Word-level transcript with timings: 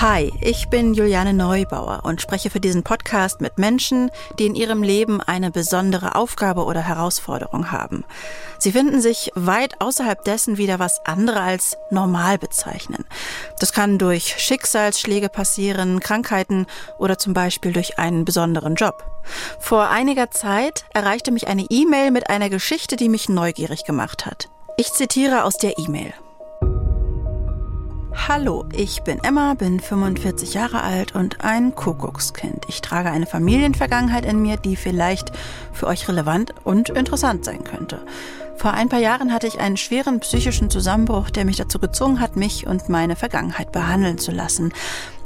Hi, 0.00 0.32
ich 0.40 0.70
bin 0.70 0.94
Juliane 0.94 1.34
Neubauer 1.34 2.00
und 2.04 2.22
spreche 2.22 2.48
für 2.48 2.58
diesen 2.58 2.82
Podcast 2.82 3.42
mit 3.42 3.58
Menschen, 3.58 4.10
die 4.38 4.46
in 4.46 4.54
ihrem 4.54 4.82
Leben 4.82 5.20
eine 5.20 5.50
besondere 5.50 6.14
Aufgabe 6.14 6.64
oder 6.64 6.80
Herausforderung 6.80 7.70
haben. 7.70 8.06
Sie 8.58 8.72
finden 8.72 9.02
sich 9.02 9.30
weit 9.34 9.78
außerhalb 9.82 10.24
dessen 10.24 10.56
wieder, 10.56 10.78
was 10.78 11.04
andere 11.04 11.42
als 11.42 11.76
normal 11.90 12.38
bezeichnen. 12.38 13.04
Das 13.58 13.74
kann 13.74 13.98
durch 13.98 14.36
Schicksalsschläge 14.38 15.28
passieren, 15.28 16.00
Krankheiten 16.00 16.64
oder 16.96 17.18
zum 17.18 17.34
Beispiel 17.34 17.74
durch 17.74 17.98
einen 17.98 18.24
besonderen 18.24 18.76
Job. 18.76 19.04
Vor 19.58 19.90
einiger 19.90 20.30
Zeit 20.30 20.86
erreichte 20.94 21.30
mich 21.30 21.46
eine 21.46 21.66
E-Mail 21.68 22.10
mit 22.10 22.30
einer 22.30 22.48
Geschichte, 22.48 22.96
die 22.96 23.10
mich 23.10 23.28
neugierig 23.28 23.84
gemacht 23.84 24.24
hat. 24.24 24.48
Ich 24.78 24.94
zitiere 24.94 25.44
aus 25.44 25.58
der 25.58 25.78
E-Mail. 25.78 26.14
Hallo, 28.12 28.64
ich 28.72 29.02
bin 29.02 29.22
Emma, 29.22 29.54
bin 29.54 29.78
45 29.78 30.54
Jahre 30.54 30.82
alt 30.82 31.14
und 31.14 31.44
ein 31.44 31.74
Kuckuckskind. 31.76 32.64
Ich 32.68 32.80
trage 32.80 33.10
eine 33.10 33.26
Familienvergangenheit 33.26 34.24
in 34.24 34.42
mir, 34.42 34.56
die 34.56 34.74
vielleicht 34.74 35.30
für 35.72 35.86
euch 35.86 36.08
relevant 36.08 36.52
und 36.64 36.90
interessant 36.90 37.44
sein 37.44 37.62
könnte. 37.62 38.00
Vor 38.60 38.74
ein 38.74 38.90
paar 38.90 38.98
Jahren 38.98 39.32
hatte 39.32 39.46
ich 39.46 39.58
einen 39.58 39.78
schweren 39.78 40.20
psychischen 40.20 40.68
Zusammenbruch, 40.68 41.30
der 41.30 41.46
mich 41.46 41.56
dazu 41.56 41.78
gezwungen 41.78 42.20
hat, 42.20 42.36
mich 42.36 42.66
und 42.66 42.90
meine 42.90 43.16
Vergangenheit 43.16 43.72
behandeln 43.72 44.18
zu 44.18 44.32
lassen. 44.32 44.74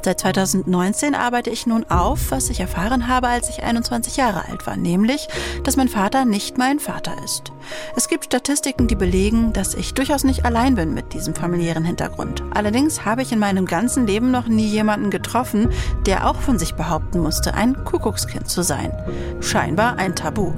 Seit 0.05 0.21
2019 0.21 1.17
arbeite 1.17 1.51
ich 1.51 1.67
nun 1.67 1.83
auf, 1.91 2.31
was 2.31 2.49
ich 2.49 2.61
erfahren 2.61 3.09
habe, 3.09 3.27
als 3.27 3.49
ich 3.49 3.65
21 3.65 4.19
Jahre 4.19 4.49
alt 4.49 4.69
war, 4.69 4.77
nämlich, 4.77 5.27
dass 5.65 5.75
mein 5.75 5.89
Vater 5.89 6.25
nicht 6.25 6.59
mein 6.59 6.79
Vater 6.79 7.17
ist. 7.25 7.51
Es 7.97 8.07
gibt 8.07 8.27
Statistiken, 8.27 8.87
die 8.87 8.95
belegen, 8.95 9.53
dass 9.53 9.75
ich 9.75 9.95
durchaus 9.95 10.23
nicht 10.23 10.45
allein 10.45 10.77
bin 10.77 10.95
mit 10.95 11.13
diesem 11.13 11.35
familiären 11.35 11.85
Hintergrund. 11.85 12.45
Allerdings 12.55 13.05
habe 13.05 13.23
ich 13.23 13.33
in 13.33 13.41
meinem 13.41 13.67
ganzen 13.67 14.07
Leben 14.07 14.31
noch 14.31 14.47
nie 14.47 14.69
jemanden 14.69 15.11
getroffen, 15.11 15.71
der 16.07 16.31
auch 16.31 16.37
von 16.37 16.57
sich 16.57 16.75
behaupten 16.75 17.19
musste, 17.19 17.55
ein 17.55 17.83
Kuckuckskind 17.83 18.49
zu 18.49 18.63
sein. 18.63 18.93
Scheinbar 19.41 19.97
ein 19.97 20.15
Tabu. 20.15 20.53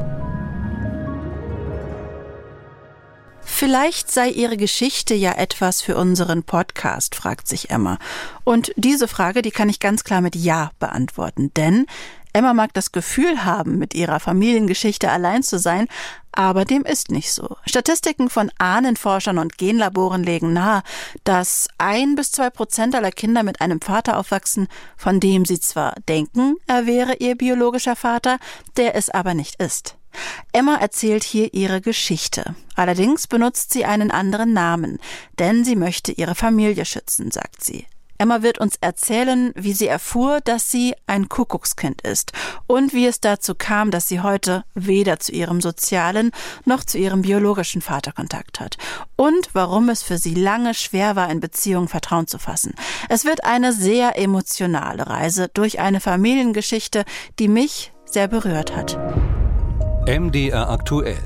Vielleicht 3.48 4.10
sei 4.10 4.28
Ihre 4.28 4.56
Geschichte 4.56 5.14
ja 5.14 5.32
etwas 5.32 5.80
für 5.80 5.96
unseren 5.96 6.42
Podcast, 6.42 7.14
fragt 7.14 7.48
sich 7.48 7.70
Emma. 7.70 7.98
Und 8.44 8.72
diese 8.76 9.08
Frage, 9.08 9.40
die 9.40 9.52
kann 9.52 9.70
ich 9.70 9.80
ganz 9.80 10.04
klar 10.04 10.20
mit 10.20 10.36
Ja 10.36 10.72
beantworten, 10.78 11.54
denn 11.54 11.86
Emma 12.34 12.52
mag 12.52 12.74
das 12.74 12.92
Gefühl 12.92 13.46
haben, 13.46 13.78
mit 13.78 13.94
ihrer 13.94 14.20
Familiengeschichte 14.20 15.10
allein 15.10 15.42
zu 15.42 15.58
sein, 15.58 15.86
aber 16.32 16.66
dem 16.66 16.84
ist 16.84 17.10
nicht 17.10 17.32
so. 17.32 17.56
Statistiken 17.64 18.28
von 18.28 18.50
Ahnenforschern 18.58 19.38
und 19.38 19.56
Genlaboren 19.56 20.22
legen 20.22 20.52
nahe, 20.52 20.82
dass 21.24 21.68
ein 21.78 22.14
bis 22.14 22.32
zwei 22.32 22.50
Prozent 22.50 22.94
aller 22.94 23.12
Kinder 23.12 23.42
mit 23.42 23.62
einem 23.62 23.80
Vater 23.80 24.18
aufwachsen, 24.18 24.68
von 24.98 25.18
dem 25.18 25.46
sie 25.46 25.60
zwar 25.60 25.94
denken, 26.10 26.56
er 26.66 26.84
wäre 26.84 27.14
ihr 27.14 27.36
biologischer 27.36 27.96
Vater, 27.96 28.38
der 28.76 28.96
es 28.96 29.08
aber 29.08 29.32
nicht 29.32 29.54
ist. 29.62 29.95
Emma 30.52 30.76
erzählt 30.76 31.24
hier 31.24 31.52
ihre 31.54 31.80
Geschichte. 31.80 32.54
Allerdings 32.74 33.26
benutzt 33.26 33.72
sie 33.72 33.84
einen 33.84 34.10
anderen 34.10 34.52
Namen, 34.52 34.98
denn 35.38 35.64
sie 35.64 35.76
möchte 35.76 36.12
ihre 36.12 36.34
Familie 36.34 36.84
schützen, 36.84 37.30
sagt 37.30 37.64
sie. 37.64 37.86
Emma 38.18 38.42
wird 38.42 38.58
uns 38.58 38.76
erzählen, 38.80 39.52
wie 39.56 39.72
sie 39.72 39.86
erfuhr, 39.86 40.40
dass 40.42 40.70
sie 40.70 40.94
ein 41.06 41.28
Kuckuckskind 41.28 42.02
ist 42.02 42.32
und 42.66 42.92
wie 42.92 43.06
es 43.06 43.20
dazu 43.20 43.54
kam, 43.54 43.90
dass 43.90 44.08
sie 44.08 44.20
heute 44.20 44.64
weder 44.74 45.18
zu 45.18 45.32
ihrem 45.32 45.60
sozialen 45.60 46.30
noch 46.64 46.84
zu 46.84 46.98
ihrem 46.98 47.22
biologischen 47.22 47.82
Vater 47.82 48.12
Kontakt 48.12 48.60
hat 48.60 48.78
und 49.16 49.50
warum 49.52 49.88
es 49.88 50.02
für 50.02 50.18
sie 50.18 50.34
lange 50.34 50.74
schwer 50.74 51.16
war, 51.16 51.30
in 51.30 51.40
Beziehungen 51.40 51.88
Vertrauen 51.88 52.26
zu 52.26 52.38
fassen. 52.38 52.74
Es 53.08 53.24
wird 53.24 53.44
eine 53.44 53.72
sehr 53.72 54.18
emotionale 54.18 55.06
Reise 55.06 55.48
durch 55.52 55.80
eine 55.80 56.00
Familiengeschichte, 56.00 57.04
die 57.38 57.48
mich 57.48 57.92
sehr 58.06 58.28
berührt 58.28 58.74
hat. 58.74 58.98
MDR 60.08 60.70
aktuell. 60.70 61.18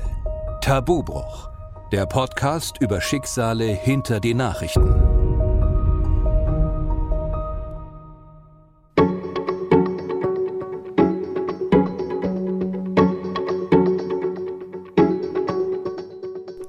Tabubruch. 0.62 1.50
Der 1.92 2.06
Podcast 2.06 2.80
über 2.80 3.02
Schicksale 3.02 3.66
hinter 3.66 4.20
die 4.20 4.32
Nachrichten. 4.32 5.19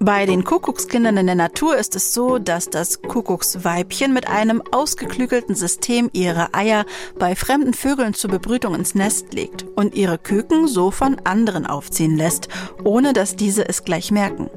Bei 0.04 0.26
den 0.26 0.44
Kuckuckskindern 0.44 1.18
in 1.18 1.28
der 1.28 1.36
Natur 1.36 1.78
ist 1.78 1.96
es 1.96 2.12
so, 2.12 2.40
dass 2.40 2.72
das 2.72 3.04
Kuckucksweibchen 3.04 4.12
mit 4.12 4.28
einem 4.28 4.64
ausgeklügelten 4.72 5.54
System 5.54 6.10
ihre 6.12 6.56
Eier 6.56 6.86
bei 7.20 7.36
fremden 7.36 7.76
Vögeln 7.76 8.16
zur 8.16 8.32
Bebrütung 8.32 8.74
ins 8.74 8.96
Nest 8.96 9.36
legt 9.36 9.64
und 9.76 9.94
ihre 9.94 10.18
Küken 10.18 10.68
so 10.68 10.90
von 10.90 11.18
anderen 11.24 11.68
aufziehen 11.68 12.18
lässt, 12.18 12.48
ohne 12.84 13.14
dass 13.14 13.36
diese 13.36 13.70
es 13.70 13.84
gleich 13.84 14.10
merken. 14.10 14.50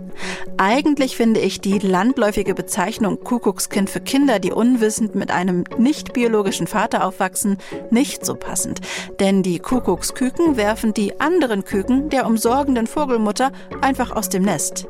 Eigentlich 0.57 1.17
finde 1.17 1.41
ich 1.41 1.61
die 1.61 1.79
landläufige 1.79 2.55
Bezeichnung 2.55 3.21
Kuckuckskind 3.23 3.91
für 3.91 4.01
Kinder, 4.01 4.39
die 4.39 4.53
unwissend 4.53 5.15
mit 5.15 5.31
einem 5.31 5.65
nicht 5.77 6.13
biologischen 6.13 6.67
Vater 6.67 7.05
aufwachsen, 7.05 7.59
nicht 7.91 8.25
so 8.25 8.35
passend. 8.35 8.81
Denn 9.21 9.43
die 9.43 9.59
Kuckucksküken 9.59 10.57
werfen 10.57 10.95
die 10.95 11.21
anderen 11.21 11.65
Küken 11.65 12.09
der 12.09 12.27
umsorgenden 12.27 12.87
Vogelmutter 12.87 13.53
einfach 13.81 14.13
aus 14.13 14.29
dem 14.29 14.45
Nest. 14.45 14.87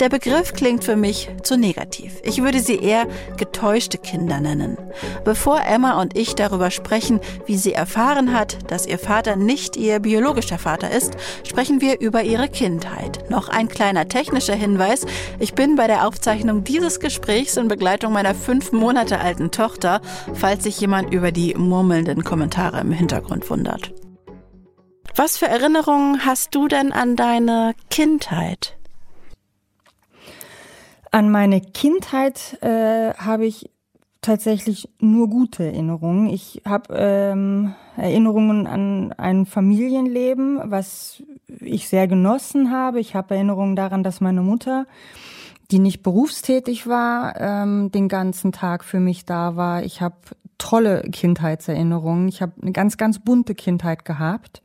Der 0.00 0.08
Begriff 0.08 0.54
klingt 0.54 0.82
für 0.82 0.96
mich 0.96 1.28
zu 1.42 1.58
negativ. 1.58 2.14
Ich 2.22 2.42
würde 2.42 2.60
sie 2.60 2.76
eher 2.76 3.06
getäuschte 3.36 3.98
Kinder 3.98 4.40
nennen. 4.40 4.78
Bevor 5.24 5.60
Emma 5.60 6.00
und 6.00 6.16
ich 6.16 6.34
darüber 6.34 6.70
sprechen, 6.70 7.20
wie 7.44 7.58
sie 7.58 7.74
erfahren 7.74 8.32
hat, 8.32 8.70
dass 8.70 8.86
ihr 8.86 8.98
Vater 8.98 9.36
nicht 9.36 9.76
ihr 9.76 10.00
biologischer 10.00 10.58
Vater 10.58 10.90
ist, 10.90 11.18
sprechen 11.46 11.82
wir 11.82 12.00
über 12.00 12.22
ihre 12.22 12.48
Kindheit. 12.48 13.28
Noch 13.28 13.50
ein 13.50 13.68
kleiner 13.68 14.08
technischer 14.08 14.54
Hinweis. 14.54 15.04
Ich 15.38 15.52
bin 15.52 15.76
bei 15.76 15.86
der 15.86 16.06
Aufzeichnung 16.06 16.64
dieses 16.64 16.98
Gesprächs 16.98 17.58
in 17.58 17.68
Begleitung 17.68 18.14
meiner 18.14 18.34
fünf 18.34 18.72
Monate 18.72 19.20
alten 19.20 19.50
Tochter, 19.50 20.00
falls 20.32 20.64
sich 20.64 20.80
jemand 20.80 21.12
über 21.12 21.30
die 21.30 21.54
murmelnden 21.54 22.24
Kommentare 22.24 22.80
im 22.80 22.92
Hintergrund 22.92 23.50
wundert. 23.50 23.92
Was 25.14 25.36
für 25.36 25.46
Erinnerungen 25.46 26.24
hast 26.24 26.54
du 26.54 26.68
denn 26.68 26.90
an 26.90 27.16
deine 27.16 27.74
Kindheit? 27.90 28.79
An 31.10 31.30
meine 31.30 31.60
Kindheit 31.60 32.58
äh, 32.62 33.14
habe 33.14 33.46
ich 33.46 33.68
tatsächlich 34.22 34.88
nur 35.00 35.28
gute 35.28 35.64
Erinnerungen. 35.64 36.28
Ich 36.28 36.62
habe 36.64 36.94
ähm, 36.96 37.74
Erinnerungen 37.96 38.66
an 38.66 39.12
ein 39.14 39.46
Familienleben, 39.46 40.60
was 40.64 41.22
ich 41.60 41.88
sehr 41.88 42.06
genossen 42.06 42.70
habe. 42.70 43.00
Ich 43.00 43.14
habe 43.14 43.34
Erinnerungen 43.34 43.76
daran, 43.76 44.02
dass 44.02 44.20
meine 44.20 44.42
Mutter, 44.42 44.86
die 45.70 45.78
nicht 45.78 46.02
berufstätig 46.02 46.86
war, 46.86 47.40
ähm, 47.40 47.90
den 47.90 48.08
ganzen 48.08 48.52
Tag 48.52 48.84
für 48.84 49.00
mich 49.00 49.24
da 49.24 49.56
war. 49.56 49.82
Ich 49.82 50.00
habe 50.00 50.16
tolle 50.60 51.02
Kindheitserinnerungen. 51.10 52.28
Ich 52.28 52.42
habe 52.42 52.52
eine 52.62 52.72
ganz, 52.72 52.96
ganz 52.96 53.18
bunte 53.18 53.56
Kindheit 53.56 54.04
gehabt. 54.04 54.62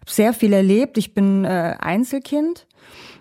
Habe 0.00 0.10
sehr 0.10 0.32
viel 0.32 0.54
erlebt. 0.54 0.96
Ich 0.96 1.12
bin 1.12 1.44
äh, 1.44 1.76
Einzelkind. 1.78 2.66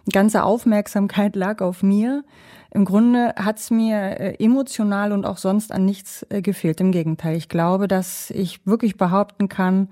Die 0.07 0.11
ganze 0.11 0.43
Aufmerksamkeit 0.43 1.35
lag 1.35 1.61
auf 1.61 1.83
mir. 1.83 2.23
Im 2.71 2.85
Grunde 2.85 3.33
hat 3.35 3.59
es 3.59 3.69
mir 3.69 3.97
äh, 4.19 4.43
emotional 4.43 5.11
und 5.11 5.25
auch 5.25 5.37
sonst 5.37 5.71
an 5.71 5.85
nichts 5.85 6.25
äh, 6.29 6.41
gefehlt. 6.41 6.79
Im 6.79 6.91
Gegenteil, 6.91 7.35
ich 7.35 7.49
glaube, 7.49 7.87
dass 7.87 8.31
ich 8.31 8.65
wirklich 8.65 8.97
behaupten 8.97 9.49
kann, 9.49 9.89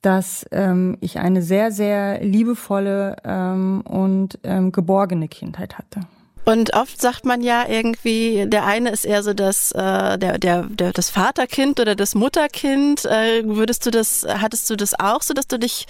dass 0.00 0.46
ähm, 0.52 0.96
ich 1.00 1.18
eine 1.18 1.42
sehr, 1.42 1.72
sehr 1.72 2.22
liebevolle 2.24 3.16
ähm, 3.24 3.82
und 3.82 4.38
ähm, 4.44 4.72
geborgene 4.72 5.28
Kindheit 5.28 5.78
hatte. 5.78 6.00
Und 6.48 6.72
oft 6.72 6.98
sagt 6.98 7.26
man 7.26 7.42
ja 7.42 7.66
irgendwie, 7.68 8.46
der 8.48 8.64
eine 8.64 8.88
ist 8.88 9.04
eher 9.04 9.22
so 9.22 9.34
das, 9.34 9.70
äh, 9.72 10.16
der, 10.16 10.38
der, 10.38 10.62
der, 10.62 10.92
das 10.92 11.10
Vaterkind 11.10 11.78
oder 11.78 11.94
das 11.94 12.14
Mutterkind. 12.14 13.04
Äh, 13.04 13.42
würdest 13.44 13.84
du 13.84 13.90
das, 13.90 14.26
hattest 14.26 14.70
du 14.70 14.76
das 14.76 14.98
auch 14.98 15.20
so, 15.20 15.34
dass 15.34 15.46
du 15.46 15.58
dich 15.58 15.86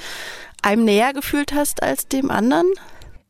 einem 0.60 0.84
näher 0.84 1.12
gefühlt 1.12 1.54
hast 1.54 1.84
als 1.84 2.08
dem 2.08 2.32
anderen? 2.32 2.66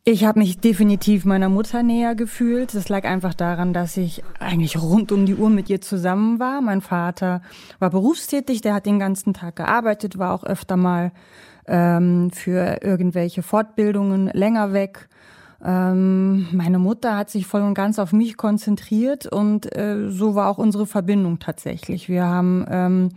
Ich 0.05 0.25
habe 0.25 0.39
mich 0.39 0.59
definitiv 0.59 1.23
meiner 1.23 1.49
Mutter 1.49 1.83
näher 1.83 2.15
gefühlt. 2.15 2.73
Das 2.73 2.89
lag 2.89 3.03
einfach 3.03 3.35
daran, 3.35 3.73
dass 3.73 3.95
ich 3.95 4.23
eigentlich 4.39 4.81
rund 4.81 5.11
um 5.11 5.27
die 5.27 5.35
Uhr 5.35 5.51
mit 5.51 5.69
ihr 5.69 5.81
zusammen 5.81 6.39
war. 6.39 6.61
Mein 6.61 6.81
Vater 6.81 7.43
war 7.77 7.91
berufstätig, 7.91 8.61
der 8.61 8.73
hat 8.73 8.87
den 8.87 8.97
ganzen 8.97 9.35
Tag 9.35 9.57
gearbeitet, 9.57 10.17
war 10.17 10.33
auch 10.33 10.45
öfter 10.45 10.77
mal 10.77 11.11
ähm, 11.67 12.31
für 12.31 12.81
irgendwelche 12.81 13.43
Fortbildungen 13.43 14.31
länger 14.33 14.73
weg. 14.73 15.09
Ähm, 15.63 16.47
meine 16.53 16.79
Mutter 16.79 17.17
hat 17.17 17.29
sich 17.29 17.45
voll 17.45 17.61
und 17.61 17.73
ganz 17.73 17.99
auf 17.99 18.13
mich 18.13 18.37
konzentriert 18.37 19.27
und 19.27 19.75
äh, 19.75 20.09
so 20.09 20.35
war 20.35 20.49
auch 20.49 20.57
unsere 20.57 20.85
Verbindung 20.85 21.39
tatsächlich. 21.39 22.07
Wir 22.07 22.23
haben 22.25 22.65
ähm, 22.69 23.09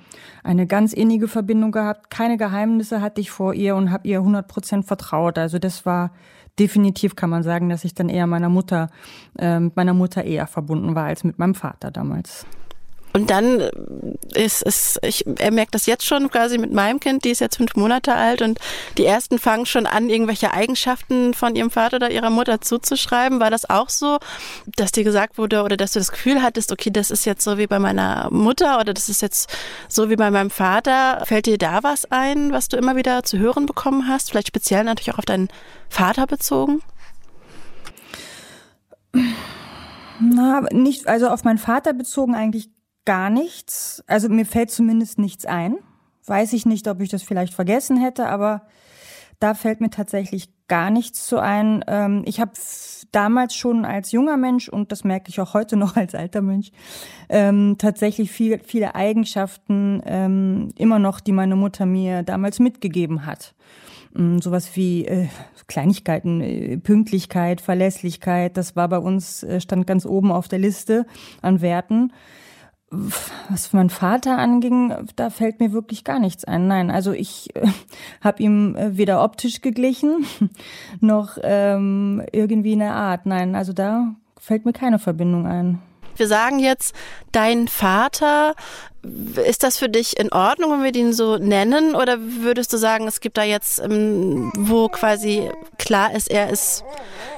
eine 0.42 0.66
ganz 0.66 0.92
innige 0.92 1.28
Verbindung 1.28 1.70
gehabt. 1.70 2.10
Keine 2.10 2.36
Geheimnisse 2.36 3.00
hatte 3.00 3.20
ich 3.20 3.30
vor 3.30 3.54
ihr 3.54 3.76
und 3.76 3.92
habe 3.92 4.08
ihr 4.08 4.18
100 4.18 4.48
Prozent 4.48 4.86
vertraut. 4.86 5.38
Also 5.38 5.58
das 5.58 5.86
war 5.86 6.10
definitiv 6.58 7.16
kann 7.16 7.30
man 7.30 7.42
sagen, 7.42 7.68
dass 7.68 7.84
ich 7.84 7.94
dann 7.94 8.08
eher 8.08 8.26
meiner 8.26 8.48
Mutter, 8.48 8.90
äh, 9.38 9.58
mit 9.58 9.76
meiner 9.76 9.94
Mutter 9.94 10.24
eher 10.24 10.46
verbunden 10.46 10.94
war 10.94 11.04
als 11.04 11.24
mit 11.24 11.38
meinem 11.38 11.54
Vater 11.54 11.90
damals. 11.90 12.46
Und 13.12 13.30
dann 13.30 13.60
ist 14.34 14.62
es, 14.64 14.98
ich, 15.02 15.26
er 15.38 15.50
merkt 15.50 15.74
das 15.74 15.86
jetzt 15.86 16.06
schon 16.06 16.30
quasi 16.30 16.56
mit 16.56 16.72
meinem 16.72 16.98
Kind, 16.98 17.24
die 17.24 17.30
ist 17.30 17.40
jetzt 17.40 17.56
fünf 17.56 17.76
Monate 17.76 18.14
alt 18.14 18.40
und 18.40 18.58
die 18.96 19.04
ersten 19.04 19.38
fangen 19.38 19.66
schon 19.66 19.86
an, 19.86 20.08
irgendwelche 20.08 20.54
Eigenschaften 20.54 21.34
von 21.34 21.54
ihrem 21.54 21.70
Vater 21.70 21.96
oder 21.96 22.10
ihrer 22.10 22.30
Mutter 22.30 22.62
zuzuschreiben. 22.62 23.38
War 23.40 23.50
das 23.50 23.68
auch 23.68 23.90
so, 23.90 24.18
dass 24.76 24.92
dir 24.92 25.04
gesagt 25.04 25.36
wurde 25.36 25.62
oder 25.62 25.76
dass 25.76 25.92
du 25.92 25.98
das 25.98 26.10
Gefühl 26.10 26.42
hattest, 26.42 26.72
okay, 26.72 26.90
das 26.90 27.10
ist 27.10 27.26
jetzt 27.26 27.44
so 27.44 27.58
wie 27.58 27.66
bei 27.66 27.78
meiner 27.78 28.28
Mutter 28.30 28.80
oder 28.80 28.94
das 28.94 29.10
ist 29.10 29.20
jetzt 29.20 29.54
so 29.88 30.08
wie 30.08 30.16
bei 30.16 30.30
meinem 30.30 30.50
Vater? 30.50 31.22
Fällt 31.26 31.46
dir 31.46 31.58
da 31.58 31.82
was 31.82 32.10
ein, 32.10 32.52
was 32.52 32.68
du 32.68 32.78
immer 32.78 32.96
wieder 32.96 33.24
zu 33.24 33.38
hören 33.38 33.66
bekommen 33.66 34.08
hast? 34.08 34.30
Vielleicht 34.30 34.48
speziell 34.48 34.84
natürlich 34.84 35.12
auch 35.12 35.18
auf 35.18 35.26
deinen 35.26 35.48
Vater 35.90 36.26
bezogen? 36.26 36.80
Na, 40.20 40.62
nicht, 40.70 41.08
also 41.08 41.28
auf 41.28 41.44
meinen 41.44 41.58
Vater 41.58 41.92
bezogen 41.92 42.34
eigentlich 42.34 42.70
gar 43.04 43.30
nichts. 43.30 44.02
Also 44.06 44.28
mir 44.28 44.46
fällt 44.46 44.70
zumindest 44.70 45.18
nichts 45.18 45.46
ein. 45.46 45.76
Weiß 46.26 46.52
ich 46.52 46.66
nicht, 46.66 46.86
ob 46.88 47.00
ich 47.00 47.08
das 47.08 47.22
vielleicht 47.22 47.54
vergessen 47.54 47.96
hätte, 47.96 48.28
aber 48.28 48.62
da 49.40 49.54
fällt 49.54 49.80
mir 49.80 49.90
tatsächlich 49.90 50.50
gar 50.68 50.90
nichts 50.90 51.26
zu 51.26 51.38
ein. 51.38 51.84
Ähm, 51.88 52.22
ich 52.26 52.40
habe 52.40 52.52
damals 53.10 53.54
schon 53.54 53.84
als 53.84 54.12
junger 54.12 54.36
Mensch 54.36 54.68
und 54.68 54.92
das 54.92 55.02
merke 55.04 55.30
ich 55.30 55.40
auch 55.40 55.52
heute 55.52 55.76
noch 55.84 55.96
als 55.96 56.14
alter 56.14 56.42
Mensch 56.42 56.70
ähm, 57.28 57.76
tatsächlich 57.76 58.30
viel, 58.30 58.60
viele 58.60 58.94
Eigenschaften 58.94 60.00
ähm, 60.06 60.68
immer 60.78 60.98
noch, 60.98 61.20
die 61.20 61.32
meine 61.32 61.56
Mutter 61.56 61.86
mir 61.86 62.22
damals 62.22 62.60
mitgegeben 62.60 63.26
hat. 63.26 63.54
Mm, 64.14 64.38
sowas 64.38 64.76
wie 64.76 65.06
äh, 65.06 65.28
Kleinigkeiten, 65.66 66.40
äh, 66.40 66.76
Pünktlichkeit, 66.76 67.60
Verlässlichkeit, 67.60 68.56
das 68.56 68.76
war 68.76 68.88
bei 68.88 68.98
uns, 68.98 69.42
äh, 69.42 69.60
stand 69.60 69.86
ganz 69.86 70.06
oben 70.06 70.30
auf 70.30 70.46
der 70.48 70.58
Liste 70.58 71.06
an 71.40 71.60
Werten 71.60 72.12
was 73.48 73.72
mein 73.72 73.90
Vater 73.90 74.38
anging, 74.38 74.94
da 75.16 75.30
fällt 75.30 75.60
mir 75.60 75.72
wirklich 75.72 76.04
gar 76.04 76.18
nichts 76.18 76.44
ein. 76.44 76.68
Nein, 76.68 76.90
also 76.90 77.12
ich 77.12 77.54
äh, 77.56 77.66
habe 78.20 78.42
ihm 78.42 78.76
äh, 78.76 78.96
weder 78.96 79.24
optisch 79.24 79.62
geglichen 79.62 80.26
noch 81.00 81.38
ähm, 81.42 82.22
irgendwie 82.32 82.72
eine 82.72 82.92
Art. 82.92 83.24
Nein, 83.24 83.54
also 83.54 83.72
da 83.72 84.14
fällt 84.38 84.66
mir 84.66 84.72
keine 84.72 84.98
Verbindung 84.98 85.46
ein. 85.46 85.80
Wir 86.16 86.28
sagen 86.28 86.58
jetzt, 86.58 86.94
dein 87.32 87.68
Vater, 87.68 88.54
ist 89.46 89.62
das 89.62 89.78
für 89.78 89.88
dich 89.88 90.18
in 90.20 90.30
Ordnung, 90.30 90.72
wenn 90.72 90.84
wir 90.84 90.92
den 90.92 91.14
so 91.14 91.38
nennen? 91.38 91.94
Oder 91.94 92.18
würdest 92.20 92.72
du 92.72 92.76
sagen, 92.76 93.08
es 93.08 93.20
gibt 93.20 93.38
da 93.38 93.42
jetzt, 93.42 93.80
ähm, 93.80 94.52
wo 94.54 94.88
quasi 94.88 95.50
klar 95.78 96.14
ist, 96.14 96.30
er 96.30 96.50
ist 96.50 96.84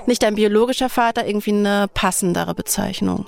nicht 0.06 0.24
dein 0.24 0.34
biologischer 0.34 0.88
Vater, 0.88 1.24
irgendwie 1.26 1.52
eine 1.52 1.86
passendere 1.94 2.54
Bezeichnung? 2.54 3.26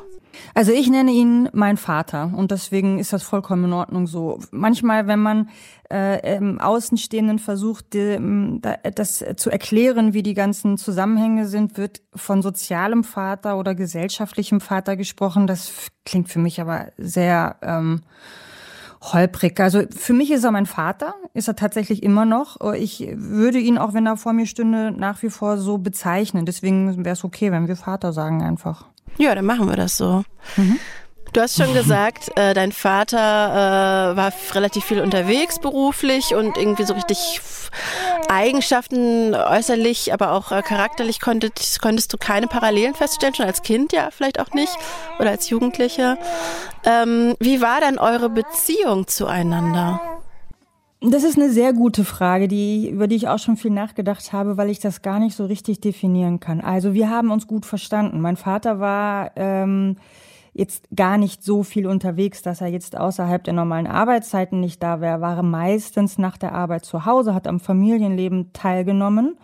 Also 0.54 0.72
ich 0.72 0.88
nenne 0.90 1.10
ihn 1.10 1.48
mein 1.52 1.76
Vater 1.76 2.32
und 2.34 2.50
deswegen 2.50 2.98
ist 2.98 3.12
das 3.12 3.22
vollkommen 3.22 3.64
in 3.64 3.72
Ordnung 3.72 4.06
so. 4.06 4.38
Manchmal, 4.50 5.06
wenn 5.06 5.20
man 5.20 5.50
äh, 5.90 6.36
im 6.36 6.60
Außenstehenden 6.60 7.38
versucht, 7.38 7.92
die, 7.94 8.60
das 8.94 9.24
zu 9.36 9.50
erklären, 9.50 10.14
wie 10.14 10.22
die 10.22 10.34
ganzen 10.34 10.78
Zusammenhänge 10.78 11.46
sind, 11.46 11.76
wird 11.76 12.02
von 12.14 12.42
sozialem 12.42 13.04
Vater 13.04 13.58
oder 13.58 13.74
gesellschaftlichem 13.74 14.60
Vater 14.60 14.96
gesprochen. 14.96 15.46
Das 15.46 15.72
klingt 16.04 16.28
für 16.28 16.38
mich 16.38 16.60
aber 16.60 16.86
sehr 16.96 17.56
ähm, 17.62 18.02
holprig. 19.02 19.58
Also 19.60 19.82
für 19.90 20.12
mich 20.12 20.30
ist 20.30 20.44
er 20.44 20.50
mein 20.50 20.66
Vater, 20.66 21.14
ist 21.34 21.48
er 21.48 21.56
tatsächlich 21.56 22.02
immer 22.02 22.24
noch. 22.24 22.60
Ich 22.74 23.06
würde 23.14 23.58
ihn, 23.58 23.78
auch 23.78 23.94
wenn 23.94 24.06
er 24.06 24.16
vor 24.16 24.32
mir 24.32 24.46
stünde, 24.46 24.92
nach 24.92 25.22
wie 25.22 25.30
vor 25.30 25.58
so 25.58 25.78
bezeichnen. 25.78 26.46
Deswegen 26.46 27.04
wäre 27.04 27.14
es 27.14 27.24
okay, 27.24 27.52
wenn 27.52 27.68
wir 27.68 27.76
Vater 27.76 28.12
sagen 28.12 28.42
einfach. 28.42 28.86
Ja, 29.18 29.34
dann 29.34 29.46
machen 29.46 29.68
wir 29.68 29.76
das 29.76 29.96
so. 29.96 30.24
Mhm. 30.56 30.78
Du 31.36 31.42
hast 31.42 31.58
schon 31.58 31.74
gesagt, 31.74 32.30
äh, 32.36 32.54
dein 32.54 32.72
Vater 32.72 33.18
äh, 33.18 34.16
war 34.16 34.32
relativ 34.54 34.84
viel 34.84 35.02
unterwegs 35.02 35.58
beruflich 35.58 36.34
und 36.34 36.56
irgendwie 36.56 36.84
so 36.84 36.94
richtig 36.94 37.42
Eigenschaften 38.28 39.34
äußerlich, 39.34 40.14
aber 40.14 40.32
auch 40.32 40.50
äh, 40.50 40.62
charakterlich 40.62 41.20
konntest, 41.20 41.82
konntest 41.82 42.10
du 42.14 42.16
keine 42.16 42.46
Parallelen 42.46 42.94
feststellen, 42.94 43.34
schon 43.34 43.44
als 43.44 43.62
Kind 43.62 43.92
ja 43.92 44.08
vielleicht 44.10 44.40
auch 44.40 44.54
nicht 44.54 44.74
oder 45.18 45.28
als 45.28 45.50
Jugendlicher. 45.50 46.16
Ähm, 46.86 47.34
wie 47.38 47.60
war 47.60 47.82
dann 47.82 47.98
eure 47.98 48.30
Beziehung 48.30 49.06
zueinander? 49.06 50.00
Das 51.02 51.22
ist 51.22 51.36
eine 51.36 51.50
sehr 51.50 51.74
gute 51.74 52.06
Frage, 52.06 52.48
die, 52.48 52.88
über 52.88 53.08
die 53.08 53.16
ich 53.16 53.28
auch 53.28 53.38
schon 53.38 53.58
viel 53.58 53.72
nachgedacht 53.72 54.32
habe, 54.32 54.56
weil 54.56 54.70
ich 54.70 54.80
das 54.80 55.02
gar 55.02 55.18
nicht 55.18 55.36
so 55.36 55.44
richtig 55.44 55.82
definieren 55.82 56.40
kann. 56.40 56.62
Also 56.62 56.94
wir 56.94 57.10
haben 57.10 57.30
uns 57.30 57.46
gut 57.46 57.66
verstanden. 57.66 58.22
Mein 58.22 58.38
Vater 58.38 58.80
war 58.80 59.32
ähm, 59.36 59.98
jetzt 60.56 60.88
gar 60.94 61.18
nicht 61.18 61.42
so 61.42 61.62
viel 61.62 61.86
unterwegs, 61.86 62.42
dass 62.42 62.60
er 62.60 62.68
jetzt 62.68 62.96
außerhalb 62.96 63.44
der 63.44 63.54
normalen 63.54 63.86
Arbeitszeiten 63.86 64.60
nicht 64.60 64.82
da 64.82 65.00
wäre. 65.00 65.20
War 65.20 65.42
meistens 65.42 66.18
nach 66.18 66.38
der 66.38 66.52
Arbeit 66.52 66.84
zu 66.84 67.04
Hause, 67.04 67.34
hat 67.34 67.46
am 67.46 67.60
Familienleben 67.60 68.52
teilgenommen. 68.52 69.36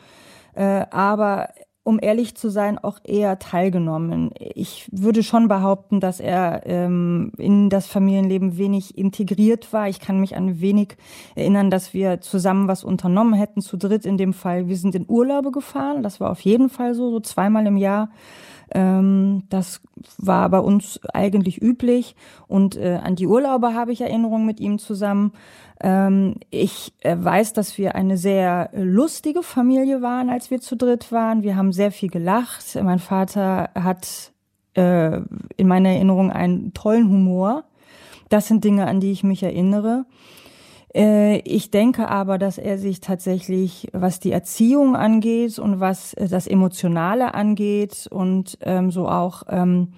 Äh, 0.54 0.86
aber 0.90 1.50
um 1.84 1.98
ehrlich 2.00 2.36
zu 2.36 2.48
sein, 2.48 2.78
auch 2.78 3.00
eher 3.02 3.40
teilgenommen. 3.40 4.30
Ich 4.38 4.88
würde 4.92 5.24
schon 5.24 5.48
behaupten, 5.48 5.98
dass 5.98 6.20
er 6.20 6.62
ähm, 6.64 7.32
in 7.38 7.70
das 7.70 7.88
Familienleben 7.88 8.56
wenig 8.56 8.96
integriert 8.96 9.72
war. 9.72 9.88
Ich 9.88 9.98
kann 9.98 10.20
mich 10.20 10.36
an 10.36 10.60
wenig 10.60 10.96
erinnern, 11.34 11.70
dass 11.70 11.92
wir 11.92 12.20
zusammen 12.20 12.68
was 12.68 12.84
unternommen 12.84 13.34
hätten, 13.34 13.62
zu 13.62 13.76
dritt 13.76 14.06
in 14.06 14.16
dem 14.16 14.32
Fall. 14.32 14.68
Wir 14.68 14.76
sind 14.76 14.94
in 14.94 15.06
Urlaube 15.08 15.50
gefahren, 15.50 16.04
das 16.04 16.20
war 16.20 16.30
auf 16.30 16.40
jeden 16.40 16.68
Fall 16.68 16.94
so, 16.94 17.10
so 17.10 17.18
zweimal 17.18 17.66
im 17.66 17.76
Jahr. 17.76 18.10
Ähm, 18.74 19.44
das 19.50 19.80
war 20.19 20.48
bei 20.48 20.58
uns 20.58 21.00
eigentlich 21.12 21.60
üblich 21.60 22.16
und 22.48 22.76
äh, 22.76 23.00
an 23.02 23.16
die 23.16 23.26
Urlaube 23.26 23.74
habe 23.74 23.92
ich 23.92 24.00
Erinnerungen 24.00 24.46
mit 24.46 24.60
ihm 24.60 24.78
zusammen. 24.78 25.32
Ähm, 25.80 26.36
ich 26.50 26.94
äh, 27.00 27.16
weiß, 27.19 27.52
dass 27.52 27.76
wir 27.76 27.94
eine 27.94 28.16
sehr 28.16 28.70
lustige 28.72 29.42
Familie 29.42 30.00
waren, 30.00 30.30
als 30.30 30.50
wir 30.50 30.60
zu 30.60 30.76
dritt 30.76 31.12
waren. 31.12 31.42
Wir 31.42 31.56
haben 31.56 31.72
sehr 31.72 31.92
viel 31.92 32.08
gelacht. 32.08 32.78
Mein 32.82 32.98
Vater 32.98 33.70
hat 33.74 34.32
äh, 34.74 35.20
in 35.56 35.69
meiner 35.69 35.90
Erinnerung 35.90 36.30
einen 36.30 36.72
tollen 36.72 37.08
Humor. 37.08 37.64
Das 38.28 38.46
sind 38.46 38.64
Dinge, 38.64 38.86
an 38.86 39.00
die 39.00 39.12
ich 39.12 39.24
mich 39.24 39.42
erinnere. 39.42 40.06
Äh, 40.94 41.38
ich 41.40 41.70
denke 41.70 42.08
aber, 42.08 42.38
dass 42.38 42.58
er 42.58 42.78
sich 42.78 43.00
tatsächlich, 43.00 43.88
was 43.92 44.20
die 44.20 44.32
Erziehung 44.32 44.96
angeht 44.96 45.58
und 45.58 45.80
was 45.80 46.14
das 46.18 46.46
Emotionale 46.46 47.34
angeht 47.34 48.08
und 48.10 48.58
ähm, 48.62 48.90
so 48.90 49.08
auch 49.08 49.44
ähm, 49.48 49.92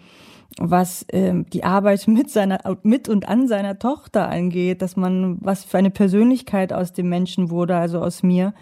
was 0.58 1.05
ähm, 1.11 1.46
die 1.50 1.64
Arbeit 1.64 2.06
mit 2.08 2.31
seiner 2.31 2.61
mit 2.82 3.08
und 3.08 3.29
an 3.29 3.49
seiner 3.49 3.78
Tochter 3.78 4.28
angeht, 4.28 4.83
dass 4.83 4.97
man 4.97 5.38
was 5.40 5.64
für 5.64 5.78
eine 5.78 5.90
Persönlichkeit 5.90 6.73
aus 6.73 6.92
dem 6.92 7.09
Menschen 7.09 7.50
wurde, 7.50 7.76
also 7.76 8.00
aus 8.00 8.23
mir, 8.23 8.54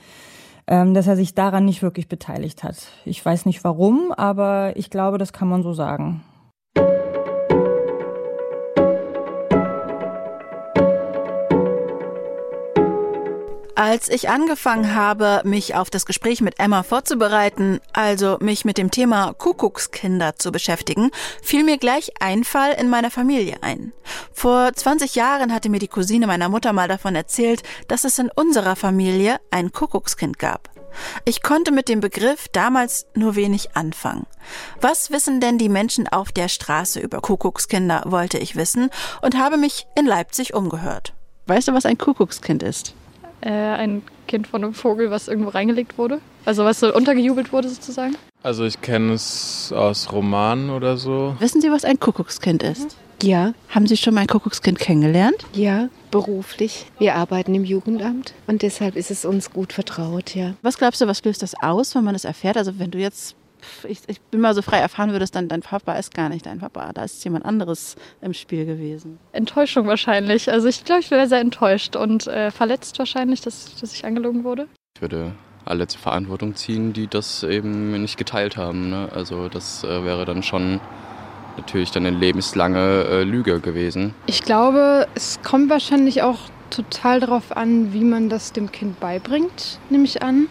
ähm, 0.66 0.95
dass 0.95 1.07
er 1.07 1.16
sich 1.16 1.35
daran 1.35 1.64
nicht 1.64 1.83
wirklich 1.83 2.09
beteiligt 2.09 2.62
hat. 2.64 2.87
Ich 3.04 3.25
weiß 3.25 3.47
nicht 3.47 3.64
warum, 3.64 4.12
aber 4.12 4.73
ich 4.76 4.90
glaube, 4.90 5.18
das 5.18 5.33
kann 5.33 5.49
man 5.49 5.62
so 5.62 5.75
sagen. 5.75 6.23
Als 13.83 14.09
ich 14.09 14.29
angefangen 14.29 14.95
habe, 14.95 15.43
mich 15.43 15.75
auf 15.75 15.91
das 15.91 16.07
Gespräch 16.07 16.41
mit 16.41 16.61
Emma 16.61 16.85
vorzubereiten, 16.85 17.81
also 17.93 18.37
mich 18.39 18.65
mit 18.65 18.79
dem 18.79 18.93
Thema 18.93 19.35
Kuckuckskinder 19.35 20.37
zu 20.37 20.53
beschäftigen, 20.53 21.11
fiel 21.43 21.65
mir 21.65 21.79
gleich 21.79 22.12
ein 22.21 22.45
Fall 22.45 22.75
in 22.75 22.89
meiner 22.89 23.11
Familie 23.11 23.57
ein. 23.61 23.93
Vor 24.33 24.73
20 24.73 25.17
Jahren 25.17 25.53
hatte 25.53 25.69
mir 25.69 25.81
die 25.81 25.89
Cousine 25.89 26.29
meiner 26.29 26.49
Mutter 26.49 26.73
mal 26.73 26.87
davon 26.87 27.17
erzählt, 27.17 27.65
dass 27.89 28.05
es 28.05 28.21
in 28.21 28.31
unserer 28.33 28.77
Familie 28.77 29.41
ein 29.51 29.73
Kuckuckskind 29.73 30.39
gab. 30.39 30.71
Ich 31.25 31.43
konnte 31.43 31.73
mit 31.73 31.89
dem 31.89 31.99
Begriff 31.99 32.47
damals 32.53 33.07
nur 33.17 33.35
wenig 33.35 33.75
anfangen. 33.75 34.27
Was 34.81 35.11
wissen 35.11 35.41
denn 35.41 35.59
die 35.59 35.69
Menschen 35.69 36.07
auf 36.07 36.31
der 36.31 36.47
Straße 36.47 37.01
über 37.01 37.21
Kuckuckskinder, 37.21 38.05
wollte 38.07 38.39
ich 38.39 38.55
wissen 38.55 38.91
und 39.23 39.37
habe 39.37 39.57
mich 39.57 39.89
in 39.99 40.07
Leipzig 40.07 40.55
umgehört. 40.55 41.15
Weißt 41.49 41.67
du, 41.67 41.73
was 41.73 41.85
ein 41.85 41.99
Kuckuckskind 41.99 42.62
ist? 42.62 42.95
Äh, 43.42 43.50
ein 43.50 44.02
Kind 44.26 44.46
von 44.46 44.64
einem 44.64 44.75
Vogel, 44.75 45.11
was 45.11 45.28
irgendwo 45.28 45.50
reingelegt 45.50 45.99
wurde? 45.99 46.20
Also 46.44 46.64
was 46.64 46.80
so 46.80 46.94
untergejubelt 46.94 47.52
wurde 47.52 47.68
sozusagen? 47.68 48.16
Also 48.42 48.64
ich 48.64 48.80
kenne 48.80 49.12
es 49.12 49.72
aus 49.75 50.11
Romanen 50.11 50.70
oder 50.70 50.96
so. 50.96 51.37
Wissen 51.38 51.61
Sie, 51.61 51.70
was 51.70 51.84
ein 51.84 52.00
Kuckuckskind 52.00 52.62
ist? 52.62 52.96
Ja. 53.22 53.54
Haben 53.68 53.87
Sie 53.87 53.96
schon 53.96 54.14
mal 54.14 54.22
ein 54.22 54.26
Kuckuckskind 54.26 54.78
kennengelernt? 54.78 55.37
Ja, 55.52 55.88
beruflich. 56.11 56.87
Wir 56.99 57.14
arbeiten 57.14 57.54
im 57.54 57.64
Jugendamt 57.64 58.34
und 58.49 58.62
deshalb 58.62 58.96
ist 58.96 59.11
es 59.12 59.25
uns 59.25 59.50
gut 59.50 59.72
vertraut, 59.72 60.34
ja. 60.34 60.54
Was 60.62 60.76
glaubst 60.78 61.00
du, 61.00 61.06
was 61.06 61.25
löst 61.25 61.42
das 61.42 61.54
aus, 61.62 61.94
wenn 61.94 62.02
man 62.02 62.16
es 62.16 62.25
erfährt? 62.25 62.56
Also 62.56 62.78
wenn 62.78 62.90
du 62.90 62.99
jetzt 62.99 63.37
ich, 63.88 64.00
ich, 64.07 64.21
bin 64.21 64.40
mal 64.40 64.54
so 64.54 64.62
frei 64.62 64.78
erfahren 64.78 65.12
würdest, 65.12 65.35
dann 65.35 65.49
dein 65.49 65.61
Papa 65.61 65.95
ist 65.95 66.14
gar 66.14 66.28
nicht 66.28 66.47
dein 66.47 66.61
Papa. 66.61 66.92
Da 66.92 67.04
ist 67.04 67.23
jemand 67.25 67.45
anderes 67.45 67.97
im 68.21 68.35
Spiel 68.35 68.66
gewesen. 68.66 69.19
Enttäuschung 69.33 69.87
wahrscheinlich. 69.87 70.50
Also 70.50 70.69
ich 70.69 70.85
glaube, 70.85 71.00
ich 71.00 71.11
wäre 71.11 71.26
sehr 71.28 71.40
enttäuscht 71.40 71.97
und 71.97 72.26
äh, 72.26 72.50
verletzt 72.50 72.99
wahrscheinlich, 72.99 73.40
dass, 73.40 73.75
dass 73.81 73.92
ich 73.92 74.04
angelogen 74.04 74.45
wurde. 74.45 74.69
Ich 74.97 75.02
würde 75.02 75.33
alle 75.64 75.87
zur 75.87 76.00
Verantwortung 76.00 76.54
ziehen, 76.57 76.92
die 76.92 77.07
das 77.07 77.42
eben 77.42 78.00
nicht 78.00 78.16
geteilt 78.16 78.57
haben. 78.57 78.90
Ne? 78.90 79.09
Also 79.14 79.49
das 79.49 79.85
äh, 79.85 80.04
wäre 80.04 80.25
dann 80.25 80.42
schon 80.42 80.81
natürlich 81.57 81.90
dann 81.90 82.07
eine 82.07 82.16
lebenslange 82.16 83.04
äh, 83.04 83.23
Lüge 83.23 83.61
gewesen. 83.61 84.14
Ich 84.26 84.42
glaube, 84.42 85.07
es 85.14 85.40
kommt 85.42 85.71
wahrscheinlich 85.71 86.23
auch 86.23 86.38
total 86.71 87.21
darauf 87.21 87.57
an, 87.57 87.92
wie 87.92 88.04
man 88.04 88.28
das 88.28 88.52
dem 88.52 88.73
Kind 88.73 88.99
beibringt, 88.99 89.78
nehme 89.90 90.04
ich 90.04 90.23
an. 90.23 90.49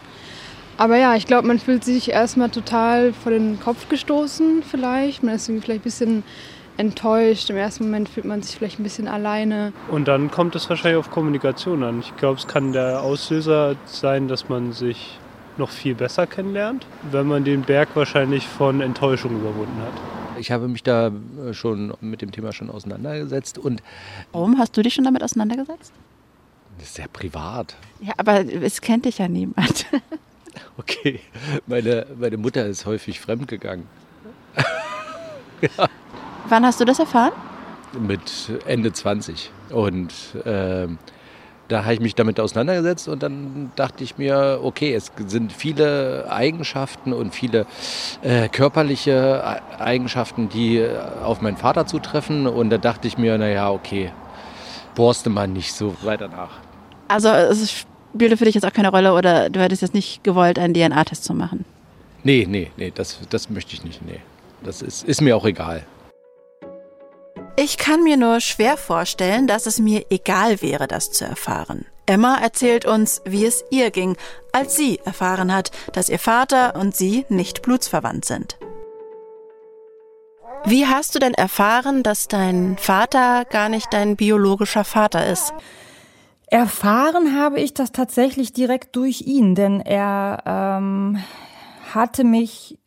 Aber 0.82 0.98
ja, 0.98 1.16
ich 1.16 1.28
glaube, 1.28 1.48
man 1.48 1.60
fühlt 1.60 1.84
sich 1.84 2.10
erstmal 2.10 2.50
total 2.50 3.14
vor 3.14 3.32
den 3.32 3.60
Kopf 3.60 3.88
gestoßen 3.88 4.64
vielleicht. 4.64 5.22
Man 5.22 5.36
ist 5.36 5.48
irgendwie 5.48 5.64
vielleicht 5.64 5.82
ein 5.82 5.84
bisschen 5.84 6.24
enttäuscht. 6.76 7.52
Im 7.52 7.56
ersten 7.58 7.84
Moment 7.84 8.10
fühlt 8.10 8.26
man 8.26 8.42
sich 8.42 8.56
vielleicht 8.56 8.80
ein 8.80 8.84
bisschen 8.84 9.08
alleine. 9.08 9.74
Und 9.92 10.08
dann 10.08 10.32
kommt 10.32 10.56
es 10.56 10.68
wahrscheinlich 10.72 10.98
auf 10.98 11.12
Kommunikation 11.12 11.84
an. 11.84 12.00
Ich 12.00 12.18
glaube, 12.18 12.40
es 12.40 12.48
kann 12.48 12.74
der 12.74 13.04
Auslöser 13.04 13.76
sein, 13.86 14.28
dass 14.28 14.50
man 14.50 14.74
sich 14.74 15.20
noch 15.58 15.70
viel 15.70 15.94
besser 15.94 16.26
kennenlernt, 16.26 16.88
wenn 17.12 17.28
man 17.28 17.44
den 17.44 17.62
Berg 17.62 17.90
wahrscheinlich 17.94 18.48
von 18.48 18.82
Enttäuschung 18.82 19.36
überwunden 19.40 19.80
hat. 19.84 20.40
Ich 20.40 20.50
habe 20.50 20.68
mich 20.68 20.82
da 20.82 21.12
äh, 21.48 21.54
schon 21.54 21.94
mit 22.02 22.24
dem 22.24 22.32
Thema 22.32 22.54
schon 22.54 22.72
auseinandergesetzt 22.72 23.60
und 23.60 23.84
Warum 24.32 24.58
hast 24.58 24.76
du 24.76 24.82
dich 24.82 24.96
schon 24.96 25.04
damit 25.04 25.22
auseinandergesetzt? 25.22 25.94
das 26.80 26.88
ist 26.88 26.96
sehr 26.96 27.08
privat. 27.08 27.76
Ja, 28.00 28.14
aber 28.18 28.44
es 28.44 28.82
kennt 28.82 29.06
dich 29.06 29.20
ja 29.20 29.28
niemand. 29.28 29.86
Okay, 30.78 31.20
meine, 31.68 32.06
meine 32.20 32.38
Mutter 32.38 32.66
ist 32.66 32.86
häufig 32.86 33.20
fremdgegangen. 33.20 33.88
Wann 36.50 36.66
hast 36.66 36.80
du 36.80 36.86
das 36.86 37.00
erfahren? 37.00 37.34
mit 38.00 38.50
Ende 38.66 38.94
20. 38.94 39.52
Und 39.70 40.14
ähm, 40.46 40.98
da 41.68 41.84
habe 41.84 41.94
ich 41.94 42.00
mich 42.00 42.16
damit 42.16 42.40
auseinandergesetzt 42.40 43.10
und 43.10 43.22
dann 43.22 43.72
dachte 43.76 44.04
ich 44.06 44.18
mir, 44.18 44.62
okay, 44.64 44.94
es 44.94 45.12
sind 45.28 45.52
viele 45.52 46.26
Eigenschaften 46.32 47.12
und 47.12 47.36
viele 47.36 47.66
äh, 48.22 48.48
körperliche 48.48 49.44
E- 49.78 49.82
Eigenschaften, 49.82 50.48
die 50.48 50.78
äh, 50.78 50.98
auf 51.22 51.42
meinen 51.42 51.58
Vater 51.58 51.86
zutreffen. 51.86 52.48
Und 52.48 52.70
da 52.70 52.78
dachte 52.78 53.10
ich 53.10 53.18
mir, 53.18 53.38
naja, 53.38 53.70
okay, 53.72 54.14
borste 54.96 55.30
mal 55.30 55.50
nicht 55.50 55.74
so 55.74 55.94
weiter 56.04 56.30
nach. 56.30 56.52
Also 57.10 57.28
es 57.28 57.86
spielte 58.14 58.38
für 58.38 58.46
dich 58.46 58.56
jetzt 58.56 58.66
auch 58.66 58.74
keine 58.74 58.90
Rolle 58.90 59.14
oder 59.14 59.50
du 59.50 59.60
hättest 59.60 59.82
jetzt 59.82 59.94
nicht 59.94 60.24
gewollt, 60.24 60.60
einen 60.60 60.74
DNA-Test 60.74 61.24
zu 61.24 61.34
machen. 61.34 61.66
Nee, 62.24 62.46
nee, 62.48 62.72
nee, 62.78 62.92
das, 62.94 63.20
das 63.30 63.50
möchte 63.50 63.74
ich 63.74 63.84
nicht. 63.84 64.06
Nee. 64.06 64.20
Das 64.64 64.82
ist, 64.82 65.04
ist 65.04 65.22
mir 65.22 65.36
auch 65.36 65.46
egal. 65.46 65.86
Ich 67.58 67.78
kann 67.78 68.04
mir 68.04 68.18
nur 68.18 68.40
schwer 68.40 68.78
vorstellen, 68.78 69.48
dass 69.48 69.66
es 69.66 69.80
mir 69.80 70.06
egal 70.10 70.62
wäre, 70.62 70.88
das 70.88 71.12
zu 71.12 71.26
erfahren. 71.26 71.86
Emma 72.06 72.36
erzählt 72.36 72.86
uns, 72.86 73.22
wie 73.26 73.46
es 73.46 73.64
ihr 73.70 73.92
ging, 73.92 74.18
als 74.52 74.76
sie 74.76 75.00
erfahren 75.06 75.54
hat, 75.54 75.72
dass 75.94 76.10
ihr 76.10 76.20
Vater 76.20 76.76
und 76.76 76.96
sie 76.96 77.26
nicht 77.30 77.62
blutsverwandt 77.62 78.26
sind. 78.26 78.58
Wie 80.66 80.86
hast 80.86 81.16
du 81.16 81.20
denn 81.20 81.34
erfahren, 81.34 82.04
dass 82.04 82.28
dein 82.28 82.78
Vater 82.78 83.46
gar 83.46 83.70
nicht 83.70 83.92
dein 83.92 84.16
biologischer 84.16 84.84
Vater 84.84 85.26
ist? 85.26 85.54
Erfahren 86.52 87.40
habe 87.40 87.62
ich 87.62 87.74
das 87.74 87.94
tatsächlich 87.94 88.52
direkt 88.52 88.98
durch 88.98 89.22
ihn, 89.22 89.56
denn 89.56 89.80
er 89.80 90.44
ähm, 90.46 91.18
hatte 91.94 92.26
mich 92.26 92.78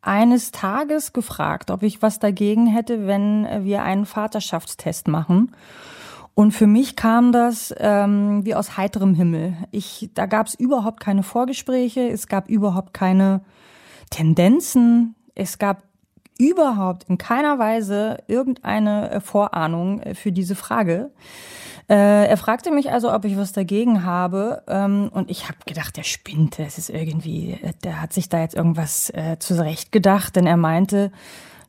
eines 0.00 0.50
Tages 0.50 1.12
gefragt, 1.12 1.70
ob 1.70 1.84
ich 1.84 2.02
was 2.02 2.18
dagegen 2.18 2.66
hätte, 2.66 3.06
wenn 3.06 3.64
wir 3.64 3.84
einen 3.84 4.06
Vaterschaftstest 4.06 5.06
machen. 5.06 5.54
Und 6.34 6.50
für 6.50 6.66
mich 6.66 6.96
kam 6.96 7.30
das 7.30 7.72
ähm, 7.78 8.44
wie 8.44 8.56
aus 8.56 8.76
heiterem 8.76 9.14
Himmel. 9.14 9.56
Ich, 9.70 10.10
da 10.14 10.26
gab 10.26 10.48
es 10.48 10.54
überhaupt 10.56 10.98
keine 10.98 11.22
Vorgespräche, 11.22 12.08
es 12.08 12.26
gab 12.26 12.48
überhaupt 12.48 12.92
keine 12.92 13.42
Tendenzen, 14.10 15.14
es 15.36 15.58
gab 15.58 15.84
überhaupt 16.40 17.04
in 17.08 17.18
keiner 17.18 17.60
Weise 17.60 18.18
irgendeine 18.26 19.20
Vorahnung 19.20 20.00
äh, 20.00 20.16
für 20.16 20.32
diese 20.32 20.56
Frage. 20.56 21.12
Äh, 21.92 22.26
er 22.26 22.38
fragte 22.38 22.70
mich 22.70 22.90
also, 22.90 23.12
ob 23.12 23.26
ich 23.26 23.36
was 23.36 23.52
dagegen 23.52 24.02
habe. 24.02 24.62
Ähm, 24.66 25.10
und 25.12 25.30
ich 25.30 25.48
habe 25.48 25.58
gedacht, 25.66 25.98
der 25.98 26.04
spinnt. 26.04 26.58
Es 26.58 26.78
ist 26.78 26.88
irgendwie, 26.88 27.58
äh, 27.62 27.74
der 27.84 28.00
hat 28.00 28.14
sich 28.14 28.30
da 28.30 28.40
jetzt 28.40 28.54
irgendwas 28.54 29.10
äh, 29.10 29.36
zurecht 29.38 29.92
gedacht, 29.92 30.36
denn 30.36 30.46
er 30.46 30.56
meinte, 30.56 31.12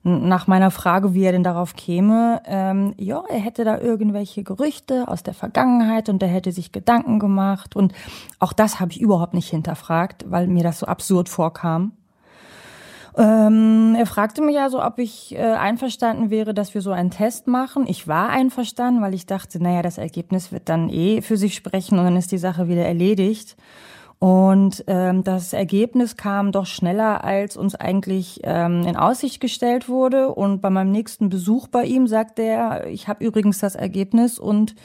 nach 0.06 0.48
meiner 0.48 0.72
Frage, 0.72 1.14
wie 1.14 1.24
er 1.24 1.34
denn 1.34 1.44
darauf 1.44 1.76
käme, 1.76 2.42
ähm, 2.46 2.94
ja, 2.98 3.24
er 3.30 3.40
hätte 3.40 3.66
da 3.66 3.80
irgendwelche 3.80 4.44
Gerüchte 4.44 5.10
aus 5.10 5.24
der 5.24 5.34
Vergangenheit 5.34 6.08
und 6.08 6.24
er 6.24 6.30
hätte 6.30 6.54
sich 6.54 6.72
Gedanken 6.72 7.20
gemacht. 7.20 7.76
Und 7.76 7.94
auch 8.40 8.54
das 8.54 8.80
habe 8.80 8.92
ich 8.92 9.02
überhaupt 9.02 9.34
nicht 9.34 9.50
hinterfragt, 9.50 10.24
weil 10.30 10.48
mir 10.48 10.64
das 10.64 10.80
so 10.80 10.86
absurd 10.86 11.28
vorkam. 11.28 11.92
Ähm, 13.16 13.96
er 13.98 14.06
fragte 14.06 14.42
mich 14.42 14.60
also, 14.60 14.84
ob 14.84 14.98
ich 14.98 15.36
äh, 15.36 15.40
einverstanden 15.40 16.30
wäre, 16.30 16.54
dass 16.54 16.74
wir 16.74 16.82
so 16.82 16.92
einen 16.92 17.12
Test 17.12 17.48
machen. 17.48 17.86
Ich 17.88 18.08
war 18.08 18.30
einverstanden, 18.30 19.02
weil 19.02 19.14
ich 19.14 19.26
dachte, 19.26 19.62
naja, 19.62 19.82
das 19.82 19.98
Ergebnis 19.98 20.52
wird 20.52 20.68
dann 20.68 20.90
eh 20.90 21.22
für 21.22 21.38
sich 21.38 21.54
sprechen 21.54 22.00
und 22.00 22.06
dann 22.06 22.18
ist 22.18 22.32
die 22.32 22.38
Sache 22.38 22.68
wieder 22.68 22.86
erledigt. 22.86 23.56
Und 24.18 24.86
ähm, 24.88 25.24
das 25.26 25.52
Ergebnis 25.52 26.16
kam 26.16 26.54
doch 26.54 26.66
schneller, 26.66 27.26
als 27.26 27.58
uns 27.58 27.76
eigentlich 27.76 28.40
ähm, 28.44 28.84
in 28.88 28.96
Aussicht 28.96 29.42
gestellt 29.42 29.90
wurde. 29.90 30.30
Und 30.30 30.62
bei 30.62 30.70
meinem 30.70 30.92
nächsten 30.92 31.30
Besuch 31.30 31.68
bei 31.68 31.84
ihm 31.84 32.08
sagte 32.08 32.42
er, 32.42 32.88
ich 32.88 33.10
habe 33.10 33.24
übrigens 33.26 33.60
das 33.60 33.76
Ergebnis 33.76 34.40
und 34.40 34.76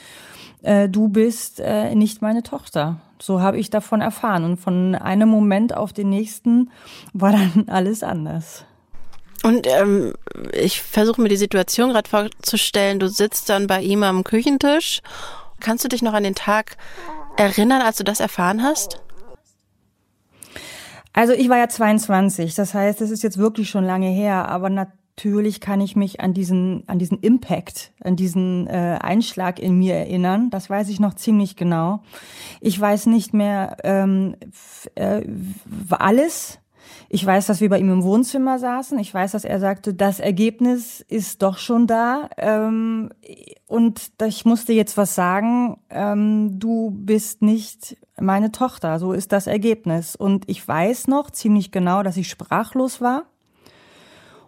äh, 0.63 0.89
du 0.89 1.09
bist 1.09 1.61
äh, 1.61 1.95
nicht 1.95 2.23
meine 2.23 2.43
Tochter. 2.43 3.01
So 3.21 3.41
habe 3.41 3.59
ich 3.59 3.71
davon 3.71 4.01
erfahren. 4.01 4.45
Und 4.45 4.59
von 4.59 4.95
einem 4.95 5.29
Moment 5.29 5.77
auf 5.77 5.93
den 5.93 6.09
nächsten 6.09 6.71
war 7.13 7.33
dann 7.33 7.65
alles 7.69 8.03
anders. 8.03 8.65
Und 9.43 9.67
ähm, 9.67 10.15
ich 10.53 10.83
versuche 10.83 11.21
mir 11.21 11.29
die 11.29 11.37
Situation 11.37 11.91
gerade 11.91 12.09
vorzustellen. 12.09 12.99
Du 12.99 13.09
sitzt 13.09 13.49
dann 13.49 13.67
bei 13.67 13.81
ihm 13.83 14.03
am 14.03 14.25
Küchentisch. 14.25 15.01
Kannst 15.61 15.85
du 15.85 15.89
dich 15.89 16.03
noch 16.03 16.13
an 16.13 16.25
den 16.25 16.35
Tag 16.35 16.77
erinnern, 17.37 17.83
als 17.83 17.97
du 17.97 18.05
das 18.05 18.21
erfahren 18.21 18.63
hast? 18.63 19.01
Also 21.13 21.33
ich 21.33 21.49
war 21.49 21.59
ja 21.59 21.69
22, 21.69 22.55
das 22.55 22.75
heißt, 22.75 23.01
es 23.01 23.11
ist 23.11 23.25
jetzt 23.25 23.39
wirklich 23.39 23.71
schon 23.71 23.85
lange 23.85 24.09
her, 24.09 24.49
aber 24.49 24.71
natürlich 24.71 25.08
kann 25.61 25.81
ich 25.81 25.97
mich 25.97 26.21
an 26.21 26.33
diesen, 26.33 26.85
an 26.87 26.99
diesen 26.99 27.19
Impact, 27.21 27.93
an 28.01 28.17
diesen 28.17 28.67
äh, 28.67 28.99
Einschlag 29.01 29.59
in 29.59 29.79
mir 29.79 29.95
erinnern. 29.95 30.51
Das 30.51 30.71
weiß 30.71 30.89
ich 30.89 31.01
noch 31.01 31.15
ziemlich 31.15 31.57
genau. 31.57 32.03
Ich 32.61 32.79
weiß 32.79 33.07
nicht 33.07 33.35
mehr 33.35 33.77
ähm, 33.85 34.37
äh, 34.95 35.23
alles. 35.91 36.59
Ich 37.11 37.25
weiß, 37.25 37.47
dass 37.47 37.61
wir 37.61 37.69
bei 37.69 37.79
ihm 37.79 37.91
im 37.91 38.03
Wohnzimmer 38.03 38.59
saßen. 38.59 38.99
Ich 38.99 39.13
weiß, 39.13 39.33
dass 39.33 39.45
er 39.45 39.59
sagte, 39.61 39.95
das 39.95 40.21
Ergebnis 40.21 41.05
ist 41.09 41.43
doch 41.43 41.59
schon 41.59 41.87
da. 41.87 42.29
Ähm, 42.37 43.11
und 43.67 44.13
ich 44.25 44.45
musste 44.45 44.73
jetzt 44.73 44.97
was 44.97 45.15
sagen. 45.15 45.79
Ähm, 45.91 46.59
du 46.59 46.91
bist 46.91 47.43
nicht 47.43 47.97
meine 48.21 48.53
Tochter. 48.53 48.99
So 48.99 49.13
ist 49.13 49.33
das 49.33 49.47
Ergebnis. 49.47 50.17
Und 50.17 50.49
ich 50.49 50.67
weiß 50.67 51.09
noch 51.09 51.31
ziemlich 51.31 51.73
genau, 51.73 52.03
dass 52.03 52.17
ich 52.17 52.29
sprachlos 52.29 53.01
war 53.01 53.25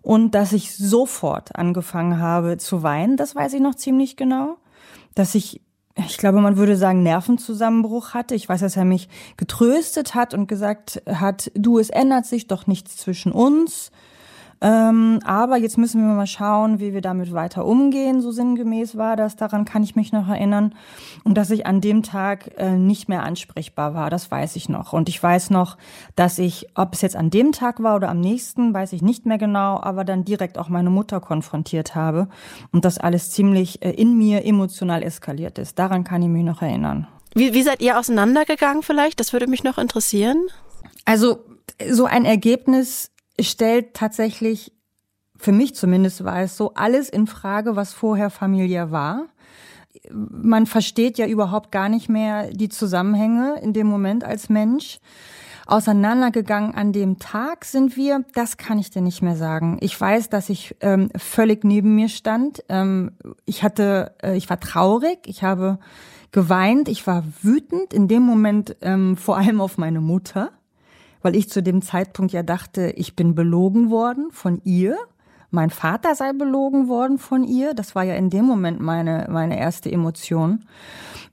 und 0.02 0.35
dass 0.35 0.52
ich 0.52 0.76
sofort 0.76 1.57
angefangen 1.57 2.19
habe 2.19 2.59
zu 2.59 2.83
weinen. 2.83 3.16
Das 3.16 3.35
weiß 3.35 3.54
ich 3.54 3.61
noch 3.61 3.75
ziemlich 3.75 4.16
genau. 4.16 4.57
Dass 5.14 5.35
ich, 5.35 5.61
ich 5.97 6.19
glaube, 6.19 6.40
man 6.40 6.57
würde 6.57 6.76
sagen, 6.76 7.02
Nervenzusammenbruch 7.02 8.14
hatte. 8.14 8.35
Ich 8.35 8.49
weiß, 8.49 8.61
dass 8.61 8.76
er 8.76 8.85
mich 8.85 9.09
getröstet 9.37 10.14
hat 10.14 10.35
und 10.35 10.47
gesagt 10.47 11.02
hat, 11.07 11.50
du, 11.54 11.78
es 11.78 11.90
ändert 11.90 12.26
sich 12.26 12.47
doch 12.47 12.66
nichts 12.66 12.97
zwischen 12.97 13.33
uns. 13.33 13.90
Ähm, 14.62 15.20
aber 15.24 15.56
jetzt 15.56 15.78
müssen 15.78 16.06
wir 16.06 16.14
mal 16.14 16.26
schauen, 16.26 16.80
wie 16.80 16.92
wir 16.92 17.00
damit 17.00 17.32
weiter 17.32 17.64
umgehen. 17.64 18.20
So 18.20 18.30
sinngemäß 18.30 18.96
war 18.96 19.16
das. 19.16 19.36
Daran 19.36 19.64
kann 19.64 19.82
ich 19.82 19.96
mich 19.96 20.12
noch 20.12 20.28
erinnern. 20.28 20.74
Und 21.24 21.36
dass 21.38 21.50
ich 21.50 21.66
an 21.66 21.80
dem 21.80 22.02
Tag 22.02 22.58
äh, 22.58 22.76
nicht 22.76 23.08
mehr 23.08 23.22
ansprechbar 23.22 23.94
war, 23.94 24.10
das 24.10 24.30
weiß 24.30 24.56
ich 24.56 24.68
noch. 24.68 24.92
Und 24.92 25.08
ich 25.08 25.22
weiß 25.22 25.50
noch, 25.50 25.78
dass 26.14 26.38
ich, 26.38 26.68
ob 26.74 26.92
es 26.92 27.00
jetzt 27.00 27.16
an 27.16 27.30
dem 27.30 27.52
Tag 27.52 27.82
war 27.82 27.96
oder 27.96 28.10
am 28.10 28.20
nächsten, 28.20 28.74
weiß 28.74 28.92
ich 28.92 29.00
nicht 29.00 29.24
mehr 29.24 29.38
genau, 29.38 29.80
aber 29.80 30.04
dann 30.04 30.24
direkt 30.24 30.58
auch 30.58 30.68
meine 30.68 30.90
Mutter 30.90 31.20
konfrontiert 31.20 31.94
habe. 31.94 32.28
Und 32.70 32.84
das 32.84 32.98
alles 32.98 33.30
ziemlich 33.30 33.82
äh, 33.82 33.90
in 33.92 34.18
mir 34.18 34.44
emotional 34.44 35.02
eskaliert 35.02 35.58
ist. 35.58 35.78
Daran 35.78 36.04
kann 36.04 36.22
ich 36.22 36.28
mich 36.28 36.44
noch 36.44 36.60
erinnern. 36.60 37.06
Wie, 37.34 37.54
wie 37.54 37.62
seid 37.62 37.80
ihr 37.80 37.98
auseinandergegangen 37.98 38.82
vielleicht? 38.82 39.20
Das 39.20 39.32
würde 39.32 39.46
mich 39.46 39.64
noch 39.64 39.78
interessieren. 39.78 40.48
Also 41.06 41.38
so 41.88 42.04
ein 42.04 42.24
Ergebnis 42.24 43.10
stellt 43.42 43.94
tatsächlich, 43.94 44.73
für 45.37 45.52
mich 45.52 45.75
zumindest 45.75 46.25
war 46.25 46.40
es 46.40 46.56
so, 46.56 46.75
alles 46.75 47.09
in 47.09 47.26
Frage, 47.26 47.76
was 47.76 47.92
vorher 47.92 48.30
familiär 48.30 48.90
war. 48.90 49.26
Man 50.11 50.66
versteht 50.66 51.18
ja 51.18 51.26
überhaupt 51.26 51.73
gar 51.73 51.88
nicht 51.88 52.09
mehr 52.09 52.50
die 52.50 52.68
Zusammenhänge 52.68 53.59
in 53.61 53.73
dem 53.73 53.87
Moment 53.87 54.25
als 54.25 54.49
Mensch. 54.49 54.99
Auseinandergegangen 55.66 56.75
an 56.75 56.92
dem 56.92 57.18
Tag 57.20 57.64
sind 57.64 57.97
wir, 57.97 58.25
das 58.35 58.56
kann 58.56 58.78
ich 58.80 58.90
dir 58.90 59.02
nicht 59.02 59.23
mehr 59.23 59.37
sagen. 59.37 59.78
Ich 59.80 59.99
weiß, 59.99 60.28
dass 60.28 60.49
ich 60.49 60.75
ähm, 60.80 61.11
völlig 61.16 61.64
neben 61.64 61.94
mir 61.94 62.09
stand. 62.09 62.64
Ähm, 62.68 63.12
ich 63.44 63.62
hatte, 63.62 64.16
äh, 64.20 64.37
ich 64.37 64.50
war 64.50 64.59
traurig, 64.59 65.20
ich 65.26 65.44
habe 65.44 65.78
geweint, 66.32 66.88
ich 66.88 67.06
war 67.06 67.25
wütend, 67.42 67.94
in 67.94 68.09
dem 68.09 68.23
Moment 68.23 68.76
ähm, 68.80 69.16
vor 69.16 69.37
allem 69.37 69.61
auf 69.61 69.78
meine 69.78 70.00
Mutter 70.00 70.50
weil 71.22 71.36
ich 71.36 71.48
zu 71.50 71.62
dem 71.62 71.82
Zeitpunkt 71.82 72.32
ja 72.32 72.42
dachte, 72.42 72.90
ich 72.96 73.16
bin 73.16 73.34
belogen 73.34 73.90
worden 73.90 74.30
von 74.30 74.60
ihr, 74.64 74.96
mein 75.50 75.70
Vater 75.70 76.14
sei 76.14 76.32
belogen 76.32 76.88
worden 76.88 77.18
von 77.18 77.44
ihr. 77.44 77.74
Das 77.74 77.94
war 77.94 78.04
ja 78.04 78.14
in 78.14 78.30
dem 78.30 78.44
Moment 78.44 78.80
meine, 78.80 79.26
meine 79.30 79.58
erste 79.58 79.90
Emotion. 79.90 80.64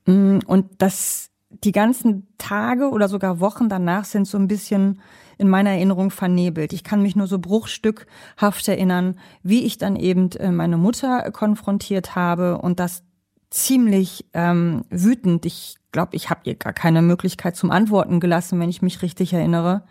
Mm, 0.06 0.40
und 0.46 0.66
das, 0.80 1.30
die 1.50 1.72
ganzen 1.72 2.28
Tage 2.38 2.90
oder 2.90 3.08
sogar 3.08 3.40
Wochen 3.40 3.70
danach 3.70 4.06
sind 4.06 4.28
so 4.28 4.38
ein 4.38 4.48
bisschen 4.48 5.00
in 5.38 5.50
meiner 5.50 5.70
Erinnerung 5.70 6.10
vernebelt. 6.10 6.74
Ich 6.74 6.84
kann 6.84 7.04
mich 7.04 7.16
nur 7.16 7.28
so 7.28 7.38
bruchstückhaft 7.38 8.68
erinnern, 8.68 9.20
wie 9.44 9.66
ich 9.66 9.78
dann 9.78 9.96
eben 9.96 10.32
äh, 10.32 10.52
meine 10.52 10.78
Mutter 10.78 11.32
konfrontiert 11.32 12.16
habe 12.16 12.58
und 12.58 12.80
das 12.80 13.04
ziemlich 13.52 14.26
ähm, 14.34 14.84
wütend. 14.90 15.46
Ich 15.46 15.77
glaube, 15.92 16.16
ich 16.16 16.30
habe 16.30 16.42
ihr 16.44 16.56
gar 16.56 16.74
keine 16.74 17.02
Möglichkeit 17.02 17.56
zum 17.56 17.72
Antworten 17.72 18.20
gelassen, 18.20 18.60
wenn 18.60 18.70
ich 18.70 18.82
mich 18.82 19.02
richtig 19.02 19.34
erinnere. 19.34 19.84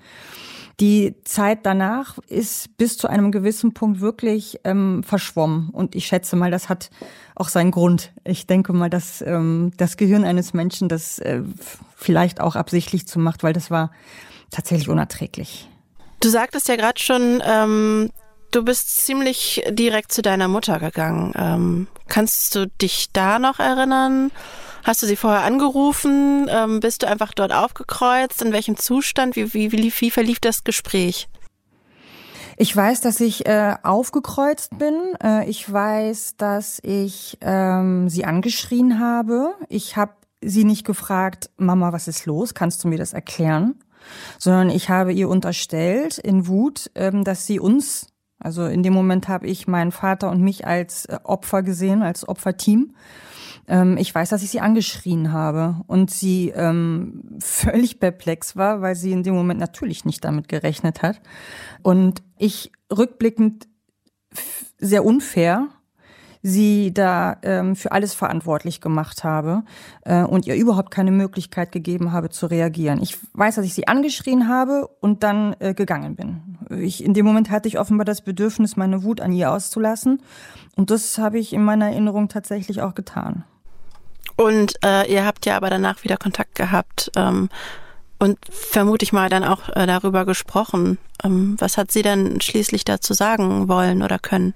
Die 0.79 1.15
Zeit 1.25 1.61
danach 1.65 2.19
ist 2.29 2.77
bis 2.77 2.99
zu 2.99 3.09
einem 3.09 3.33
gewissen 3.33 3.73
Punkt 3.73 4.01
wirklich 4.01 4.61
ähm, 4.65 5.03
verschwommen. 5.03 5.71
Und 5.71 5.95
ich 5.95 6.07
schätze 6.07 6.37
mal, 6.37 6.51
das 6.51 6.69
hat 6.69 6.91
auch 7.35 7.49
seinen 7.49 7.71
Grund. 7.71 8.13
Ich 8.25 8.47
denke 8.47 8.75
mal, 8.75 8.91
dass 8.91 9.23
ähm, 9.23 9.73
das 9.79 9.97
Gehirn 9.97 10.25
eines 10.25 10.53
Menschen 10.53 10.91
das 10.91 11.19
äh, 11.19 11.43
vielleicht 11.97 12.43
auch 12.43 12.57
absichtlich 12.57 13.09
zu 13.09 13.19
macht, 13.19 13.43
weil 13.43 13.55
das 13.55 13.71
war 13.71 13.91
tatsächlich 14.51 14.91
unerträglich. 14.91 15.67
Du 16.21 16.29
sagtest 16.29 16.69
ja 16.69 16.77
gerade 16.77 17.01
schon, 17.01 17.43
ähm, 17.47 18.11
du 18.51 18.63
bist 18.63 18.99
ziemlich 18.99 19.63
direkt 19.71 20.13
zu 20.13 20.21
deiner 20.21 20.49
Mutter 20.49 20.79
gegangen. 20.79 21.33
Ähm, 21.37 21.87
kannst 22.09 22.55
du 22.55 22.67
dich 22.69 23.13
da 23.15 23.39
noch 23.39 23.61
erinnern? 23.61 24.31
Hast 24.87 25.03
du 25.03 25.07
sie 25.09 25.17
vorher 25.17 25.43
angerufen? 25.43 26.47
Ähm, 26.49 26.79
bist 26.79 27.03
du 27.03 27.09
einfach 27.09 27.33
dort 27.35 27.53
aufgekreuzt? 27.53 28.41
In 28.41 28.53
welchem 28.53 28.77
Zustand? 28.77 29.35
Wie, 29.35 29.53
wie, 29.53 29.73
wie, 29.73 29.93
wie 29.93 30.11
verlief 30.13 30.39
das 30.39 30.63
Gespräch? 30.63 31.29
Ich 32.57 32.75
weiß, 32.75 33.01
dass 33.01 33.19
ich 33.19 33.47
äh, 33.47 33.75
aufgekreuzt 33.83 34.79
bin. 34.79 34.95
Äh, 35.21 35.51
ich 35.51 35.71
weiß, 35.71 36.37
dass 36.37 36.79
ich 36.85 37.37
ähm, 37.41 38.09
sie 38.09 38.25
angeschrien 38.27 39.01
habe. 39.01 39.55
Ich 39.69 39.97
habe 39.97 40.13
sie 40.41 40.63
nicht 40.63 40.87
gefragt, 40.87 41.51
Mama, 41.57 41.93
was 41.93 42.07
ist 42.07 42.25
los? 42.25 42.55
Kannst 42.55 42.85
du 42.85 42.89
mir 42.89 42.99
das 42.99 43.13
erklären? 43.13 43.75
Sondern 44.39 44.71
ich 44.71 44.89
habe 44.89 45.13
ihr 45.13 45.29
unterstellt 45.29 46.17
in 46.19 46.47
Wut, 46.47 46.93
ähm, 46.95 47.25
dass 47.25 47.45
sie 47.45 47.59
uns, 47.59 48.07
also 48.39 48.67
in 48.67 48.85
dem 48.85 48.93
Moment 48.93 49.27
habe 49.27 49.49
ich 49.49 49.67
meinen 49.67 49.91
Vater 49.91 50.31
und 50.31 50.43
mich 50.43 50.65
als 50.65 51.07
äh, 51.07 51.19
Opfer 51.25 51.65
gesehen, 51.65 52.05
als 52.05 52.29
Opferteam 52.29 52.95
ähm, 53.69 53.97
ich 53.97 54.15
weiß, 54.15 54.31
dass 54.31 54.43
ich 54.43 54.51
sie 54.51 54.61
angeschrien 54.61 55.33
habe 55.33 55.77
und 55.87 56.11
sie 56.11 56.51
ähm, 56.55 57.23
völlig 57.41 58.01
perplex 58.01 58.57
war, 58.57 58.81
weil 58.81 58.95
sie 58.95 59.13
in 59.13 59.23
dem 59.23 59.35
Moment 59.35 59.61
natürlich 59.61 60.05
nicht 60.05 60.25
damit 60.25 60.49
gerechnet 60.49 61.03
hat. 61.03 61.21
Und 61.83 62.23
ich 62.39 62.73
rückblickend 62.91 63.69
sehr 64.79 65.05
unfair 65.05 65.69
sie 66.47 66.95
da 66.95 67.39
ähm, 67.43 67.75
für 67.75 67.91
alles 67.91 68.15
verantwortlich 68.15 68.81
gemacht 68.81 69.25
habe 69.25 69.65
äh, 70.05 70.23
und 70.23 70.47
ihr 70.47 70.55
überhaupt 70.55 70.93
keine 70.93 71.11
Möglichkeit 71.11 71.73
gegeben 71.73 72.13
habe 72.13 72.31
zu 72.31 72.47
reagieren. 72.47 73.03
Ich 73.03 73.19
weiß, 73.33 73.57
dass 73.57 73.65
ich 73.65 73.75
sie 73.75 73.89
angeschrien 73.89 74.49
habe 74.49 74.87
und 75.01 75.25
dann 75.25 75.57
äh, 75.59 75.75
gegangen 75.75 76.15
bin. 76.15 76.59
Ich, 76.81 77.03
in 77.03 77.15
dem 77.15 77.27
Moment 77.27 77.51
hatte 77.51 77.67
ich 77.67 77.81
offenbar 77.81 78.05
das 78.05 78.23
Bedürfnis, 78.23 78.77
meine 78.77 79.03
Wut 79.03 79.21
an 79.21 79.33
ihr 79.33 79.51
auszulassen 79.51 80.23
und 80.77 80.91
das 80.91 81.19
habe 81.19 81.39
ich 81.41 81.53
in 81.53 81.65
meiner 81.65 81.87
Erinnerung 81.87 82.29
tatsächlich 82.29 82.81
auch 82.81 82.95
getan. 82.95 83.45
Und 84.37 84.75
äh, 84.85 85.11
ihr 85.11 85.25
habt 85.25 85.47
ja 85.47 85.57
aber 85.57 85.71
danach 85.71 86.05
wieder 86.05 86.17
Kontakt 86.17 86.55
gehabt 86.55 87.11
ähm, 87.17 87.49
und 88.19 88.39
vermute 88.51 89.05
ich 89.05 89.13
mal 89.13 89.29
dann 89.29 89.45
auch 89.45 89.69
äh, 89.75 89.87
darüber 89.87 90.25
gesprochen. 90.25 90.99
Ähm, 91.25 91.57
was 91.59 91.79
hat 91.79 91.91
sie 91.91 92.03
denn 92.03 92.41
schließlich 92.41 92.85
dazu 92.85 93.15
sagen 93.15 93.69
wollen 93.69 94.03
oder 94.03 94.19
können? 94.19 94.55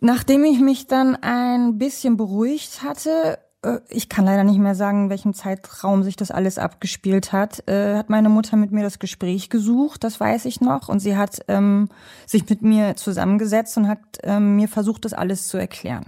Nachdem 0.00 0.44
ich 0.44 0.58
mich 0.58 0.88
dann 0.88 1.16
ein 1.22 1.78
bisschen 1.78 2.16
beruhigt 2.16 2.82
hatte, 2.82 3.38
äh, 3.62 3.78
ich 3.88 4.08
kann 4.08 4.24
leider 4.24 4.44
nicht 4.44 4.58
mehr 4.58 4.74
sagen, 4.74 5.04
in 5.04 5.10
welchem 5.10 5.34
Zeitraum 5.34 6.02
sich 6.02 6.16
das 6.16 6.30
alles 6.30 6.58
abgespielt 6.58 7.32
hat, 7.32 7.68
äh, 7.68 7.96
hat 7.96 8.10
meine 8.10 8.28
Mutter 8.28 8.56
mit 8.56 8.72
mir 8.72 8.82
das 8.82 8.98
Gespräch 8.98 9.48
gesucht, 9.48 10.04
das 10.04 10.18
weiß 10.18 10.44
ich 10.46 10.60
noch. 10.60 10.88
Und 10.88 11.00
sie 11.00 11.16
hat 11.16 11.40
ähm, 11.48 11.88
sich 12.26 12.48
mit 12.48 12.62
mir 12.62 12.96
zusammengesetzt 12.96 13.76
und 13.76 13.88
hat 13.88 14.00
ähm, 14.24 14.56
mir 14.56 14.68
versucht, 14.68 15.04
das 15.04 15.12
alles 15.12 15.46
zu 15.46 15.56
erklären. 15.56 16.06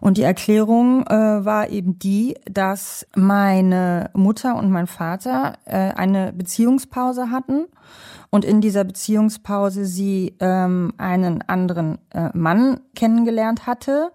Und 0.00 0.18
die 0.18 0.22
Erklärung 0.22 1.06
äh, 1.06 1.44
war 1.44 1.68
eben 1.70 1.98
die, 1.98 2.36
dass 2.50 3.06
meine 3.14 4.10
Mutter 4.14 4.56
und 4.56 4.70
mein 4.70 4.86
Vater 4.86 5.54
äh, 5.64 5.92
eine 5.92 6.32
Beziehungspause 6.32 7.30
hatten 7.30 7.66
und 8.30 8.44
in 8.44 8.60
dieser 8.60 8.84
Beziehungspause 8.84 9.84
sie 9.84 10.34
ähm, 10.40 10.92
einen 10.98 11.42
anderen 11.42 11.98
äh, 12.12 12.30
Mann 12.34 12.80
kennengelernt 12.94 13.66
hatte 13.66 14.12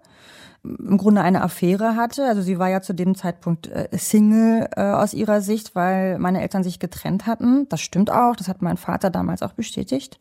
im 0.64 0.96
Grunde 0.96 1.22
eine 1.22 1.42
Affäre 1.42 1.96
hatte. 1.96 2.24
Also 2.26 2.40
sie 2.40 2.58
war 2.58 2.68
ja 2.68 2.80
zu 2.80 2.92
dem 2.92 3.14
Zeitpunkt 3.14 3.66
äh, 3.66 3.88
Single 3.92 4.68
äh, 4.76 4.82
aus 4.82 5.12
ihrer 5.12 5.40
Sicht, 5.40 5.74
weil 5.74 6.18
meine 6.18 6.40
Eltern 6.40 6.62
sich 6.62 6.78
getrennt 6.78 7.26
hatten. 7.26 7.68
Das 7.68 7.80
stimmt 7.80 8.10
auch, 8.10 8.36
das 8.36 8.48
hat 8.48 8.62
mein 8.62 8.76
Vater 8.76 9.10
damals 9.10 9.42
auch 9.42 9.52
bestätigt. 9.54 10.20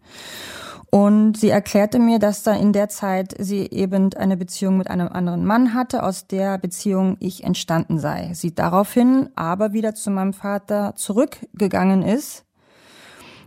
Und 0.92 1.38
sie 1.38 1.50
erklärte 1.50 2.00
mir, 2.00 2.20
dass 2.20 2.44
da 2.44 2.52
in 2.52 2.74
der 2.74 2.90
Zeit 2.90 3.34
sie 3.40 3.66
eben 3.72 4.14
eine 4.14 4.36
Beziehung 4.36 4.78
mit 4.78 4.90
einem 4.90 5.08
anderen 5.08 5.46
Mann 5.46 5.74
hatte, 5.74 6.04
aus 6.04 6.28
der 6.28 6.58
Beziehung 6.58 7.16
ich 7.22 7.46
entstanden 7.46 7.98
sei. 7.98 8.32
Sie 8.34 8.54
daraufhin 8.54 9.30
aber 9.36 9.72
wieder 9.72 9.96
zu 9.96 10.12
meinem 10.12 10.34
Vater 10.34 10.94
zurückgegangen 10.98 12.04
ist 12.04 12.44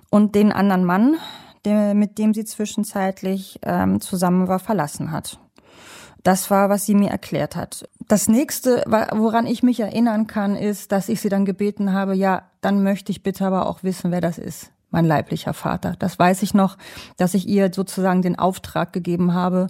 und 0.08 0.34
den 0.34 0.52
anderen 0.52 0.86
Mann, 0.86 1.16
mit 1.66 2.16
dem 2.16 2.32
sie 2.32 2.46
zwischenzeitlich 2.46 3.60
ähm, 3.62 4.00
zusammen 4.00 4.48
war, 4.48 4.58
verlassen 4.58 5.10
hat. 5.10 5.38
Das 6.22 6.50
war, 6.50 6.70
was 6.70 6.86
sie 6.86 6.94
mir 6.94 7.10
erklärt 7.10 7.56
hat. 7.56 7.86
Das 8.08 8.26
nächste, 8.26 8.84
woran 8.86 9.46
ich 9.46 9.62
mich 9.62 9.80
erinnern 9.80 10.26
kann, 10.26 10.56
ist, 10.56 10.92
dass 10.92 11.10
ich 11.10 11.20
sie 11.20 11.28
dann 11.28 11.44
gebeten 11.44 11.92
habe, 11.92 12.14
ja, 12.14 12.44
dann 12.62 12.82
möchte 12.82 13.12
ich 13.12 13.22
bitte 13.22 13.44
aber 13.44 13.66
auch 13.66 13.82
wissen, 13.82 14.12
wer 14.12 14.22
das 14.22 14.38
ist 14.38 14.73
mein 14.94 15.04
leiblicher 15.04 15.52
Vater. 15.52 15.96
Das 15.98 16.18
weiß 16.18 16.42
ich 16.42 16.54
noch, 16.54 16.78
dass 17.16 17.34
ich 17.34 17.48
ihr 17.48 17.70
sozusagen 17.74 18.22
den 18.22 18.38
Auftrag 18.38 18.92
gegeben 18.92 19.34
habe. 19.34 19.66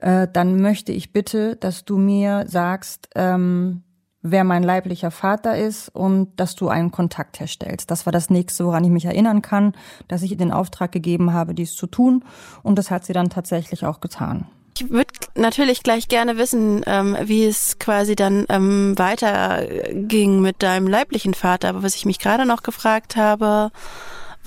Äh, 0.00 0.26
dann 0.32 0.60
möchte 0.60 0.92
ich 0.92 1.12
bitte, 1.12 1.56
dass 1.56 1.84
du 1.84 1.96
mir 1.96 2.44
sagst, 2.48 3.08
ähm, 3.14 3.84
wer 4.20 4.42
mein 4.42 4.64
leiblicher 4.64 5.12
Vater 5.12 5.56
ist 5.56 5.90
und 5.90 6.38
dass 6.40 6.56
du 6.56 6.68
einen 6.68 6.90
Kontakt 6.90 7.38
herstellst. 7.38 7.88
Das 7.88 8.04
war 8.04 8.12
das 8.12 8.30
nächste, 8.30 8.64
woran 8.66 8.82
ich 8.82 8.90
mich 8.90 9.04
erinnern 9.04 9.42
kann, 9.42 9.74
dass 10.08 10.22
ich 10.22 10.32
ihr 10.32 10.36
den 10.36 10.52
Auftrag 10.52 10.90
gegeben 10.90 11.32
habe, 11.32 11.54
dies 11.54 11.76
zu 11.76 11.86
tun. 11.86 12.24
Und 12.64 12.78
das 12.78 12.90
hat 12.90 13.04
sie 13.04 13.12
dann 13.12 13.30
tatsächlich 13.30 13.86
auch 13.86 14.00
getan. 14.00 14.48
Ich 14.76 14.90
würde 14.90 15.12
natürlich 15.34 15.82
gleich 15.82 16.08
gerne 16.08 16.36
wissen, 16.36 16.82
ähm, 16.86 17.16
wie 17.24 17.44
es 17.44 17.78
quasi 17.78 18.14
dann 18.14 18.44
ähm, 18.48 18.96
weiterging 18.96 20.40
mit 20.40 20.62
deinem 20.62 20.86
leiblichen 20.86 21.34
Vater. 21.34 21.70
Aber 21.70 21.82
was 21.82 21.96
ich 21.96 22.04
mich 22.06 22.18
gerade 22.18 22.46
noch 22.46 22.62
gefragt 22.62 23.16
habe, 23.16 23.70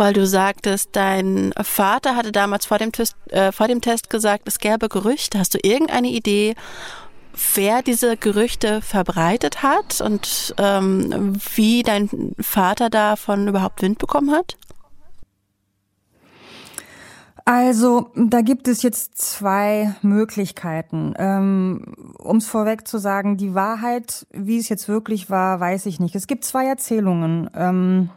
weil 0.01 0.13
du 0.13 0.25
sagtest, 0.25 0.89
dein 0.93 1.53
Vater 1.61 2.15
hatte 2.15 2.31
damals 2.31 2.65
vor 2.65 2.79
dem, 2.79 2.91
Test, 2.91 3.15
äh, 3.29 3.51
vor 3.51 3.67
dem 3.67 3.81
Test 3.81 4.09
gesagt, 4.09 4.47
es 4.47 4.57
gäbe 4.57 4.89
Gerüchte. 4.89 5.37
Hast 5.37 5.53
du 5.53 5.59
irgendeine 5.61 6.07
Idee, 6.07 6.55
wer 7.53 7.83
diese 7.83 8.17
Gerüchte 8.17 8.81
verbreitet 8.81 9.61
hat 9.61 10.01
und 10.01 10.55
ähm, 10.57 11.39
wie 11.53 11.83
dein 11.83 12.33
Vater 12.39 12.89
davon 12.89 13.47
überhaupt 13.47 13.83
Wind 13.83 13.99
bekommen 13.99 14.31
hat? 14.31 14.57
Also, 17.45 18.09
da 18.15 18.41
gibt 18.41 18.67
es 18.67 18.81
jetzt 18.81 19.19
zwei 19.19 19.93
Möglichkeiten. 20.01 21.13
Ähm, 21.19 21.93
um 22.17 22.37
es 22.37 22.47
vorweg 22.47 22.87
zu 22.87 22.97
sagen, 22.97 23.37
die 23.37 23.53
Wahrheit, 23.53 24.25
wie 24.31 24.57
es 24.57 24.67
jetzt 24.67 24.87
wirklich 24.87 25.29
war, 25.29 25.59
weiß 25.59 25.85
ich 25.85 25.99
nicht. 25.99 26.15
Es 26.15 26.25
gibt 26.25 26.43
zwei 26.43 26.65
Erzählungen. 26.65 27.51
Ähm, 27.53 28.09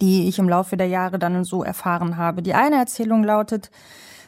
die 0.00 0.28
ich 0.28 0.38
im 0.38 0.48
Laufe 0.48 0.76
der 0.76 0.88
Jahre 0.88 1.18
dann 1.18 1.44
so 1.44 1.62
erfahren 1.62 2.16
habe. 2.16 2.42
Die 2.42 2.54
eine 2.54 2.76
Erzählung 2.76 3.22
lautet, 3.22 3.70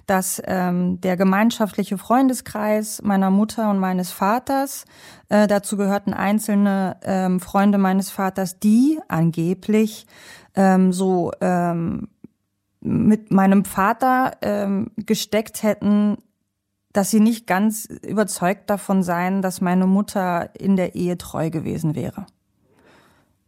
dass 0.07 0.41
ähm, 0.45 1.01
der 1.01 1.17
gemeinschaftliche 1.17 1.99
Freundeskreis 1.99 3.03
meiner 3.03 3.31
Mutter 3.31 3.71
und 3.71 3.79
meines 3.79 4.13
Vaters, 4.13 4.85
äh, 5.29 5.47
dazu 5.47 5.77
gehörten 5.77 6.15
einzelne 6.15 6.97
ähm, 7.03 7.41
Freunde 7.41 7.79
meines 7.79 8.11
Vaters, 8.11 8.61
die 8.61 9.01
angeblich 9.09 10.07
ähm, 10.55 10.93
so 10.93 11.33
ähm, 11.41 12.09
mit 12.81 13.33
meinem 13.33 13.65
Vater 13.65 14.33
ähm, 14.43 14.93
gesteckt 14.97 15.65
hätten, 15.65 16.19
dass 16.93 17.11
sie 17.11 17.21
nicht 17.21 17.47
ganz 17.47 17.87
überzeugt 17.87 18.71
davon 18.71 19.03
seien, 19.03 19.43
dass 19.43 19.61
meine 19.61 19.87
Mutter 19.87 20.51
in 20.59 20.77
der 20.77 20.95
Ehe 20.95 21.19
treu 21.19 21.51
gewesen 21.51 21.95
wäre. 21.95 22.27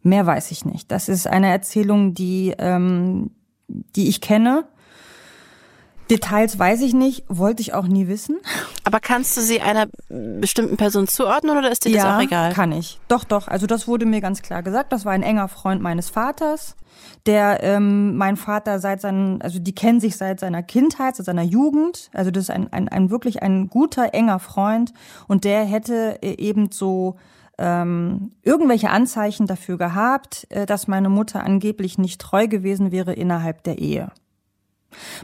Mehr 0.01 0.25
weiß 0.25 0.51
ich 0.51 0.65
nicht. 0.65 0.91
Das 0.91 1.09
ist 1.09 1.27
eine 1.27 1.49
Erzählung, 1.49 2.13
die, 2.13 2.55
ähm, 2.57 3.31
die 3.67 4.07
ich 4.07 4.21
kenne. 4.21 4.65
Details 6.09 6.57
weiß 6.57 6.81
ich 6.81 6.93
nicht, 6.93 7.23
wollte 7.27 7.61
ich 7.61 7.73
auch 7.73 7.85
nie 7.85 8.07
wissen. 8.07 8.37
Aber 8.83 8.99
kannst 8.99 9.37
du 9.37 9.41
sie 9.41 9.61
einer 9.61 9.87
bestimmten 10.09 10.75
Person 10.75 11.07
zuordnen 11.07 11.57
oder 11.57 11.71
ist 11.71 11.85
dir 11.85 11.93
das 11.93 12.03
ja, 12.03 12.17
auch 12.17 12.21
egal? 12.21 12.53
kann 12.53 12.71
ich. 12.71 12.99
Doch, 13.07 13.23
doch. 13.23 13.47
Also 13.47 13.67
das 13.67 13.87
wurde 13.87 14.07
mir 14.07 14.19
ganz 14.19 14.41
klar 14.41 14.63
gesagt. 14.63 14.91
Das 14.91 15.05
war 15.05 15.11
ein 15.11 15.21
enger 15.21 15.47
Freund 15.47 15.81
meines 15.83 16.09
Vaters, 16.09 16.75
der 17.27 17.61
ähm, 17.63 18.17
mein 18.17 18.37
Vater 18.37 18.79
seit 18.79 19.01
seinen, 19.01 19.41
also 19.43 19.59
die 19.59 19.75
kennen 19.75 19.99
sich 19.99 20.17
seit 20.17 20.39
seiner 20.39 20.63
Kindheit, 20.63 21.15
seit 21.15 21.27
seiner 21.27 21.43
Jugend. 21.43 22.09
Also 22.13 22.31
das 22.31 22.45
ist 22.45 22.49
ein, 22.49 22.73
ein, 22.73 22.87
ein 22.89 23.11
wirklich 23.11 23.43
ein 23.43 23.69
guter, 23.69 24.13
enger 24.15 24.39
Freund. 24.39 24.93
Und 25.27 25.43
der 25.43 25.63
hätte 25.63 26.17
äh, 26.23 26.41
eben 26.41 26.71
so 26.71 27.17
ähm, 27.59 28.31
irgendwelche 28.41 28.89
Anzeichen 28.89 29.45
dafür 29.45 29.77
gehabt, 29.77 30.47
äh, 30.49 30.65
dass 30.65 30.87
meine 30.87 31.09
Mutter 31.09 31.43
angeblich 31.43 31.97
nicht 31.97 32.21
treu 32.21 32.47
gewesen 32.47 32.91
wäre 32.91 33.13
innerhalb 33.13 33.63
der 33.63 33.77
Ehe. 33.77 34.11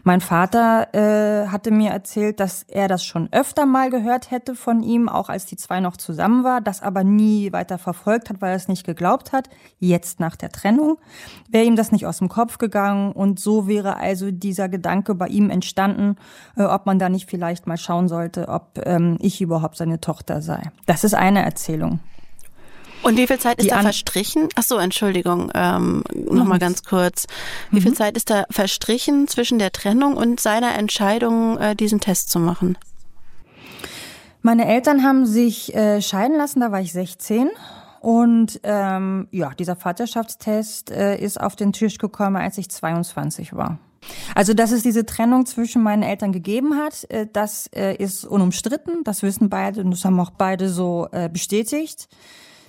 Mein 0.03 0.21
Vater 0.21 0.93
äh, 0.93 1.47
hatte 1.47 1.71
mir 1.71 1.89
erzählt, 1.89 2.39
dass 2.39 2.63
er 2.63 2.87
das 2.87 3.03
schon 3.03 3.29
öfter 3.31 3.65
mal 3.65 3.89
gehört 3.89 4.31
hätte 4.31 4.55
von 4.55 4.83
ihm, 4.83 5.09
auch 5.09 5.29
als 5.29 5.45
die 5.45 5.57
zwei 5.57 5.79
noch 5.79 5.97
zusammen 5.97 6.43
war, 6.43 6.61
das 6.61 6.81
aber 6.81 7.03
nie 7.03 7.51
weiter 7.51 7.77
verfolgt 7.77 8.29
hat, 8.29 8.41
weil 8.41 8.51
er 8.51 8.57
es 8.57 8.67
nicht 8.67 8.85
geglaubt 8.85 9.31
hat. 9.31 9.49
Jetzt 9.79 10.19
nach 10.19 10.35
der 10.35 10.49
Trennung 10.49 10.97
wäre 11.49 11.65
ihm 11.65 11.75
das 11.75 11.91
nicht 11.91 12.05
aus 12.05 12.19
dem 12.19 12.29
Kopf 12.29 12.57
gegangen 12.57 13.11
und 13.11 13.39
so 13.39 13.67
wäre 13.67 13.97
also 13.97 14.31
dieser 14.31 14.69
Gedanke 14.69 15.15
bei 15.15 15.27
ihm 15.27 15.49
entstanden, 15.49 16.17
äh, 16.55 16.63
ob 16.63 16.85
man 16.85 16.99
da 16.99 17.09
nicht 17.09 17.29
vielleicht 17.29 17.65
mal 17.65 17.77
schauen 17.77 18.07
sollte, 18.07 18.47
ob 18.49 18.79
ähm, 18.85 19.17
ich 19.19 19.41
überhaupt 19.41 19.77
seine 19.77 19.99
Tochter 19.99 20.41
sei. 20.41 20.61
Das 20.85 21.03
ist 21.03 21.15
eine 21.15 21.43
Erzählung. 21.43 21.99
Und 23.05 23.17
wie 23.17 23.27
viel 23.27 23.37
Zeit 23.37 23.59
ist 23.59 23.69
da 23.71 23.81
verstrichen? 23.81 24.49
Ach 24.55 24.63
so, 24.63 24.77
Entschuldigung, 24.79 25.51
ähm, 25.53 26.03
nochmal 26.13 26.57
ganz 26.57 26.83
kurz. 26.83 27.27
Wie 27.69 27.77
Mhm. 27.77 27.81
viel 27.83 27.93
Zeit 27.93 28.17
ist 28.17 28.31
da 28.31 28.45
verstrichen 28.49 29.27
zwischen 29.27 29.59
der 29.59 29.71
Trennung 29.71 30.17
und 30.17 30.39
seiner 30.39 30.73
Entscheidung, 30.75 31.55
äh, 31.59 31.75
diesen 31.75 31.99
Test 31.99 32.31
zu 32.31 32.39
machen? 32.39 32.79
Meine 34.41 34.65
Eltern 34.67 35.03
haben 35.03 35.27
sich 35.27 35.75
äh, 35.75 36.01
scheiden 36.01 36.35
lassen, 36.35 36.61
da 36.61 36.71
war 36.71 36.81
ich 36.81 36.93
16. 36.93 37.49
Und 38.01 38.59
ähm, 38.63 39.27
ja, 39.31 39.51
dieser 39.51 39.75
Vaterschaftstest 39.75 40.89
äh, 40.89 41.15
ist 41.17 41.39
auf 41.39 41.55
den 41.55 41.73
Tisch 41.73 41.99
gekommen, 41.99 42.35
als 42.37 42.57
ich 42.57 42.69
22 42.71 43.53
war. 43.55 43.77
Also, 44.33 44.53
dass 44.55 44.71
es 44.71 44.81
diese 44.81 45.05
Trennung 45.05 45.45
zwischen 45.45 45.83
meinen 45.83 46.01
Eltern 46.03 46.31
gegeben 46.31 46.75
hat, 46.75 47.05
äh, 47.11 47.27
das 47.31 47.67
äh, 47.75 47.95
ist 47.95 48.25
unumstritten. 48.25 49.03
Das 49.03 49.21
wissen 49.21 49.49
beide 49.49 49.81
und 49.81 49.91
das 49.91 50.05
haben 50.05 50.19
auch 50.19 50.31
beide 50.31 50.69
so 50.69 51.07
äh, 51.11 51.29
bestätigt. 51.29 52.07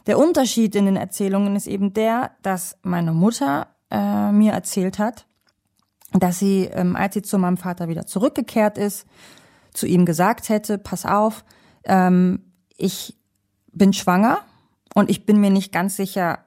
Der 0.06 0.18
Unterschied 0.18 0.74
in 0.74 0.86
den 0.86 0.96
Erzählungen 0.96 1.56
ist 1.56 1.66
eben 1.66 1.92
der, 1.92 2.32
dass 2.42 2.78
meine 2.82 3.12
Mutter 3.12 3.68
äh, 3.90 4.30
mir 4.32 4.52
erzählt 4.52 4.98
hat, 4.98 5.26
dass 6.12 6.38
sie, 6.38 6.64
ähm, 6.64 6.96
als 6.96 7.14
sie 7.14 7.22
zu 7.22 7.38
meinem 7.38 7.56
Vater 7.56 7.88
wieder 7.88 8.06
zurückgekehrt 8.06 8.78
ist, 8.78 9.06
zu 9.72 9.86
ihm 9.86 10.06
gesagt 10.06 10.48
hätte, 10.48 10.78
pass 10.78 11.04
auf, 11.04 11.44
ähm, 11.84 12.40
ich 12.76 13.16
bin 13.72 13.92
schwanger 13.92 14.38
und 14.94 15.10
ich 15.10 15.26
bin 15.26 15.40
mir 15.40 15.50
nicht 15.50 15.72
ganz 15.72 15.96
sicher, 15.96 16.38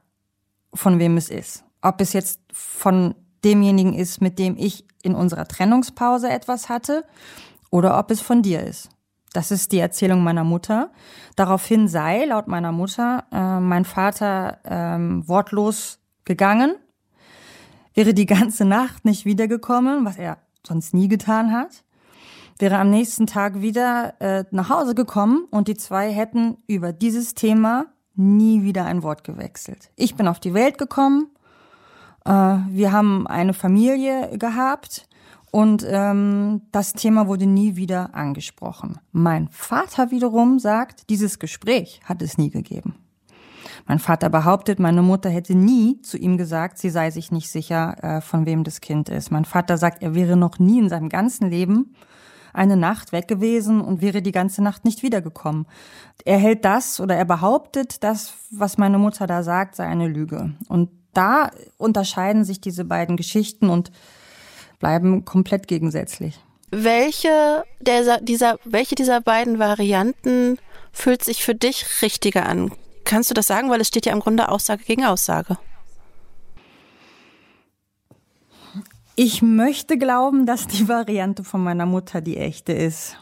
von 0.73 0.99
wem 0.99 1.17
es 1.17 1.29
ist. 1.29 1.63
Ob 1.81 2.01
es 2.01 2.13
jetzt 2.13 2.39
von 2.51 3.15
demjenigen 3.43 3.93
ist, 3.93 4.21
mit 4.21 4.39
dem 4.39 4.55
ich 4.57 4.85
in 5.01 5.15
unserer 5.15 5.47
Trennungspause 5.47 6.29
etwas 6.29 6.69
hatte, 6.69 7.05
oder 7.71 7.99
ob 7.99 8.09
es 8.11 8.21
von 8.21 8.41
dir 8.41 8.63
ist. 8.63 8.89
Das 9.33 9.51
ist 9.51 9.71
die 9.71 9.79
Erzählung 9.79 10.23
meiner 10.23 10.43
Mutter. 10.43 10.91
Daraufhin 11.35 11.87
sei, 11.87 12.25
laut 12.25 12.47
meiner 12.47 12.71
Mutter, 12.71 13.25
äh, 13.31 13.59
mein 13.59 13.85
Vater 13.85 14.59
ähm, 14.65 15.27
wortlos 15.27 15.99
gegangen, 16.25 16.75
wäre 17.93 18.13
die 18.13 18.25
ganze 18.25 18.65
Nacht 18.65 19.05
nicht 19.05 19.25
wiedergekommen, 19.25 20.05
was 20.05 20.17
er 20.17 20.37
sonst 20.65 20.93
nie 20.93 21.07
getan 21.07 21.51
hat, 21.51 21.83
wäre 22.57 22.77
am 22.77 22.89
nächsten 22.89 23.27
Tag 23.27 23.61
wieder 23.61 24.13
äh, 24.19 24.43
nach 24.51 24.69
Hause 24.69 24.95
gekommen 24.95 25.47
und 25.51 25.67
die 25.67 25.77
zwei 25.77 26.11
hätten 26.11 26.57
über 26.67 26.91
dieses 26.91 27.33
Thema 27.33 27.85
nie 28.15 28.63
wieder 28.63 28.85
ein 28.85 29.03
Wort 29.03 29.23
gewechselt. 29.23 29.91
Ich 29.95 30.15
bin 30.15 30.27
auf 30.27 30.39
die 30.39 30.53
Welt 30.53 30.77
gekommen, 30.77 31.27
äh, 32.25 32.31
wir 32.31 32.91
haben 32.91 33.27
eine 33.27 33.53
Familie 33.53 34.37
gehabt 34.37 35.08
und 35.51 35.85
ähm, 35.87 36.61
das 36.71 36.93
Thema 36.93 37.27
wurde 37.27 37.45
nie 37.45 37.75
wieder 37.75 38.13
angesprochen. 38.13 38.99
Mein 39.11 39.47
Vater 39.49 40.11
wiederum 40.11 40.59
sagt, 40.59 41.09
dieses 41.09 41.39
Gespräch 41.39 42.01
hat 42.05 42.21
es 42.21 42.37
nie 42.37 42.49
gegeben. 42.49 42.95
Mein 43.87 43.99
Vater 43.99 44.29
behauptet, 44.29 44.79
meine 44.79 45.01
Mutter 45.01 45.29
hätte 45.29 45.55
nie 45.55 45.99
zu 46.01 46.17
ihm 46.17 46.37
gesagt, 46.37 46.77
sie 46.77 46.91
sei 46.91 47.09
sich 47.09 47.31
nicht 47.31 47.49
sicher, 47.49 47.95
äh, 48.03 48.21
von 48.21 48.45
wem 48.45 48.63
das 48.63 48.81
Kind 48.81 49.09
ist. 49.09 49.31
Mein 49.31 49.45
Vater 49.45 49.77
sagt, 49.77 50.03
er 50.03 50.13
wäre 50.13 50.37
noch 50.37 50.59
nie 50.59 50.79
in 50.79 50.89
seinem 50.89 51.09
ganzen 51.09 51.49
Leben 51.49 51.95
eine 52.53 52.77
Nacht 52.77 53.11
weg 53.11 53.27
gewesen 53.27 53.81
und 53.81 54.01
wäre 54.01 54.21
die 54.21 54.31
ganze 54.31 54.63
Nacht 54.63 54.85
nicht 54.85 55.01
wiedergekommen. 55.01 55.65
Er 56.25 56.37
hält 56.37 56.65
das 56.65 56.99
oder 56.99 57.15
er 57.15 57.25
behauptet, 57.25 58.03
das, 58.03 58.33
was 58.51 58.77
meine 58.77 58.97
Mutter 58.97 59.27
da 59.27 59.43
sagt, 59.43 59.75
sei 59.75 59.85
eine 59.85 60.07
Lüge. 60.07 60.53
Und 60.67 60.89
da 61.13 61.51
unterscheiden 61.77 62.43
sich 62.43 62.61
diese 62.61 62.85
beiden 62.85 63.17
Geschichten 63.17 63.69
und 63.69 63.91
bleiben 64.79 65.25
komplett 65.25 65.67
gegensätzlich. 65.67 66.39
Welche 66.71 67.63
dieser, 67.79 68.21
dieser, 68.21 68.59
welche 68.63 68.95
dieser 68.95 69.21
beiden 69.21 69.59
Varianten 69.59 70.57
fühlt 70.91 71.23
sich 71.23 71.43
für 71.43 71.55
dich 71.55 71.85
richtiger 72.01 72.45
an? 72.45 72.71
Kannst 73.03 73.29
du 73.29 73.33
das 73.33 73.47
sagen? 73.47 73.69
Weil 73.69 73.81
es 73.81 73.87
steht 73.87 74.05
ja 74.05 74.13
im 74.13 74.19
Grunde 74.19 74.49
Aussage 74.49 74.83
gegen 74.83 75.03
Aussage. 75.05 75.57
Ich 79.15 79.41
möchte 79.41 79.97
glauben, 79.97 80.45
dass 80.45 80.67
die 80.67 80.87
Variante 80.87 81.43
von 81.43 81.61
meiner 81.61 81.85
Mutter 81.85 82.21
die 82.21 82.37
echte 82.37 82.71
ist. 82.71 83.17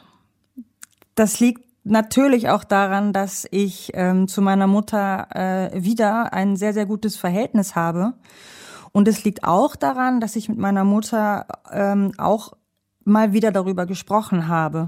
Das 1.15 1.39
liegt 1.39 1.62
natürlich 1.86 2.50
auch 2.50 2.63
daran, 2.63 3.13
dass 3.13 3.48
ich 3.50 3.91
ähm, 3.93 4.28
zu 4.28 4.41
meiner 4.41 4.67
Mutter 4.67 5.28
äh, 5.34 5.84
wieder 5.84 6.34
ein 6.34 6.56
sehr, 6.56 6.74
sehr 6.74 6.86
gutes 6.86 7.15
Verhältnis 7.15 7.76
habe. 7.76 8.13
Und 8.97 9.07
es 9.07 9.23
liegt 9.23 9.43
auch 9.43 9.75
daran, 9.75 10.19
dass 10.19 10.36
ich 10.36 10.49
mit 10.49 10.57
meiner 10.57 10.83
Mutter 10.83 11.45
ähm, 11.71 12.13
auch 12.17 12.53
mal 13.05 13.31
wieder 13.31 13.51
darüber 13.51 13.86
gesprochen 13.86 14.47
habe 14.47 14.88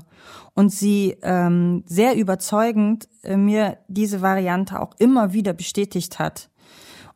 und 0.55 0.71
sie 0.71 1.15
ähm, 1.21 1.83
sehr 1.85 2.15
überzeugend 2.15 3.07
äh, 3.21 3.37
mir 3.37 3.77
diese 3.87 4.23
Variante 4.23 4.81
auch 4.81 4.95
immer 4.97 5.33
wieder 5.33 5.53
bestätigt 5.53 6.17
hat. 6.17 6.49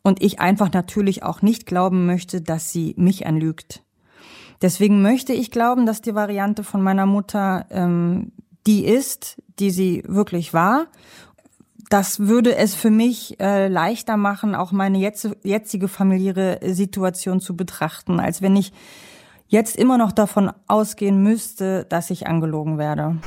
Und 0.04 0.22
ich 0.22 0.40
einfach 0.40 0.72
natürlich 0.72 1.24
auch 1.24 1.42
nicht 1.42 1.66
glauben 1.66 2.06
möchte, 2.06 2.42
dass 2.42 2.72
sie 2.72 2.94
mich 2.96 3.26
anlügt. 3.26 3.82
Deswegen 4.62 5.02
möchte 5.02 5.34
ich 5.34 5.50
glauben, 5.50 5.88
dass 5.88 6.02
die 6.02 6.14
Variante 6.14 6.64
von 6.64 6.84
meiner 6.84 7.08
Mutter 7.08 7.66
ähm, 7.72 8.34
die 8.68 8.86
ist, 8.86 9.42
die 9.58 9.72
sie 9.72 10.04
wirklich 10.06 10.54
war. 10.54 10.86
Das 11.94 12.22
würde 12.22 12.56
es 12.56 12.74
für 12.74 12.90
mich 12.90 13.40
äh, 13.40 13.68
leichter 13.68 14.18
machen, 14.18 14.56
auch 14.56 14.72
meine 14.72 14.98
jetzt, 14.98 15.30
jetzige 15.44 15.88
familiäre 15.88 16.58
Situation 16.74 17.40
zu 17.40 17.56
betrachten, 17.56 18.20
als 18.20 18.42
wenn 18.42 18.56
ich 18.56 18.74
jetzt 19.48 19.76
immer 19.76 20.00
noch 20.00 20.12
davon 20.12 20.52
ausgehen 20.68 21.22
müsste, 21.22 21.86
dass 21.90 22.10
ich 22.10 22.26
angelogen 22.26 22.80
werde. 22.80 23.18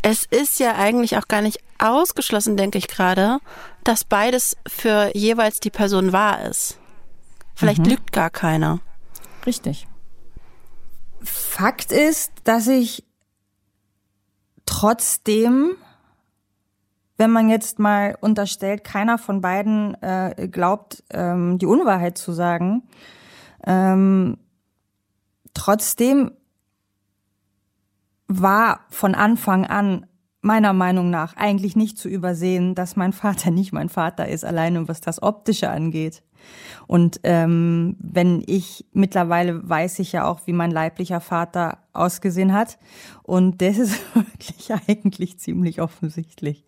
Es 0.00 0.24
ist 0.24 0.58
ja 0.60 0.76
eigentlich 0.76 1.18
auch 1.18 1.28
gar 1.28 1.42
nicht 1.42 1.58
ausgeschlossen, 1.78 2.56
denke 2.56 2.78
ich 2.78 2.88
gerade, 2.88 3.36
dass 3.84 4.04
beides 4.04 4.56
für 4.66 5.10
jeweils 5.12 5.60
die 5.60 5.68
Person 5.68 6.14
wahr 6.14 6.42
ist. 6.46 6.78
Vielleicht 7.54 7.80
Mhm. 7.80 7.90
lügt 7.90 8.12
gar 8.12 8.30
keiner. 8.30 8.80
Richtig. 9.44 9.86
Fakt 11.22 11.92
ist, 11.92 12.32
dass 12.44 12.66
ich 12.66 13.04
trotzdem, 14.64 15.72
wenn 17.18 17.30
man 17.30 17.48
jetzt 17.48 17.78
mal 17.78 18.16
unterstellt, 18.20 18.84
keiner 18.84 19.18
von 19.18 19.40
beiden 19.40 19.94
äh, 20.02 20.48
glaubt, 20.50 21.02
ähm, 21.10 21.58
die 21.58 21.66
Unwahrheit 21.66 22.18
zu 22.18 22.32
sagen, 22.32 22.82
ähm, 23.64 24.38
trotzdem 25.54 26.32
war 28.28 28.80
von 28.90 29.14
Anfang 29.14 29.64
an 29.66 30.06
meiner 30.40 30.72
Meinung 30.72 31.10
nach 31.10 31.36
eigentlich 31.36 31.74
nicht 31.74 31.98
zu 31.98 32.08
übersehen, 32.08 32.74
dass 32.74 32.96
mein 32.96 33.12
Vater 33.12 33.50
nicht 33.50 33.72
mein 33.72 33.88
Vater 33.88 34.28
ist, 34.28 34.44
alleine 34.44 34.86
was 34.88 35.00
das 35.00 35.22
Optische 35.22 35.70
angeht. 35.70 36.22
Und 36.86 37.20
ähm, 37.24 37.96
wenn 37.98 38.42
ich 38.46 38.86
mittlerweile 38.92 39.68
weiß 39.68 39.98
ich 39.98 40.12
ja 40.12 40.24
auch, 40.24 40.40
wie 40.46 40.52
mein 40.52 40.70
leiblicher 40.70 41.20
Vater 41.20 41.78
ausgesehen 41.92 42.52
hat. 42.52 42.78
Und 43.24 43.60
das 43.60 43.78
ist 43.78 44.00
wirklich 44.14 44.72
eigentlich 44.88 45.38
ziemlich 45.38 45.80
offensichtlich. 45.80 46.64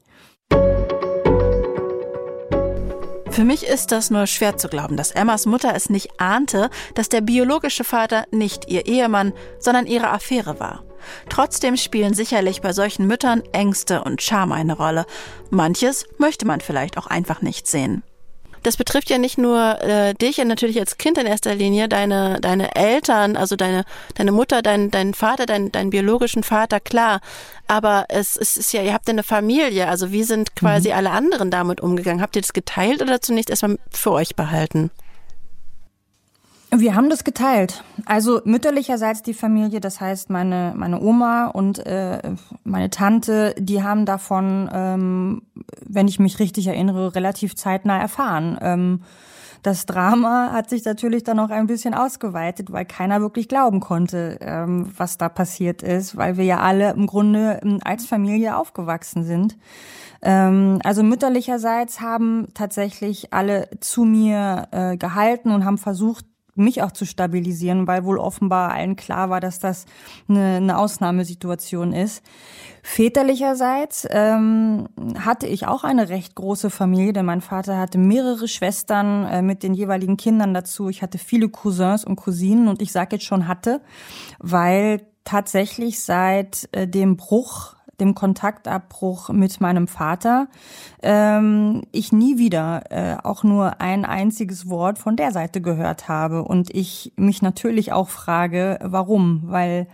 Für 3.39 3.45
mich 3.45 3.65
ist 3.69 3.93
das 3.93 4.11
nur 4.11 4.27
schwer 4.27 4.57
zu 4.57 4.69
glauben, 4.69 4.97
dass 4.97 5.13
Emmas 5.13 5.47
Mutter 5.47 5.73
es 5.73 5.91
nicht 5.91 6.21
ahnte, 6.21 6.71
dass 6.97 7.09
der 7.09 7.21
biologische 7.21 7.85
Vater 7.85 8.25
nicht 8.33 8.69
ihr 8.69 8.87
Ehemann, 8.87 9.33
sondern 9.61 9.87
ihre 9.87 10.11
Affäre 10.11 10.59
war. 10.59 10.83
Trotzdem 11.29 11.77
spielen 11.77 12.15
sicherlich 12.15 12.63
bei 12.63 12.73
solchen 12.73 13.07
Müttern 13.07 13.45
Ängste 13.53 14.03
und 14.03 14.23
Scham 14.23 14.51
eine 14.51 14.77
Rolle. 14.77 15.07
Manches 15.51 16.05
möchte 16.19 16.49
man 16.49 16.61
vielleicht 16.61 16.99
auch 16.99 17.07
einfach 17.07 17.41
nicht 17.41 17.69
sehen. 17.69 18.03
Das 18.63 18.77
betrifft 18.77 19.11
ja 19.11 19.19
nicht 19.19 19.39
nur 19.39 19.81
äh, 19.83 20.15
dich 20.15 20.41
und 20.41 20.49
natürlich 20.49 20.79
als 20.79 20.99
Kind 20.99 21.19
in 21.19 21.27
erster 21.27 21.55
Linie, 21.55 21.89
deine, 21.89 22.41
deine 22.41 22.75
Eltern, 22.75 23.37
also 23.37 23.57
deine, 23.57 23.85
deine 24.15 24.33
Mutter, 24.33 24.63
dein, 24.63 24.91
dein 24.91 25.15
Vater, 25.15 25.47
dein, 25.47 25.73
deinen 25.73 25.91
biologischen 25.91 26.43
Vater, 26.43 26.81
klar. 26.81 27.21
Aber 27.67 28.07
es, 28.09 28.37
es 28.37 28.57
ist 28.57 28.73
ja, 28.73 28.83
ihr 28.83 28.95
habt 28.95 29.09
ja 29.09 29.13
eine 29.13 29.23
Familie, 29.23 29.89
also 29.89 30.13
wie 30.13 30.23
sind 30.23 30.57
quasi 30.57 30.89
mhm. 30.89 30.95
alle 30.95 31.11
anderen 31.11 31.51
damit 31.51 31.81
umgegangen? 31.81 32.23
Habt 32.23 32.37
ihr 32.37 32.43
das 32.43 32.53
geteilt 32.53 33.03
oder 33.03 33.21
zunächst 33.21 33.51
erstmal 33.51 33.79
für 33.91 34.13
euch 34.13 34.35
behalten? 34.37 34.91
Wir 36.71 36.95
haben 36.95 37.09
das 37.09 37.25
geteilt. 37.25 37.83
Also 38.05 38.43
mütterlicherseits 38.45 39.23
die 39.23 39.33
Familie, 39.33 39.81
das 39.81 40.01
heißt 40.01 40.29
meine 40.29 40.75
meine 40.77 41.01
Oma 41.01 41.47
und 41.47 41.85
äh, 41.87 42.21
meine 42.63 42.91
Tante, 42.91 43.55
die 43.59 43.83
haben 43.83 44.05
davon, 44.05 44.69
ähm, 44.73 45.43
wenn 45.87 46.09
ich 46.09 46.19
mich 46.19 46.39
richtig 46.39 46.67
erinnere, 46.67 47.15
relativ 47.15 47.57
zeitnah 47.57 47.99
erfahren. 47.99 48.59
Ähm, 48.61 49.01
das 49.63 49.87
Drama 49.87 50.53
hat 50.53 50.71
sich 50.71 50.85
natürlich 50.85 51.25
dann 51.25 51.41
auch 51.41 51.51
ein 51.51 51.67
bisschen 51.67 51.95
ausgeweitet, 51.95 52.71
weil 52.71 52.85
keiner 52.85 53.21
wirklich 53.21 53.49
glauben 53.49 53.81
konnte, 53.81 54.39
ähm, 54.41 54.93
was 54.97 55.19
da 55.19 55.29
passiert 55.29 55.83
ist, 55.83 56.17
weil 56.17 56.37
wir 56.37 56.45
ja 56.45 56.59
alle 56.61 56.91
im 56.91 57.07
Grunde 57.07 57.61
ähm, 57.63 57.81
als 57.83 58.07
Familie 58.07 58.57
aufgewachsen 58.57 59.25
sind. 59.25 59.57
Ähm, 60.23 60.81
also 60.85 61.03
mütterlicherseits 61.03 62.01
haben 62.01 62.49
tatsächlich 62.55 63.33
alle 63.33 63.69
zu 63.81 64.05
mir 64.05 64.69
äh, 64.71 64.97
gehalten 64.97 65.51
und 65.51 65.65
haben 65.65 65.79
versucht, 65.79 66.25
mich 66.59 66.83
auch 66.83 66.93
zu 66.93 67.05
stabilisieren, 67.05 67.87
weil 67.87 68.05
wohl 68.05 68.19
offenbar 68.19 68.73
allen 68.73 68.97
klar 68.97 69.31
war, 69.31 69.41
dass 69.41 69.59
das 69.59 69.87
eine, 70.29 70.57
eine 70.57 70.79
Ausnahmesituation 70.79 71.93
ist. 71.93 72.23
Väterlicherseits 72.83 74.07
ähm, 74.11 74.89
hatte 75.19 75.47
ich 75.47 75.67
auch 75.67 75.85
eine 75.85 76.09
recht 76.09 76.35
große 76.35 76.71
Familie, 76.71 77.13
denn 77.13 77.27
mein 77.27 77.41
Vater 77.41 77.79
hatte 77.79 77.99
mehrere 77.99 78.49
Schwestern 78.49 79.25
äh, 79.27 79.43
mit 79.43 79.63
den 79.63 79.75
jeweiligen 79.75 80.17
Kindern 80.17 80.55
dazu. 80.55 80.89
Ich 80.89 81.03
hatte 81.03 81.19
viele 81.19 81.49
Cousins 81.49 82.05
und 82.05 82.17
Cousinen 82.17 82.69
und 82.69 82.81
ich 82.81 82.93
sage 82.93 83.17
jetzt 83.17 83.27
schon 83.27 83.49
hatte, 83.49 83.81
weil 84.39 85.03
tatsächlich 85.25 86.03
seit 86.03 86.69
äh, 86.73 86.89
dem 86.89 87.17
Bruch 87.17 87.78
dem 88.01 88.15
Kontaktabbruch 88.15 89.31
mit 89.31 89.61
meinem 89.61 89.89
Vater, 89.89 90.49
ähm, 91.03 91.83
ich 91.93 92.13
nie 92.13 92.39
wieder 92.39 92.85
äh, 92.91 93.17
auch 93.23 93.45
nur 93.45 93.81
ein 93.81 94.05
einziges 94.05 94.69
Wort 94.69 94.99
von 94.99 95.17
der 95.17 95.33
Seite 95.33 95.61
gehört 95.61 96.09
habe. 96.09 96.45
Und 96.45 96.75
ich 96.75 97.13
mich 97.17 97.43
natürlich 97.43 97.93
auch 97.93 98.09
frage, 98.09 98.79
warum? 98.83 99.43
Weil 99.47 99.89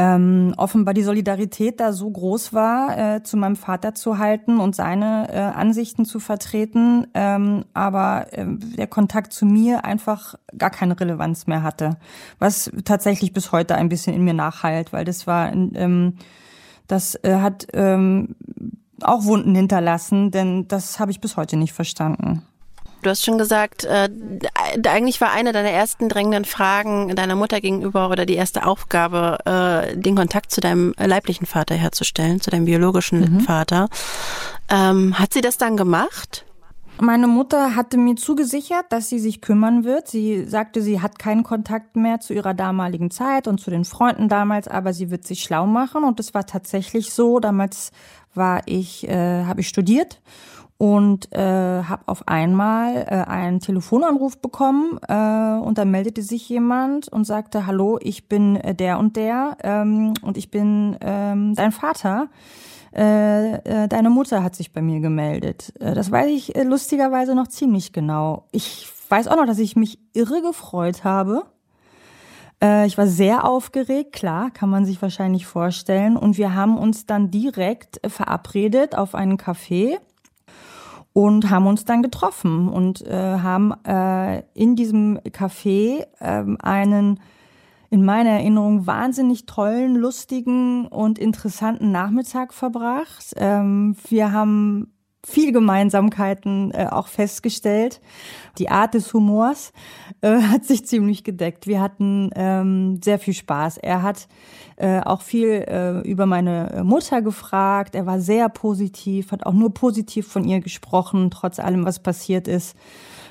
ähm, 0.00 0.54
offenbar 0.56 0.94
die 0.94 1.02
Solidarität 1.02 1.78
da 1.78 1.92
so 1.92 2.08
groß 2.08 2.54
war, 2.54 3.16
äh, 3.16 3.22
zu 3.22 3.36
meinem 3.36 3.56
Vater 3.56 3.94
zu 3.94 4.16
halten 4.16 4.58
und 4.58 4.74
seine 4.74 5.28
äh, 5.30 5.38
Ansichten 5.38 6.06
zu 6.06 6.20
vertreten, 6.20 7.06
ähm, 7.12 7.66
aber 7.74 8.28
äh, 8.32 8.46
der 8.48 8.86
Kontakt 8.86 9.34
zu 9.34 9.44
mir 9.44 9.84
einfach 9.84 10.36
gar 10.56 10.70
keine 10.70 10.98
Relevanz 10.98 11.46
mehr 11.46 11.62
hatte, 11.62 11.98
was 12.38 12.70
tatsächlich 12.86 13.34
bis 13.34 13.52
heute 13.52 13.74
ein 13.74 13.90
bisschen 13.90 14.14
in 14.14 14.24
mir 14.24 14.32
nachhalt, 14.32 14.94
weil 14.94 15.04
das 15.04 15.26
war 15.26 15.52
ähm, 15.52 16.14
das 16.90 17.14
äh, 17.22 17.36
hat 17.36 17.66
ähm, 17.72 18.34
auch 19.02 19.24
Wunden 19.24 19.54
hinterlassen, 19.54 20.30
denn 20.30 20.68
das 20.68 21.00
habe 21.00 21.10
ich 21.10 21.20
bis 21.20 21.36
heute 21.36 21.56
nicht 21.56 21.72
verstanden. 21.72 22.42
Du 23.02 23.08
hast 23.08 23.24
schon 23.24 23.38
gesagt, 23.38 23.84
äh, 23.84 24.10
eigentlich 24.86 25.22
war 25.22 25.32
eine 25.32 25.52
deiner 25.52 25.70
ersten 25.70 26.10
drängenden 26.10 26.44
Fragen 26.44 27.14
deiner 27.16 27.34
Mutter 27.34 27.60
gegenüber 27.62 28.10
oder 28.10 28.26
die 28.26 28.34
erste 28.34 28.66
Aufgabe, 28.66 29.38
äh, 29.46 29.96
den 29.96 30.16
Kontakt 30.16 30.50
zu 30.50 30.60
deinem 30.60 30.94
leiblichen 30.98 31.46
Vater 31.46 31.74
herzustellen, 31.76 32.42
zu 32.42 32.50
deinem 32.50 32.66
biologischen 32.66 33.36
mhm. 33.36 33.40
Vater. 33.40 33.88
Ähm, 34.68 35.18
hat 35.18 35.32
sie 35.32 35.40
das 35.40 35.56
dann 35.56 35.78
gemacht? 35.78 36.44
Meine 37.02 37.28
Mutter 37.28 37.76
hatte 37.76 37.96
mir 37.96 38.16
zugesichert, 38.16 38.84
dass 38.90 39.08
sie 39.08 39.18
sich 39.18 39.40
kümmern 39.40 39.84
wird. 39.84 40.08
Sie 40.08 40.44
sagte, 40.44 40.82
sie 40.82 41.00
hat 41.00 41.18
keinen 41.18 41.44
Kontakt 41.44 41.96
mehr 41.96 42.20
zu 42.20 42.34
ihrer 42.34 42.52
damaligen 42.52 43.10
Zeit 43.10 43.48
und 43.48 43.58
zu 43.58 43.70
den 43.70 43.86
Freunden 43.86 44.28
damals, 44.28 44.68
aber 44.68 44.92
sie 44.92 45.10
wird 45.10 45.26
sich 45.26 45.42
schlau 45.42 45.66
machen. 45.66 46.04
Und 46.04 46.20
es 46.20 46.34
war 46.34 46.44
tatsächlich 46.44 47.14
so. 47.14 47.40
Damals 47.40 47.90
war 48.34 48.60
ich, 48.66 49.08
äh, 49.08 49.44
habe 49.44 49.60
ich 49.60 49.68
studiert 49.68 50.20
und 50.76 51.32
äh, 51.32 51.38
habe 51.84 52.02
auf 52.06 52.28
einmal 52.28 53.06
äh, 53.06 53.30
einen 53.30 53.60
Telefonanruf 53.60 54.38
bekommen 54.38 54.98
äh, 55.08 55.58
und 55.62 55.78
dann 55.78 55.90
meldete 55.90 56.22
sich 56.22 56.48
jemand 56.48 57.08
und 57.08 57.24
sagte, 57.24 57.66
hallo, 57.66 57.98
ich 58.00 58.28
bin 58.28 58.56
äh, 58.56 58.74
der 58.74 58.98
und 58.98 59.16
der 59.16 59.56
ähm, 59.62 60.14
und 60.22 60.36
ich 60.36 60.50
bin 60.50 60.96
ähm, 61.00 61.54
dein 61.54 61.72
Vater 61.72 62.28
äh, 62.94 63.54
äh, 63.54 63.88
deine 63.88 64.10
Mutter 64.10 64.42
hat 64.42 64.56
sich 64.56 64.72
bei 64.72 64.82
mir 64.82 65.00
gemeldet. 65.00 65.72
Äh, 65.80 65.94
das 65.94 66.10
weiß 66.10 66.28
ich 66.28 66.56
äh, 66.56 66.64
lustigerweise 66.64 67.34
noch 67.34 67.48
ziemlich 67.48 67.92
genau. 67.92 68.46
Ich 68.52 68.88
weiß 69.08 69.28
auch 69.28 69.36
noch, 69.36 69.46
dass 69.46 69.58
ich 69.58 69.76
mich 69.76 69.98
irre 70.12 70.42
gefreut 70.42 71.04
habe. 71.04 71.44
Äh, 72.62 72.86
ich 72.86 72.98
war 72.98 73.06
sehr 73.06 73.44
aufgeregt, 73.44 74.12
klar, 74.12 74.50
kann 74.50 74.70
man 74.70 74.84
sich 74.84 75.00
wahrscheinlich 75.00 75.46
vorstellen. 75.46 76.16
Und 76.16 76.36
wir 76.36 76.54
haben 76.54 76.78
uns 76.78 77.06
dann 77.06 77.30
direkt 77.30 78.00
verabredet 78.10 78.96
auf 78.96 79.14
einen 79.14 79.38
Café 79.38 79.98
und 81.12 81.50
haben 81.50 81.66
uns 81.66 81.84
dann 81.84 82.02
getroffen 82.02 82.68
und 82.68 83.06
äh, 83.06 83.12
haben 83.12 83.72
äh, 83.84 84.42
in 84.54 84.76
diesem 84.76 85.18
Café 85.18 86.06
äh, 86.20 86.44
einen 86.62 87.20
in 87.90 88.04
meiner 88.04 88.30
Erinnerung 88.30 88.86
wahnsinnig 88.86 89.46
tollen, 89.46 89.96
lustigen 89.96 90.86
und 90.86 91.18
interessanten 91.18 91.90
Nachmittag 91.90 92.54
verbracht. 92.54 93.34
Ähm, 93.36 93.96
wir 94.08 94.32
haben 94.32 94.92
viel 95.26 95.52
Gemeinsamkeiten 95.52 96.70
äh, 96.72 96.86
auch 96.90 97.08
festgestellt. 97.08 98.00
Die 98.58 98.70
Art 98.70 98.94
des 98.94 99.12
Humors 99.12 99.72
äh, 100.22 100.40
hat 100.40 100.64
sich 100.64 100.86
ziemlich 100.86 101.24
gedeckt. 101.24 101.66
Wir 101.66 101.80
hatten 101.80 102.30
ähm, 102.34 103.00
sehr 103.02 103.18
viel 103.18 103.34
Spaß. 103.34 103.78
Er 103.78 104.02
hat 104.02 104.28
äh, 104.76 105.00
auch 105.00 105.20
viel 105.20 105.48
äh, 105.48 106.00
über 106.08 106.26
meine 106.26 106.82
Mutter 106.84 107.22
gefragt. 107.22 107.94
Er 107.94 108.06
war 108.06 108.20
sehr 108.20 108.48
positiv, 108.48 109.32
hat 109.32 109.44
auch 109.44 109.52
nur 109.52 109.74
positiv 109.74 110.26
von 110.26 110.44
ihr 110.44 110.60
gesprochen, 110.60 111.30
trotz 111.30 111.58
allem, 111.58 111.84
was 111.84 111.98
passiert 111.98 112.48
ist. 112.48 112.76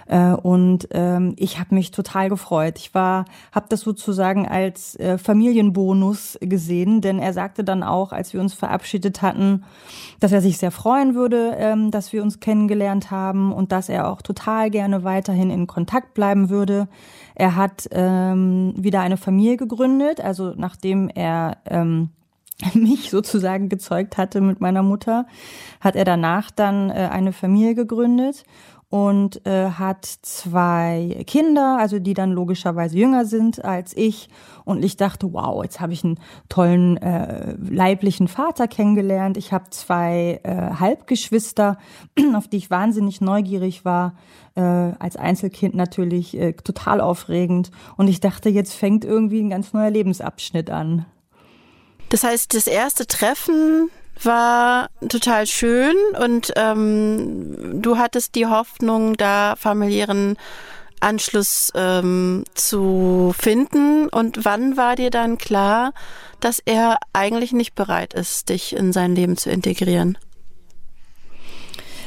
Äh, 0.09 0.31
und 0.31 0.87
ähm, 0.91 1.35
ich 1.37 1.59
habe 1.59 1.75
mich 1.75 1.91
total 1.91 2.29
gefreut. 2.29 2.79
Ich 2.79 2.95
war, 2.95 3.25
habe 3.51 3.67
das 3.69 3.81
sozusagen 3.81 4.47
als 4.47 4.95
äh, 4.95 5.19
Familienbonus 5.19 6.39
gesehen, 6.41 7.01
denn 7.01 7.19
er 7.19 7.31
sagte 7.31 7.63
dann 7.63 7.83
auch, 7.83 8.11
als 8.11 8.33
wir 8.33 8.41
uns 8.41 8.55
verabschiedet 8.55 9.21
hatten, 9.21 9.63
dass 10.19 10.31
er 10.31 10.41
sich 10.41 10.57
sehr 10.57 10.71
freuen 10.71 11.13
würde, 11.13 11.55
ähm, 11.57 11.91
dass 11.91 12.11
wir 12.11 12.23
uns 12.23 12.39
kennengelernt 12.39 13.11
haben 13.11 13.53
und 13.53 13.71
dass 13.71 13.87
er 13.87 14.09
auch 14.09 14.23
total 14.23 14.71
gerne 14.71 15.03
weiterhin 15.03 15.51
in 15.51 15.67
Kontakt 15.67 16.15
bleiben 16.15 16.49
würde. 16.49 16.87
Er 17.35 17.55
hat 17.55 17.87
ähm, 17.91 18.73
wieder 18.75 19.01
eine 19.01 19.17
Familie 19.17 19.57
gegründet, 19.57 20.21
also 20.21 20.53
nachdem 20.57 21.09
er 21.09 21.57
ähm, 21.65 22.09
mich 22.73 23.11
sozusagen 23.11 23.69
gezeugt 23.69 24.17
hatte 24.17 24.41
mit 24.41 24.59
meiner 24.59 24.81
Mutter, 24.81 25.27
hat 25.79 25.95
er 25.95 26.03
danach 26.03 26.49
dann 26.49 26.89
äh, 26.89 27.09
eine 27.11 27.31
Familie 27.31 27.75
gegründet 27.75 28.43
und 28.89 29.45
äh, 29.45 29.69
hat 29.69 30.05
zwei 30.05 31.23
Kinder, 31.27 31.77
also 31.79 31.99
die 31.99 32.15
dann 32.15 32.31
logischerweise 32.31 32.97
jünger 32.97 33.25
sind 33.25 33.63
als 33.63 33.95
ich. 33.95 34.29
Und 34.65 34.83
ich 34.83 34.97
dachte, 34.97 35.31
wow, 35.31 35.63
jetzt 35.63 35.79
habe 35.79 35.93
ich 35.93 36.03
einen 36.03 36.19
tollen 36.49 36.97
äh, 36.97 37.53
leiblichen 37.53 38.27
Vater 38.27 38.67
kennengelernt. 38.67 39.37
Ich 39.37 39.53
habe 39.53 39.69
zwei 39.69 40.39
äh, 40.43 40.79
Halbgeschwister, 40.79 41.77
auf 42.35 42.47
die 42.47 42.57
ich 42.57 42.71
wahnsinnig 42.71 43.21
neugierig 43.21 43.85
war. 43.85 44.15
Äh, 44.55 44.61
als 44.61 45.17
Einzelkind 45.17 45.75
natürlich 45.75 46.35
äh, 46.35 46.53
total 46.53 46.99
aufregend. 46.99 47.69
Und 47.95 48.07
ich 48.07 48.19
dachte, 48.19 48.49
jetzt 48.49 48.73
fängt 48.73 49.05
irgendwie 49.05 49.41
ein 49.41 49.51
ganz 49.51 49.71
neuer 49.71 49.91
Lebensabschnitt 49.91 50.71
an. 50.71 51.05
Das 52.09 52.23
heißt, 52.23 52.55
das 52.55 52.65
erste 52.65 53.05
Treffen 53.05 53.91
war 54.25 54.89
total 55.07 55.47
schön 55.47 55.95
und 56.21 56.51
ähm, 56.55 57.81
du 57.81 57.97
hattest 57.97 58.35
die 58.35 58.45
Hoffnung, 58.45 59.15
da 59.17 59.55
familiären 59.55 60.37
Anschluss 60.99 61.71
ähm, 61.75 62.43
zu 62.53 63.33
finden. 63.37 64.09
Und 64.09 64.45
wann 64.45 64.77
war 64.77 64.95
dir 64.95 65.09
dann 65.09 65.37
klar, 65.37 65.93
dass 66.39 66.59
er 66.59 66.97
eigentlich 67.13 67.53
nicht 67.53 67.75
bereit 67.75 68.13
ist, 68.13 68.49
dich 68.49 68.75
in 68.75 68.93
sein 68.93 69.15
Leben 69.15 69.37
zu 69.37 69.49
integrieren? 69.49 70.17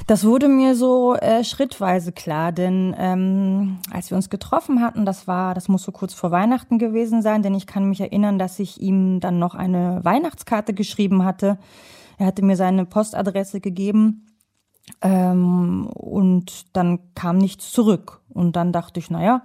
Das 0.09 0.25
wurde 0.25 0.49
mir 0.49 0.75
so 0.75 1.15
äh, 1.15 1.45
schrittweise 1.45 2.11
klar, 2.11 2.51
denn 2.51 2.95
ähm, 2.99 3.79
als 3.93 4.11
wir 4.11 4.17
uns 4.17 4.31
getroffen 4.31 4.83
hatten, 4.83 5.07
das 5.07 5.29
war, 5.29 5.55
das 5.55 5.69
muss 5.69 5.85
so 5.85 5.93
kurz 5.93 6.13
vor 6.13 6.33
Weihnachten 6.33 6.79
gewesen 6.79 7.23
sein, 7.23 7.43
denn 7.43 7.55
ich 7.55 7.69
kann 7.69 7.89
mich 7.89 8.01
erinnern, 8.01 8.37
dass 8.37 8.59
ich 8.59 8.81
ihm 8.81 9.21
dann 9.21 9.39
noch 9.39 9.55
eine 9.55 10.01
Weihnachtskarte 10.03 10.75
geschrieben 10.75 11.25
hatte, 11.25 11.57
er 12.23 12.27
hatte 12.27 12.45
mir 12.45 12.57
seine 12.57 12.87
Postadresse 12.87 13.61
gegeben 13.61 14.29
ähm, 15.01 15.89
und 15.89 16.77
dann 16.77 17.01
kam 17.17 17.39
nichts 17.39 17.73
zurück. 17.73 18.21
Und 18.29 18.55
dann 18.55 18.73
dachte 18.73 19.01
ich, 19.01 19.11
naja, 19.11 19.43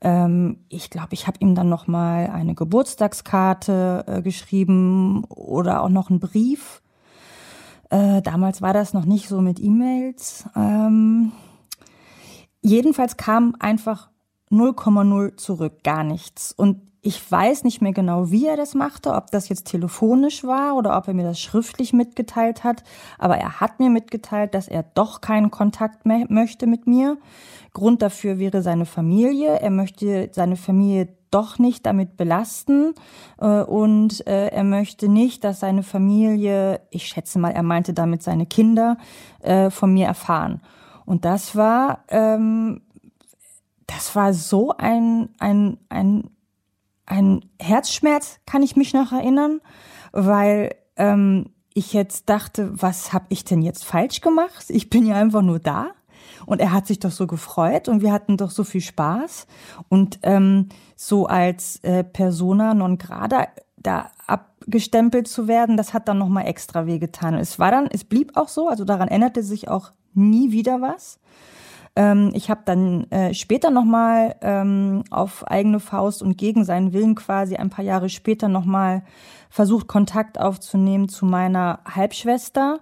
ähm, 0.00 0.58
ich 0.68 0.88
glaube, 0.88 1.14
ich 1.14 1.26
habe 1.26 1.38
ihm 1.40 1.56
dann 1.56 1.68
noch 1.68 1.88
mal 1.88 2.28
eine 2.28 2.54
Geburtstagskarte 2.54 4.04
äh, 4.06 4.22
geschrieben 4.22 5.24
oder 5.24 5.82
auch 5.82 5.88
noch 5.88 6.10
einen 6.10 6.20
Brief. 6.20 6.80
Äh, 7.90 8.22
damals 8.22 8.62
war 8.62 8.72
das 8.72 8.94
noch 8.94 9.04
nicht 9.04 9.26
so 9.28 9.40
mit 9.40 9.58
E-Mails. 9.58 10.44
Ähm, 10.54 11.32
jedenfalls 12.60 13.16
kam 13.16 13.56
einfach 13.58 14.11
0,0 14.52 15.36
zurück, 15.36 15.82
gar 15.82 16.04
nichts. 16.04 16.52
Und 16.52 16.82
ich 17.04 17.30
weiß 17.30 17.64
nicht 17.64 17.82
mehr 17.82 17.92
genau, 17.92 18.30
wie 18.30 18.46
er 18.46 18.56
das 18.56 18.74
machte, 18.74 19.14
ob 19.14 19.32
das 19.32 19.48
jetzt 19.48 19.64
telefonisch 19.64 20.44
war 20.44 20.76
oder 20.76 20.96
ob 20.96 21.08
er 21.08 21.14
mir 21.14 21.24
das 21.24 21.40
schriftlich 21.40 21.92
mitgeteilt 21.92 22.62
hat. 22.62 22.84
Aber 23.18 23.36
er 23.36 23.60
hat 23.60 23.80
mir 23.80 23.90
mitgeteilt, 23.90 24.54
dass 24.54 24.68
er 24.68 24.84
doch 24.94 25.20
keinen 25.20 25.50
Kontakt 25.50 26.06
mehr 26.06 26.26
möchte 26.28 26.68
mit 26.68 26.86
mir. 26.86 27.18
Grund 27.72 28.02
dafür 28.02 28.38
wäre 28.38 28.62
seine 28.62 28.86
Familie. 28.86 29.58
Er 29.58 29.70
möchte 29.70 30.30
seine 30.32 30.54
Familie 30.54 31.08
doch 31.32 31.58
nicht 31.58 31.86
damit 31.86 32.16
belasten 32.16 32.94
äh, 33.40 33.62
und 33.62 34.24
äh, 34.28 34.48
er 34.48 34.64
möchte 34.64 35.08
nicht, 35.08 35.42
dass 35.42 35.60
seine 35.60 35.82
Familie, 35.82 36.82
ich 36.90 37.08
schätze 37.08 37.40
mal, 37.40 37.50
er 37.50 37.62
meinte 37.64 37.94
damit 37.94 38.22
seine 38.22 38.46
Kinder, 38.46 38.96
äh, 39.40 39.70
von 39.70 39.92
mir 39.92 40.06
erfahren. 40.06 40.60
Und 41.04 41.24
das 41.24 41.56
war, 41.56 42.04
ähm, 42.08 42.82
das 43.86 44.14
war 44.14 44.32
so 44.32 44.74
ein, 44.76 45.30
ein, 45.38 45.78
ein 45.88 46.30
ein 47.06 47.44
Herzschmerz, 47.60 48.38
kann 48.46 48.62
ich 48.62 48.76
mich 48.76 48.94
noch 48.94 49.12
erinnern, 49.12 49.60
weil 50.12 50.74
ähm, 50.96 51.50
ich 51.74 51.92
jetzt 51.92 52.28
dachte, 52.28 52.70
was 52.80 53.12
habe 53.12 53.26
ich 53.28 53.44
denn 53.44 53.62
jetzt 53.62 53.84
falsch 53.84 54.20
gemacht? 54.20 54.66
Ich 54.68 54.90
bin 54.90 55.06
ja 55.06 55.16
einfach 55.16 55.42
nur 55.42 55.58
da. 55.58 55.90
Und 56.46 56.60
er 56.60 56.72
hat 56.72 56.86
sich 56.86 56.98
doch 56.98 57.10
so 57.10 57.26
gefreut 57.26 57.88
und 57.88 58.02
wir 58.02 58.12
hatten 58.12 58.36
doch 58.36 58.50
so 58.50 58.64
viel 58.64 58.80
Spaß. 58.80 59.46
Und 59.88 60.20
ähm, 60.22 60.68
so 60.96 61.26
als 61.26 61.76
äh, 61.82 62.04
Persona 62.04 62.74
non 62.74 62.98
grata 62.98 63.48
da 63.76 64.10
abgestempelt 64.26 65.28
zu 65.28 65.48
werden, 65.48 65.76
das 65.76 65.92
hat 65.92 66.08
dann 66.08 66.18
nochmal 66.18 66.46
extra 66.46 66.86
wehgetan. 66.86 67.34
Und 67.34 67.40
es 67.40 67.58
war 67.58 67.70
dann, 67.70 67.88
es 67.92 68.04
blieb 68.04 68.36
auch 68.36 68.48
so, 68.48 68.68
also 68.68 68.84
daran 68.84 69.08
änderte 69.08 69.42
sich 69.42 69.68
auch 69.68 69.92
nie 70.14 70.52
wieder 70.52 70.80
was. 70.80 71.18
Ähm, 71.94 72.30
ich 72.34 72.48
habe 72.50 72.62
dann 72.64 73.10
äh, 73.10 73.34
später 73.34 73.70
nochmal 73.70 74.36
ähm, 74.40 75.04
auf 75.10 75.46
eigene 75.46 75.80
Faust 75.80 76.22
und 76.22 76.38
gegen 76.38 76.64
seinen 76.64 76.92
Willen 76.92 77.14
quasi 77.14 77.56
ein 77.56 77.70
paar 77.70 77.84
Jahre 77.84 78.08
später 78.08 78.48
nochmal 78.48 79.02
versucht, 79.50 79.88
Kontakt 79.88 80.40
aufzunehmen 80.40 81.08
zu 81.08 81.26
meiner 81.26 81.80
Halbschwester. 81.84 82.80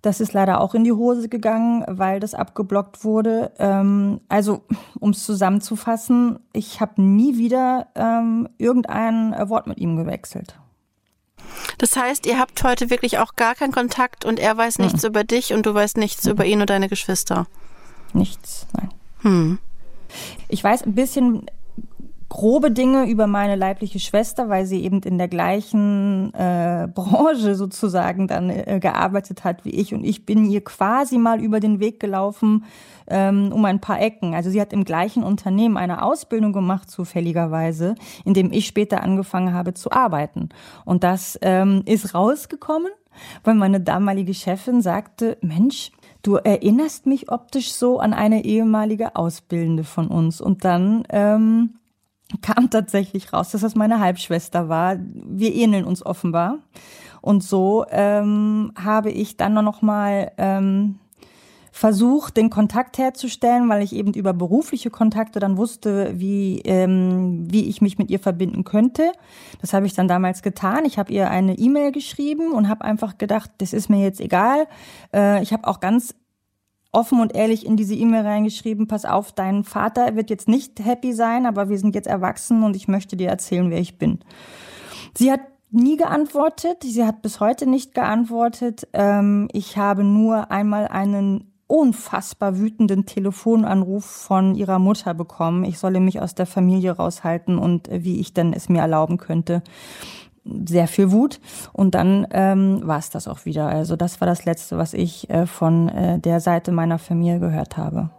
Das 0.00 0.20
ist 0.20 0.32
leider 0.32 0.60
auch 0.60 0.74
in 0.74 0.84
die 0.84 0.92
Hose 0.92 1.28
gegangen, 1.28 1.84
weil 1.86 2.20
das 2.20 2.34
abgeblockt 2.34 3.04
wurde. 3.04 3.52
Ähm, 3.58 4.20
also, 4.28 4.62
um 5.00 5.10
es 5.10 5.24
zusammenzufassen, 5.24 6.38
ich 6.52 6.80
habe 6.80 7.02
nie 7.02 7.36
wieder 7.36 7.88
ähm, 7.94 8.48
irgendein 8.56 9.34
Wort 9.48 9.66
mit 9.66 9.78
ihm 9.78 9.96
gewechselt. 9.96 10.58
Das 11.78 11.96
heißt, 11.96 12.26
ihr 12.26 12.38
habt 12.38 12.62
heute 12.64 12.88
wirklich 12.88 13.18
auch 13.18 13.36
gar 13.36 13.54
keinen 13.54 13.72
Kontakt 13.72 14.24
und 14.24 14.40
er 14.40 14.56
weiß 14.56 14.78
nichts 14.78 15.02
mhm. 15.02 15.08
über 15.08 15.24
dich 15.24 15.52
und 15.52 15.66
du 15.66 15.74
weißt 15.74 15.98
nichts 15.98 16.24
mhm. 16.24 16.30
über 16.30 16.44
ihn 16.46 16.60
und 16.62 16.70
deine 16.70 16.88
Geschwister 16.88 17.46
nichts, 18.12 18.66
nein. 18.76 18.88
Hm. 19.20 19.58
Ich 20.48 20.62
weiß 20.62 20.82
ein 20.82 20.94
bisschen 20.94 21.46
grobe 22.28 22.70
Dinge 22.70 23.08
über 23.08 23.26
meine 23.26 23.54
leibliche 23.54 24.00
Schwester, 24.00 24.48
weil 24.48 24.66
sie 24.66 24.82
eben 24.82 25.00
in 25.02 25.16
der 25.16 25.28
gleichen 25.28 26.34
äh, 26.34 26.88
Branche 26.92 27.54
sozusagen 27.54 28.26
dann 28.26 28.50
äh, 28.50 28.78
gearbeitet 28.80 29.44
hat 29.44 29.64
wie 29.64 29.70
ich 29.70 29.94
und 29.94 30.04
ich 30.04 30.26
bin 30.26 30.44
ihr 30.44 30.62
quasi 30.62 31.18
mal 31.18 31.40
über 31.40 31.60
den 31.60 31.78
Weg 31.78 32.00
gelaufen 32.00 32.64
ähm, 33.08 33.52
um 33.52 33.64
ein 33.64 33.80
paar 33.80 34.00
Ecken. 34.00 34.34
Also 34.34 34.50
sie 34.50 34.60
hat 34.60 34.72
im 34.72 34.84
gleichen 34.84 35.22
Unternehmen 35.22 35.76
eine 35.76 36.02
Ausbildung 36.02 36.52
gemacht 36.52 36.90
zufälligerweise, 36.90 37.94
in 38.24 38.34
dem 38.34 38.52
ich 38.52 38.66
später 38.66 39.02
angefangen 39.02 39.54
habe 39.54 39.74
zu 39.74 39.92
arbeiten 39.92 40.48
und 40.84 41.04
das 41.04 41.38
ähm, 41.42 41.82
ist 41.86 42.14
rausgekommen, 42.14 42.90
weil 43.44 43.54
meine 43.54 43.80
damalige 43.80 44.34
Chefin 44.34 44.82
sagte, 44.82 45.38
Mensch, 45.40 45.92
du 46.26 46.36
erinnerst 46.36 47.06
mich 47.06 47.30
optisch 47.30 47.72
so 47.72 48.00
an 48.00 48.12
eine 48.12 48.44
ehemalige 48.44 49.14
Ausbildende 49.14 49.84
von 49.84 50.08
uns. 50.08 50.40
Und 50.40 50.64
dann 50.64 51.04
ähm, 51.10 51.76
kam 52.42 52.68
tatsächlich 52.68 53.32
raus, 53.32 53.50
dass 53.50 53.60
das 53.60 53.76
meine 53.76 54.00
Halbschwester 54.00 54.68
war. 54.68 54.96
Wir 54.98 55.54
ähneln 55.54 55.84
uns 55.84 56.04
offenbar. 56.04 56.58
Und 57.20 57.44
so 57.44 57.86
ähm, 57.90 58.72
habe 58.76 59.10
ich 59.10 59.36
dann 59.36 59.54
noch 59.54 59.82
mal 59.82 60.32
ähm, 60.36 60.98
versucht, 61.76 62.38
den 62.38 62.48
Kontakt 62.48 62.96
herzustellen, 62.96 63.68
weil 63.68 63.82
ich 63.82 63.94
eben 63.94 64.14
über 64.14 64.32
berufliche 64.32 64.88
Kontakte 64.88 65.40
dann 65.40 65.58
wusste, 65.58 66.18
wie, 66.18 66.62
ähm, 66.64 67.52
wie 67.52 67.68
ich 67.68 67.82
mich 67.82 67.98
mit 67.98 68.10
ihr 68.10 68.18
verbinden 68.18 68.64
könnte. 68.64 69.12
Das 69.60 69.74
habe 69.74 69.84
ich 69.84 69.92
dann 69.92 70.08
damals 70.08 70.40
getan. 70.40 70.86
Ich 70.86 70.98
habe 70.98 71.12
ihr 71.12 71.28
eine 71.28 71.58
E-Mail 71.58 71.92
geschrieben 71.92 72.52
und 72.52 72.70
habe 72.70 72.82
einfach 72.82 73.18
gedacht, 73.18 73.50
das 73.58 73.74
ist 73.74 73.90
mir 73.90 74.02
jetzt 74.02 74.22
egal. 74.22 74.66
Äh, 75.12 75.42
ich 75.42 75.52
habe 75.52 75.68
auch 75.68 75.80
ganz 75.80 76.14
offen 76.92 77.20
und 77.20 77.34
ehrlich 77.34 77.66
in 77.66 77.76
diese 77.76 77.94
E-Mail 77.94 78.22
reingeschrieben, 78.22 78.86
pass 78.86 79.04
auf, 79.04 79.32
dein 79.32 79.62
Vater 79.62 80.16
wird 80.16 80.30
jetzt 80.30 80.48
nicht 80.48 80.82
happy 80.82 81.12
sein, 81.12 81.44
aber 81.44 81.68
wir 81.68 81.78
sind 81.78 81.94
jetzt 81.94 82.08
erwachsen 82.08 82.62
und 82.62 82.74
ich 82.74 82.88
möchte 82.88 83.18
dir 83.18 83.28
erzählen, 83.28 83.70
wer 83.70 83.80
ich 83.80 83.98
bin. 83.98 84.20
Sie 85.14 85.30
hat 85.30 85.40
nie 85.70 85.98
geantwortet, 85.98 86.84
sie 86.84 87.04
hat 87.04 87.20
bis 87.20 87.38
heute 87.38 87.68
nicht 87.68 87.92
geantwortet. 87.92 88.88
Ähm, 88.94 89.48
ich 89.52 89.76
habe 89.76 90.04
nur 90.04 90.50
einmal 90.50 90.88
einen 90.88 91.52
unfassbar 91.66 92.58
wütenden 92.58 93.06
Telefonanruf 93.06 94.04
von 94.04 94.54
ihrer 94.54 94.78
Mutter 94.78 95.14
bekommen. 95.14 95.64
Ich 95.64 95.78
solle 95.78 96.00
mich 96.00 96.20
aus 96.20 96.34
der 96.34 96.46
Familie 96.46 96.92
raushalten 96.92 97.58
und 97.58 97.88
äh, 97.88 98.04
wie 98.04 98.20
ich 98.20 98.34
denn 98.34 98.52
es 98.52 98.68
mir 98.68 98.80
erlauben 98.80 99.16
könnte. 99.16 99.62
Sehr 100.44 100.86
viel 100.86 101.10
Wut. 101.10 101.40
Und 101.72 101.96
dann 101.96 102.26
ähm, 102.30 102.80
war 102.84 102.98
es 102.98 103.10
das 103.10 103.26
auch 103.26 103.44
wieder. 103.46 103.66
Also 103.66 103.96
das 103.96 104.20
war 104.20 104.26
das 104.26 104.44
Letzte, 104.44 104.78
was 104.78 104.94
ich 104.94 105.28
äh, 105.28 105.46
von 105.46 105.88
äh, 105.88 106.20
der 106.20 106.40
Seite 106.40 106.70
meiner 106.70 106.98
Familie 106.98 107.40
gehört 107.40 107.76
habe. 107.76 108.10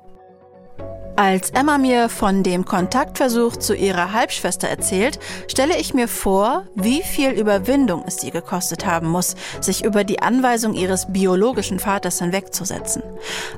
Als 1.19 1.49
Emma 1.49 1.79
mir 1.79 2.09
von 2.09 2.43
dem 2.43 2.63
Kontaktversuch 2.63 3.57
zu 3.57 3.73
ihrer 3.73 4.13
Halbschwester 4.13 4.67
erzählt, 4.67 5.17
stelle 5.47 5.75
ich 5.79 5.95
mir 5.95 6.07
vor, 6.07 6.67
wie 6.75 7.01
viel 7.01 7.31
Überwindung 7.31 8.03
es 8.05 8.17
sie 8.17 8.29
gekostet 8.29 8.85
haben 8.85 9.07
muss, 9.07 9.35
sich 9.59 9.83
über 9.83 10.03
die 10.03 10.21
Anweisung 10.21 10.75
ihres 10.75 11.11
biologischen 11.11 11.79
Vaters 11.79 12.19
hinwegzusetzen. 12.19 13.01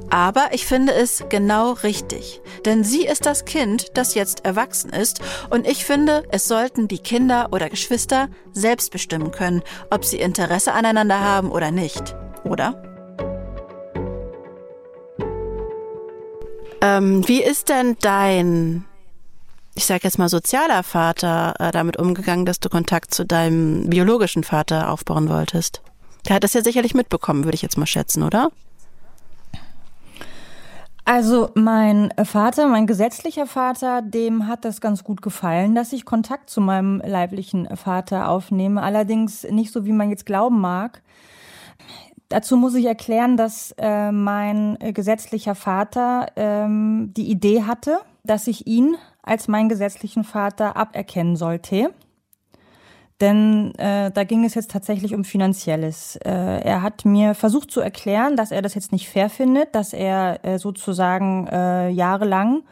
Aber 0.09 0.47
ich 0.53 0.65
finde 0.65 0.93
es 0.93 1.25
genau 1.27 1.73
richtig, 1.73 2.39
denn 2.63 2.85
sie 2.85 3.05
ist 3.05 3.25
das 3.25 3.43
Kind, 3.43 3.87
das 3.95 4.15
jetzt 4.15 4.45
erwachsen 4.45 4.91
ist, 4.91 5.19
und 5.49 5.67
ich 5.67 5.83
finde, 5.83 6.23
es 6.31 6.47
sollten 6.47 6.87
die 6.87 6.99
Kinder 6.99 7.49
oder 7.51 7.69
Geschwister 7.69 8.29
selbst 8.53 8.89
bestimmen 8.89 9.31
können, 9.31 9.63
ob 9.91 10.05
sie 10.05 10.21
Interesse 10.21 10.71
aneinander 10.71 11.19
haben 11.19 11.51
oder 11.51 11.71
nicht. 11.71 12.15
Oder? 12.45 12.88
Ähm, 16.81 17.27
wie 17.27 17.43
ist 17.43 17.69
denn 17.69 17.97
dein, 18.01 18.85
ich 19.75 19.85
sage 19.85 20.01
jetzt 20.03 20.17
mal 20.17 20.29
sozialer 20.29 20.83
Vater 20.83 21.55
äh, 21.59 21.71
damit 21.71 21.97
umgegangen, 21.97 22.45
dass 22.45 22.59
du 22.59 22.69
Kontakt 22.69 23.13
zu 23.13 23.25
deinem 23.25 23.89
biologischen 23.89 24.43
Vater 24.43 24.89
aufbauen 24.89 25.29
wolltest? 25.29 25.81
Der 26.27 26.35
hat 26.35 26.43
das 26.43 26.53
ja 26.53 26.63
sicherlich 26.63 26.93
mitbekommen, 26.93 27.43
würde 27.43 27.55
ich 27.55 27.61
jetzt 27.61 27.77
mal 27.77 27.85
schätzen, 27.85 28.23
oder? 28.23 28.49
Also 31.05 31.49
mein 31.55 32.13
Vater, 32.23 32.67
mein 32.67 32.85
gesetzlicher 32.85 33.47
Vater, 33.47 34.03
dem 34.03 34.45
hat 34.45 34.63
das 34.63 34.79
ganz 34.79 35.03
gut 35.03 35.23
gefallen, 35.23 35.73
dass 35.73 35.91
ich 35.91 36.05
Kontakt 36.05 36.51
zu 36.51 36.61
meinem 36.61 37.01
leiblichen 37.03 37.75
Vater 37.75 38.29
aufnehme. 38.29 38.83
Allerdings 38.83 39.43
nicht 39.49 39.73
so, 39.73 39.85
wie 39.85 39.91
man 39.91 40.11
jetzt 40.11 40.27
glauben 40.27 40.61
mag. 40.61 41.01
Dazu 42.29 42.57
muss 42.57 42.75
ich 42.75 42.85
erklären, 42.85 43.37
dass 43.37 43.73
äh, 43.79 44.11
mein 44.11 44.79
äh, 44.79 44.93
gesetzlicher 44.93 45.55
Vater 45.55 46.27
ähm, 46.35 47.11
die 47.17 47.29
Idee 47.29 47.63
hatte, 47.63 47.99
dass 48.23 48.45
ich 48.45 48.67
ihn 48.67 48.95
als 49.23 49.47
meinen 49.47 49.67
gesetzlichen 49.67 50.23
Vater 50.23 50.77
aberkennen 50.77 51.35
sollte. 51.35 51.91
Denn 53.19 53.73
äh, 53.75 54.11
da 54.11 54.23
ging 54.23 54.45
es 54.45 54.53
jetzt 54.53 54.71
tatsächlich 54.71 55.13
um 55.13 55.25
Finanzielles. 55.25 56.17
Äh, 56.17 56.29
er 56.29 56.83
hat 56.83 57.03
mir 57.03 57.33
versucht 57.33 57.71
zu 57.71 57.81
erklären, 57.81 58.37
dass 58.37 58.51
er 58.51 58.61
das 58.61 58.75
jetzt 58.75 58.91
nicht 58.91 59.09
fair 59.09 59.29
findet, 59.29 59.75
dass 59.75 59.91
er 59.91 60.39
äh, 60.45 60.57
sozusagen 60.57 61.47
äh, 61.47 61.89
jahrelang 61.89 62.63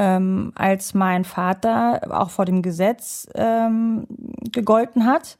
ähm, 0.00 0.52
als 0.54 0.94
mein 0.94 1.24
Vater 1.24 2.00
auch 2.10 2.30
vor 2.30 2.46
dem 2.46 2.62
Gesetz 2.62 3.28
ähm, 3.34 4.06
gegolten 4.50 5.04
hat. 5.04 5.36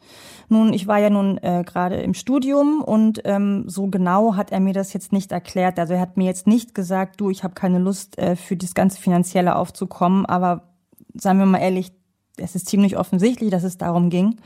Nun, 0.50 0.74
ich 0.74 0.86
war 0.86 0.98
ja 0.98 1.08
nun 1.08 1.38
äh, 1.38 1.64
gerade 1.64 1.96
im 1.96 2.12
Studium 2.12 2.82
und 2.82 3.22
ähm, 3.24 3.64
so 3.68 3.86
genau 3.86 4.36
hat 4.36 4.52
er 4.52 4.60
mir 4.60 4.74
das 4.74 4.92
jetzt 4.92 5.12
nicht 5.12 5.32
erklärt. 5.32 5.78
Also 5.78 5.94
er 5.94 6.00
hat 6.00 6.18
mir 6.18 6.26
jetzt 6.26 6.46
nicht 6.46 6.74
gesagt, 6.74 7.22
du, 7.22 7.30
ich 7.30 7.42
habe 7.42 7.54
keine 7.54 7.78
Lust 7.78 8.18
äh, 8.18 8.36
für 8.36 8.54
das 8.54 8.74
ganze 8.74 9.00
Finanzielle 9.00 9.56
aufzukommen, 9.56 10.26
aber 10.26 10.68
sagen 11.14 11.38
wir 11.38 11.46
mal 11.46 11.58
ehrlich, 11.58 11.92
es 12.36 12.54
ist 12.54 12.68
ziemlich 12.68 12.98
offensichtlich, 12.98 13.50
dass 13.50 13.64
es 13.64 13.78
darum 13.78 14.10
ging. 14.10 14.36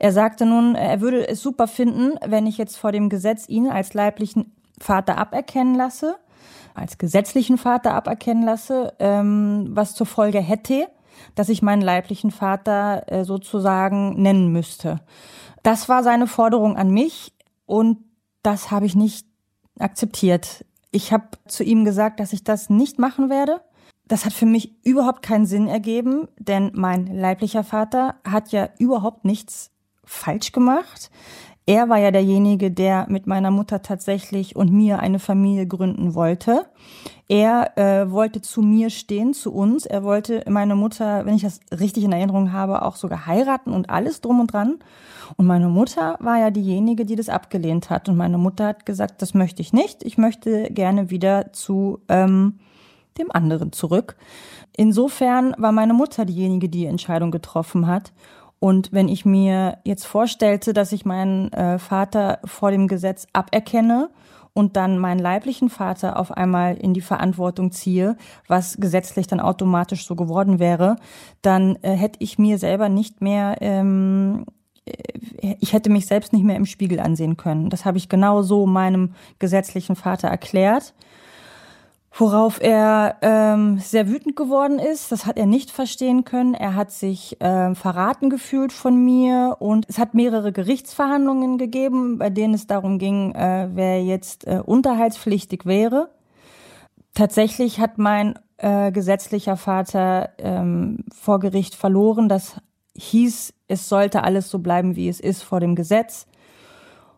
Er 0.00 0.10
sagte 0.10 0.46
nun, 0.46 0.74
er 0.74 1.00
würde 1.00 1.28
es 1.28 1.40
super 1.40 1.68
finden, 1.68 2.18
wenn 2.26 2.48
ich 2.48 2.58
jetzt 2.58 2.76
vor 2.76 2.90
dem 2.90 3.08
Gesetz 3.08 3.48
ihn 3.48 3.68
als 3.68 3.94
leiblichen 3.94 4.52
Vater 4.80 5.16
aberkennen 5.16 5.76
lasse 5.76 6.16
als 6.74 6.98
gesetzlichen 6.98 7.56
Vater 7.56 7.94
aberkennen 7.94 8.44
lasse, 8.44 8.92
ähm, 8.98 9.68
was 9.70 9.94
zur 9.94 10.06
Folge 10.06 10.40
hätte, 10.40 10.88
dass 11.34 11.48
ich 11.48 11.62
meinen 11.62 11.82
leiblichen 11.82 12.30
Vater 12.30 13.04
äh, 13.06 13.24
sozusagen 13.24 14.20
nennen 14.20 14.52
müsste. 14.52 15.00
Das 15.62 15.88
war 15.88 16.02
seine 16.02 16.26
Forderung 16.26 16.76
an 16.76 16.90
mich 16.90 17.32
und 17.64 17.98
das 18.42 18.70
habe 18.70 18.86
ich 18.86 18.94
nicht 18.94 19.26
akzeptiert. 19.78 20.64
Ich 20.90 21.12
habe 21.12 21.28
zu 21.48 21.64
ihm 21.64 21.84
gesagt, 21.84 22.20
dass 22.20 22.32
ich 22.32 22.44
das 22.44 22.70
nicht 22.70 22.98
machen 22.98 23.30
werde. 23.30 23.60
Das 24.06 24.24
hat 24.24 24.34
für 24.34 24.46
mich 24.46 24.84
überhaupt 24.84 25.22
keinen 25.22 25.46
Sinn 25.46 25.66
ergeben, 25.66 26.28
denn 26.38 26.70
mein 26.74 27.06
leiblicher 27.06 27.64
Vater 27.64 28.16
hat 28.24 28.52
ja 28.52 28.68
überhaupt 28.78 29.24
nichts 29.24 29.70
falsch 30.04 30.52
gemacht. 30.52 31.10
Er 31.66 31.88
war 31.88 31.98
ja 31.98 32.10
derjenige, 32.10 32.70
der 32.70 33.06
mit 33.08 33.26
meiner 33.26 33.50
Mutter 33.50 33.80
tatsächlich 33.80 34.54
und 34.54 34.70
mir 34.70 34.98
eine 34.98 35.18
Familie 35.18 35.66
gründen 35.66 36.14
wollte. 36.14 36.66
Er 37.26 37.78
äh, 37.78 38.10
wollte 38.10 38.42
zu 38.42 38.60
mir 38.60 38.90
stehen, 38.90 39.32
zu 39.32 39.50
uns. 39.50 39.86
Er 39.86 40.04
wollte 40.04 40.44
meine 40.46 40.76
Mutter, 40.76 41.24
wenn 41.24 41.36
ich 41.36 41.42
das 41.42 41.60
richtig 41.72 42.04
in 42.04 42.12
Erinnerung 42.12 42.52
habe, 42.52 42.82
auch 42.82 42.96
sogar 42.96 43.26
heiraten 43.26 43.72
und 43.72 43.88
alles 43.88 44.20
drum 44.20 44.40
und 44.40 44.52
dran. 44.52 44.78
Und 45.38 45.46
meine 45.46 45.68
Mutter 45.68 46.18
war 46.20 46.38
ja 46.38 46.50
diejenige, 46.50 47.06
die 47.06 47.16
das 47.16 47.30
abgelehnt 47.30 47.88
hat. 47.88 48.10
Und 48.10 48.16
meine 48.16 48.36
Mutter 48.36 48.66
hat 48.66 48.84
gesagt, 48.84 49.22
das 49.22 49.32
möchte 49.32 49.62
ich 49.62 49.72
nicht. 49.72 50.02
Ich 50.04 50.18
möchte 50.18 50.70
gerne 50.70 51.08
wieder 51.08 51.54
zu 51.54 52.00
ähm, 52.10 52.58
dem 53.16 53.32
anderen 53.32 53.72
zurück. 53.72 54.16
Insofern 54.76 55.54
war 55.56 55.72
meine 55.72 55.94
Mutter 55.94 56.26
diejenige, 56.26 56.68
die 56.68 56.80
die 56.80 56.86
Entscheidung 56.86 57.30
getroffen 57.30 57.86
hat. 57.86 58.12
Und 58.64 58.92
wenn 58.92 59.08
ich 59.08 59.26
mir 59.26 59.76
jetzt 59.84 60.06
vorstellte, 60.06 60.72
dass 60.72 60.92
ich 60.92 61.04
meinen 61.04 61.52
äh, 61.52 61.78
Vater 61.78 62.38
vor 62.46 62.70
dem 62.70 62.88
Gesetz 62.88 63.26
aberkenne 63.34 64.08
und 64.54 64.76
dann 64.76 64.96
meinen 64.96 65.18
leiblichen 65.18 65.68
Vater 65.68 66.18
auf 66.18 66.32
einmal 66.32 66.74
in 66.78 66.94
die 66.94 67.02
Verantwortung 67.02 67.72
ziehe, 67.72 68.16
was 68.48 68.78
gesetzlich 68.78 69.26
dann 69.26 69.38
automatisch 69.38 70.06
so 70.06 70.16
geworden 70.16 70.60
wäre, 70.60 70.96
dann 71.42 71.76
äh, 71.82 71.90
hätte 71.90 72.20
ich 72.20 72.38
mir 72.38 72.56
selber 72.56 72.88
nicht 72.88 73.20
mehr, 73.20 73.58
ähm, 73.60 74.46
äh, 74.86 75.56
ich 75.60 75.74
hätte 75.74 75.90
mich 75.90 76.06
selbst 76.06 76.32
nicht 76.32 76.46
mehr 76.46 76.56
im 76.56 76.64
Spiegel 76.64 77.00
ansehen 77.00 77.36
können. 77.36 77.68
Das 77.68 77.84
habe 77.84 77.98
ich 77.98 78.08
genau 78.08 78.40
so 78.40 78.64
meinem 78.64 79.12
gesetzlichen 79.40 79.94
Vater 79.94 80.28
erklärt 80.28 80.94
worauf 82.16 82.60
er 82.60 83.16
ähm, 83.22 83.78
sehr 83.78 84.08
wütend 84.08 84.36
geworden 84.36 84.78
ist. 84.78 85.10
Das 85.10 85.26
hat 85.26 85.36
er 85.36 85.46
nicht 85.46 85.70
verstehen 85.70 86.24
können. 86.24 86.54
Er 86.54 86.76
hat 86.76 86.92
sich 86.92 87.40
äh, 87.40 87.74
verraten 87.74 88.30
gefühlt 88.30 88.72
von 88.72 89.04
mir 89.04 89.56
und 89.58 89.86
es 89.88 89.98
hat 89.98 90.14
mehrere 90.14 90.52
Gerichtsverhandlungen 90.52 91.58
gegeben, 91.58 92.18
bei 92.18 92.30
denen 92.30 92.54
es 92.54 92.68
darum 92.68 92.98
ging, 92.98 93.34
äh, 93.34 93.68
wer 93.72 94.02
jetzt 94.04 94.46
äh, 94.46 94.60
unterhaltspflichtig 94.64 95.66
wäre. 95.66 96.10
Tatsächlich 97.14 97.80
hat 97.80 97.98
mein 97.98 98.38
äh, 98.58 98.92
gesetzlicher 98.92 99.56
Vater 99.56 100.30
ähm, 100.38 101.04
vor 101.12 101.40
Gericht 101.40 101.74
verloren. 101.74 102.28
Das 102.28 102.60
hieß, 102.96 103.54
es 103.66 103.88
sollte 103.88 104.22
alles 104.22 104.50
so 104.50 104.60
bleiben, 104.60 104.94
wie 104.94 105.08
es 105.08 105.18
ist 105.18 105.42
vor 105.42 105.58
dem 105.58 105.74
Gesetz. 105.74 106.26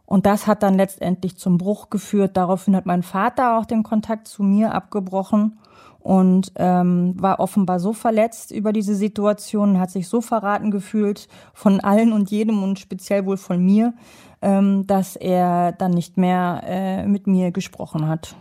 Und 0.06 0.24
das 0.24 0.46
hat 0.46 0.62
dann 0.62 0.74
letztendlich 0.74 1.36
zum 1.36 1.58
Bruch 1.58 1.90
geführt. 1.90 2.36
Daraufhin 2.36 2.76
hat 2.76 2.86
mein 2.86 3.02
Vater 3.02 3.58
auch 3.58 3.66
den 3.66 3.82
Kontakt 3.82 4.28
zu 4.28 4.42
mir 4.42 4.72
abgebrochen 4.72 5.58
und 5.98 6.52
ähm, 6.54 7.14
war 7.18 7.40
offenbar 7.40 7.80
so 7.80 7.92
verletzt 7.92 8.52
über 8.52 8.72
diese 8.72 8.94
Situation, 8.94 9.80
hat 9.80 9.90
sich 9.90 10.06
so 10.06 10.20
verraten 10.20 10.70
gefühlt 10.70 11.26
von 11.52 11.80
allen 11.80 12.12
und 12.12 12.30
jedem 12.30 12.62
und 12.62 12.78
speziell 12.78 13.26
wohl 13.26 13.36
von 13.36 13.60
mir, 13.60 13.92
ähm, 14.40 14.86
dass 14.86 15.16
er 15.16 15.72
dann 15.72 15.90
nicht 15.90 16.16
mehr 16.16 16.62
äh, 16.64 17.06
mit 17.08 17.26
mir 17.26 17.50
gesprochen 17.50 18.06
hat. 18.06 18.36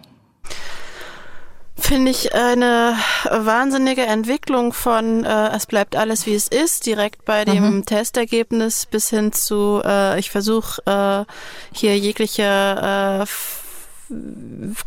Finde 1.77 2.09
ich 2.09 2.33
eine 2.33 2.97
wahnsinnige 3.29 4.05
Entwicklung 4.05 4.71
von 4.71 5.25
äh, 5.25 5.49
es 5.55 5.65
bleibt 5.65 5.97
alles 5.97 6.25
wie 6.25 6.33
es 6.33 6.47
ist, 6.47 6.85
direkt 6.85 7.25
bei 7.25 7.43
dem 7.43 7.75
mhm. 7.75 7.85
Testergebnis 7.85 8.85
bis 8.85 9.09
hin 9.09 9.33
zu 9.33 9.81
äh, 9.83 10.17
ich 10.17 10.31
versuche 10.31 10.81
äh, 10.85 11.25
hier 11.73 11.97
jegliche 11.97 13.25
äh, 13.25 13.25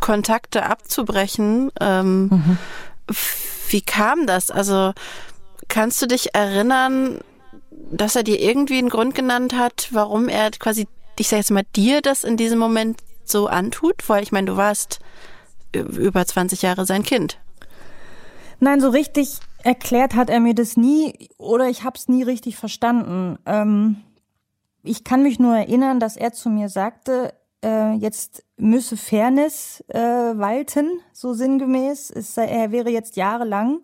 Kontakte 0.01 0.65
abzubrechen. 0.65 1.71
Ähm, 1.81 2.29
mhm. 2.29 2.59
Wie 3.69 3.83
kam 3.83 4.27
das? 4.27 4.51
Also 4.51 4.93
kannst 5.69 6.01
du 6.01 6.07
dich 6.07 6.35
erinnern, 6.35 7.19
dass 7.71 8.17
er 8.17 8.23
dir 8.23 8.41
irgendwie 8.41 8.79
einen 8.79 8.89
Grund 8.89 9.15
genannt 9.15 9.55
hat, 9.55 9.89
warum 9.91 10.29
er 10.29 10.51
quasi, 10.53 10.89
ich 11.19 11.29
sag 11.29 11.39
jetzt 11.39 11.51
mal, 11.51 11.65
dir 11.77 12.01
das 12.01 12.25
in 12.25 12.37
diesem 12.37 12.59
Moment 12.59 12.99
so 13.25 13.47
antut? 13.47 14.09
Weil 14.09 14.23
ich 14.23 14.33
meine, 14.33 14.47
du 14.47 14.57
warst 14.57 15.01
über 15.75 16.25
20 16.25 16.63
Jahre 16.63 16.87
sein 16.87 17.03
Kind. 17.03 17.39
Nein, 18.61 18.81
so 18.81 18.89
richtig 18.89 19.39
erklärt 19.63 20.15
hat 20.15 20.31
er 20.31 20.41
mir 20.41 20.55
das 20.55 20.77
nie 20.77 21.29
oder 21.39 21.69
ich 21.69 21.85
habe 21.85 21.97
es 21.97 22.09
nie 22.09 22.23
richtig 22.23 22.57
verstanden. 22.57 23.39
Ähm, 23.47 23.97
ich 24.83 25.05
kann 25.05 25.23
mich 25.23 25.39
nur 25.39 25.57
erinnern, 25.57 26.01
dass 26.01 26.17
er 26.17 26.33
zu 26.33 26.49
mir 26.51 26.69
sagte, 26.69 27.35
äh, 27.65 27.95
jetzt 27.95 28.45
müsse 28.57 28.97
Fairness 28.97 29.85
äh, 29.89 29.99
walten, 29.99 31.01
so 31.13 31.35
sinngemäß. 31.35 32.11
Es, 32.11 32.37
er 32.37 32.73
wäre 32.73 32.91
jetzt 32.91 33.17
jahrelang 33.17 33.81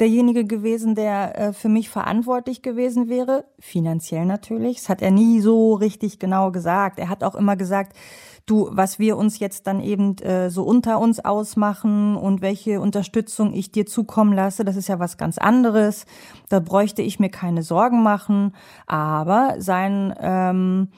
derjenige 0.00 0.44
gewesen, 0.44 0.94
der 0.94 1.38
äh, 1.38 1.52
für 1.52 1.68
mich 1.68 1.88
verantwortlich 1.88 2.62
gewesen 2.62 3.08
wäre, 3.08 3.44
finanziell 3.58 4.26
natürlich. 4.26 4.78
Das 4.78 4.88
hat 4.88 5.02
er 5.02 5.10
nie 5.10 5.40
so 5.40 5.74
richtig 5.74 6.18
genau 6.18 6.50
gesagt. 6.50 6.98
Er 6.98 7.08
hat 7.08 7.22
auch 7.22 7.34
immer 7.34 7.56
gesagt, 7.56 7.96
du, 8.46 8.68
was 8.72 8.98
wir 8.98 9.16
uns 9.16 9.38
jetzt 9.38 9.66
dann 9.66 9.80
eben 9.80 10.18
äh, 10.18 10.50
so 10.50 10.62
unter 10.64 10.98
uns 11.00 11.24
ausmachen 11.24 12.16
und 12.16 12.42
welche 12.42 12.80
Unterstützung 12.80 13.52
ich 13.52 13.72
dir 13.72 13.86
zukommen 13.86 14.32
lasse, 14.32 14.64
das 14.64 14.76
ist 14.76 14.88
ja 14.88 14.98
was 14.98 15.16
ganz 15.16 15.38
anderes. 15.38 16.06
Da 16.48 16.60
bräuchte 16.60 17.02
ich 17.02 17.18
mir 17.18 17.30
keine 17.30 17.62
Sorgen 17.62 18.02
machen. 18.02 18.54
Aber 18.86 19.54
sein 19.58 20.14
ähm, 20.20 20.88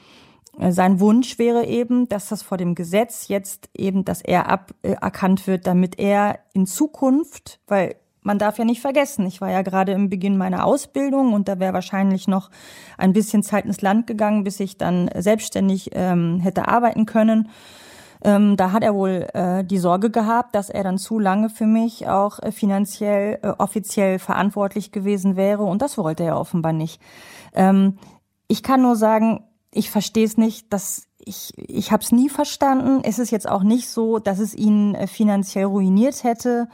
sein 0.59 0.99
Wunsch 0.99 1.37
wäre 1.37 1.65
eben, 1.65 2.09
dass 2.09 2.29
das 2.29 2.41
vor 2.41 2.57
dem 2.57 2.73
Gesetz 2.73 3.27
jetzt 3.27 3.69
eben, 3.75 4.05
dass 4.05 4.21
er 4.21 4.49
aberkannt 4.49 5.45
wird, 5.45 5.67
damit 5.67 5.99
er 5.99 6.39
in 6.53 6.65
Zukunft, 6.65 7.59
weil 7.67 7.95
man 8.27 8.37
darf 8.37 8.59
ja 8.59 8.65
nicht 8.65 8.81
vergessen, 8.81 9.25
ich 9.25 9.39
war 9.41 9.49
ja 9.49 9.61
gerade 9.61 9.93
im 9.93 10.09
Beginn 10.09 10.37
meiner 10.37 10.65
Ausbildung 10.65 11.33
und 11.33 11.47
da 11.47 11.59
wäre 11.59 11.73
wahrscheinlich 11.73 12.27
noch 12.27 12.51
ein 12.97 13.13
bisschen 13.13 13.41
Zeit 13.41 13.65
ins 13.65 13.81
Land 13.81 14.05
gegangen, 14.05 14.43
bis 14.43 14.59
ich 14.59 14.77
dann 14.77 15.09
selbstständig 15.15 15.91
ähm, 15.93 16.39
hätte 16.41 16.67
arbeiten 16.67 17.05
können. 17.05 17.49
Ähm, 18.23 18.57
da 18.57 18.73
hat 18.73 18.83
er 18.83 18.93
wohl 18.93 19.27
äh, 19.33 19.63
die 19.63 19.77
Sorge 19.77 20.09
gehabt, 20.09 20.55
dass 20.55 20.69
er 20.69 20.83
dann 20.83 20.97
zu 20.97 21.19
lange 21.19 21.49
für 21.49 21.67
mich 21.67 22.09
auch 22.09 22.39
äh, 22.39 22.51
finanziell 22.51 23.39
äh, 23.41 23.47
offiziell 23.57 24.19
verantwortlich 24.19 24.91
gewesen 24.91 25.37
wäre 25.37 25.63
und 25.63 25.81
das 25.81 25.97
wollte 25.97 26.23
er 26.23 26.37
offenbar 26.37 26.73
nicht. 26.73 27.01
Ähm, 27.53 27.97
ich 28.49 28.61
kann 28.61 28.81
nur 28.81 28.97
sagen, 28.97 29.45
ich 29.71 29.89
verstehe 29.89 30.25
es 30.25 30.37
nicht, 30.37 30.73
dass 30.73 31.07
ich, 31.19 31.53
ich 31.57 31.91
habe 31.91 32.03
es 32.03 32.11
nie 32.11 32.29
verstanden. 32.29 33.01
Es 33.03 33.19
ist 33.19 33.31
jetzt 33.31 33.47
auch 33.47 33.63
nicht 33.63 33.89
so, 33.89 34.19
dass 34.19 34.39
es 34.39 34.53
ihn 34.53 34.95
äh, 34.95 35.07
finanziell 35.07 35.65
ruiniert 35.65 36.23
hätte. 36.23 36.67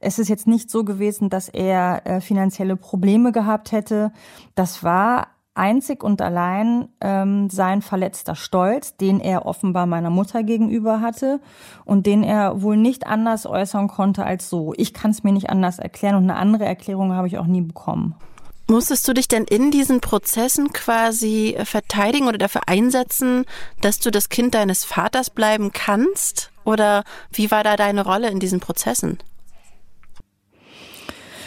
Es 0.00 0.18
ist 0.18 0.28
jetzt 0.28 0.46
nicht 0.46 0.70
so 0.70 0.82
gewesen, 0.82 1.28
dass 1.28 1.48
er 1.48 2.06
äh, 2.06 2.20
finanzielle 2.20 2.76
Probleme 2.76 3.32
gehabt 3.32 3.70
hätte. 3.70 4.12
Das 4.54 4.82
war 4.82 5.28
einzig 5.54 6.02
und 6.02 6.22
allein 6.22 6.88
ähm, 7.02 7.50
sein 7.50 7.82
verletzter 7.82 8.34
Stolz, 8.34 8.96
den 8.96 9.20
er 9.20 9.44
offenbar 9.44 9.84
meiner 9.84 10.08
Mutter 10.08 10.42
gegenüber 10.42 11.02
hatte 11.02 11.40
und 11.84 12.06
den 12.06 12.22
er 12.22 12.62
wohl 12.62 12.78
nicht 12.78 13.06
anders 13.06 13.44
äußern 13.46 13.88
konnte 13.88 14.24
als 14.24 14.48
so. 14.48 14.72
Ich 14.76 14.94
kann 14.94 15.10
es 15.10 15.22
mir 15.22 15.32
nicht 15.32 15.50
anders 15.50 15.78
erklären 15.78 16.16
und 16.16 16.22
eine 16.24 16.36
andere 16.36 16.64
Erklärung 16.64 17.12
habe 17.12 17.28
ich 17.28 17.36
auch 17.36 17.46
nie 17.46 17.60
bekommen. 17.60 18.14
Musstest 18.68 19.06
du 19.08 19.12
dich 19.12 19.26
denn 19.26 19.44
in 19.44 19.72
diesen 19.72 20.00
Prozessen 20.00 20.72
quasi 20.72 21.58
verteidigen 21.64 22.28
oder 22.28 22.38
dafür 22.38 22.62
einsetzen, 22.68 23.44
dass 23.80 23.98
du 23.98 24.12
das 24.12 24.28
Kind 24.28 24.54
deines 24.54 24.84
Vaters 24.84 25.28
bleiben 25.28 25.72
kannst? 25.72 26.52
Oder 26.64 27.02
wie 27.32 27.50
war 27.50 27.64
da 27.64 27.76
deine 27.76 28.04
Rolle 28.04 28.30
in 28.30 28.38
diesen 28.38 28.60
Prozessen? 28.60 29.18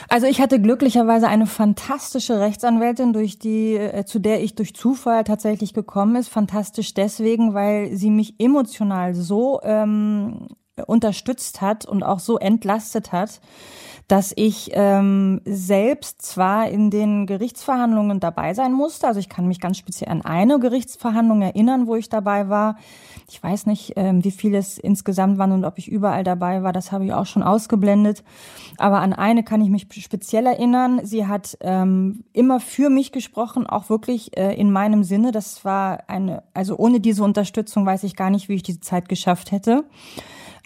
Also 0.10 0.28
ich 0.28 0.42
hatte 0.42 0.62
glücklicherweise 0.62 1.28
eine 1.28 1.48
fantastische 1.48 2.40
Rechtsanwältin, 2.40 3.14
durch 3.14 3.40
die, 3.40 3.76
äh, 3.76 4.06
zu 4.06 4.20
der 4.20 4.44
ich 4.44 4.56
durch 4.56 4.76
Zufall 4.76 5.24
tatsächlich 5.24 5.74
gekommen 5.74 6.16
ist. 6.16 6.30
Fantastisch 6.30 6.94
deswegen, 6.94 7.54
weil 7.54 7.96
sie 7.96 8.10
mich 8.10 8.40
emotional 8.40 9.14
so 9.14 9.60
ähm, 9.64 10.48
unterstützt 10.88 11.62
hat 11.62 11.86
und 11.86 12.04
auch 12.04 12.20
so 12.20 12.38
entlastet 12.38 13.12
hat, 13.12 13.42
dass 14.14 14.32
ich 14.36 14.70
ähm, 14.74 15.42
selbst 15.44 16.22
zwar 16.22 16.70
in 16.70 16.92
den 16.92 17.26
Gerichtsverhandlungen 17.26 18.20
dabei 18.20 18.54
sein 18.54 18.72
musste, 18.72 19.08
also 19.08 19.20
ich 19.20 19.28
kann 19.28 19.48
mich 19.48 19.60
ganz 19.60 19.80
speziell 19.80 20.12
an 20.12 20.22
eine 20.22 20.60
Gerichtsverhandlung 20.60 21.42
erinnern, 21.42 21.88
wo 21.88 21.96
ich 21.96 22.10
dabei 22.10 22.48
war. 22.48 22.78
Ich 23.28 23.42
weiß 23.42 23.66
nicht, 23.66 23.94
ähm, 23.96 24.24
wie 24.24 24.30
viele 24.30 24.60
es 24.60 24.78
insgesamt 24.78 25.40
waren 25.40 25.52
und 25.52 25.66
ob 25.66 25.80
ich 25.80 25.88
überall 25.88 26.24
dabei 26.24 26.62
war, 26.62 26.74
das 26.74 26.92
habe 26.92 27.06
ich 27.06 27.14
auch 27.14 27.26
schon 27.26 27.42
ausgeblendet. 27.42 28.24
Aber 28.78 29.00
an 29.00 29.14
eine 29.14 29.42
kann 29.42 29.62
ich 29.62 29.72
mich 29.72 29.88
speziell 30.04 30.46
erinnern. 30.46 31.02
Sie 31.04 31.26
hat 31.26 31.58
ähm, 31.62 32.24
immer 32.34 32.60
für 32.60 32.92
mich 32.92 33.14
gesprochen, 33.14 33.66
auch 33.66 33.90
wirklich 33.90 34.38
äh, 34.38 34.54
in 34.54 34.72
meinem 34.72 35.04
Sinne. 35.04 35.32
Das 35.32 35.66
war 35.66 36.04
eine, 36.06 36.44
also 36.54 36.78
ohne 36.78 37.00
diese 37.00 37.24
Unterstützung 37.24 37.84
weiß 37.84 38.04
ich 38.04 38.16
gar 38.16 38.30
nicht, 38.30 38.48
wie 38.48 38.54
ich 38.54 38.64
diese 38.64 38.80
Zeit 38.80 39.10
geschafft 39.10 39.52
hätte. 39.52 39.86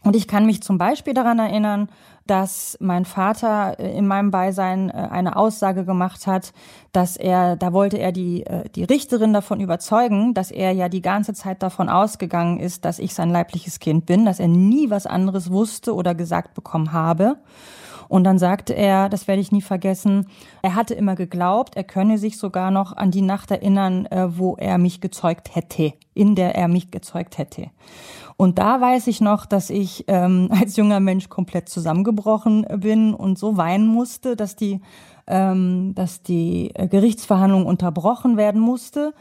Und 0.04 0.18
ich 0.18 0.28
kann 0.28 0.46
mich 0.46 0.62
zum 0.62 0.78
Beispiel 0.78 1.14
daran 1.14 1.40
erinnern, 1.40 1.90
dass 2.28 2.78
mein 2.80 3.06
Vater 3.06 3.80
äh, 3.80 3.98
in 3.98 4.08
meinem 4.08 4.32
Beisein 4.32 4.90
äh, 4.90 4.94
eine 4.94 5.36
Aussage 5.36 5.86
gemacht 5.86 6.28
hat, 6.28 6.54
dass 6.92 7.18
er, 7.18 7.56
da 7.56 7.74
wollte 7.74 7.98
er 7.98 8.12
die, 8.12 8.46
äh, 8.46 8.70
die 8.70 8.84
Richterin 8.84 9.34
davon 9.34 9.60
überzeugen, 9.60 10.34
dass 10.34 10.52
er 10.52 10.72
ja 10.72 10.90
die 10.90 11.02
ganze 11.02 11.34
Zeit 11.34 11.64
davon 11.64 11.90
ausgegangen 11.90 12.60
ist, 12.60 12.86
dass 12.86 13.00
ich 13.00 13.14
sein 13.14 13.30
leibliches 13.30 13.80
Kind 13.80 14.06
bin, 14.06 14.26
dass 14.26 14.40
er 14.40 14.48
nie 14.48 14.90
was 14.90 15.06
anderes 15.06 15.52
wusste 15.52 15.96
oder 15.96 16.14
gesagt 16.14 16.54
bekommen 16.54 16.94
habe. 16.94 17.38
Und 18.10 18.24
dann 18.24 18.38
sagte 18.38 18.74
er, 18.74 19.10
das 19.10 19.28
werde 19.28 19.42
ich 19.42 19.52
nie 19.52 19.62
vergessen, 19.62 20.28
er 20.62 20.76
hatte 20.76 20.94
immer 20.94 21.16
geglaubt, 21.16 21.76
er 21.76 21.84
könne 21.84 22.18
sich 22.18 22.38
sogar 22.38 22.72
noch 22.72 22.96
an 22.96 23.12
die 23.12 23.22
Nacht 23.22 23.52
erinnern, 23.52 24.08
wo 24.30 24.56
er 24.56 24.78
mich 24.78 25.02
gezeugt 25.02 25.54
hätte, 25.54 25.92
in 26.14 26.34
der 26.36 26.56
er 26.56 26.70
mich 26.70 26.90
gezeugt 26.90 27.38
hätte. 27.38 27.70
Und 28.38 28.60
da 28.60 28.80
weiß 28.80 29.08
ich 29.08 29.20
noch, 29.20 29.46
dass 29.48 29.70
ich 29.70 30.06
ähm, 30.08 30.50
als 30.58 30.78
junger 30.78 31.00
Mensch 31.00 31.28
komplett 31.28 31.70
zusammengebrochen 31.70 32.66
bin 32.80 33.14
und 33.14 33.38
so 33.38 33.58
weinen 33.58 33.88
musste, 33.88 34.36
dass 34.36 34.56
die, 34.56 34.82
ähm, 35.26 35.94
dass 35.96 36.22
die 36.22 36.72
Gerichtsverhandlung 36.74 37.66
unterbrochen 37.66 38.38
werden 38.38 38.62
musste. 38.62 39.14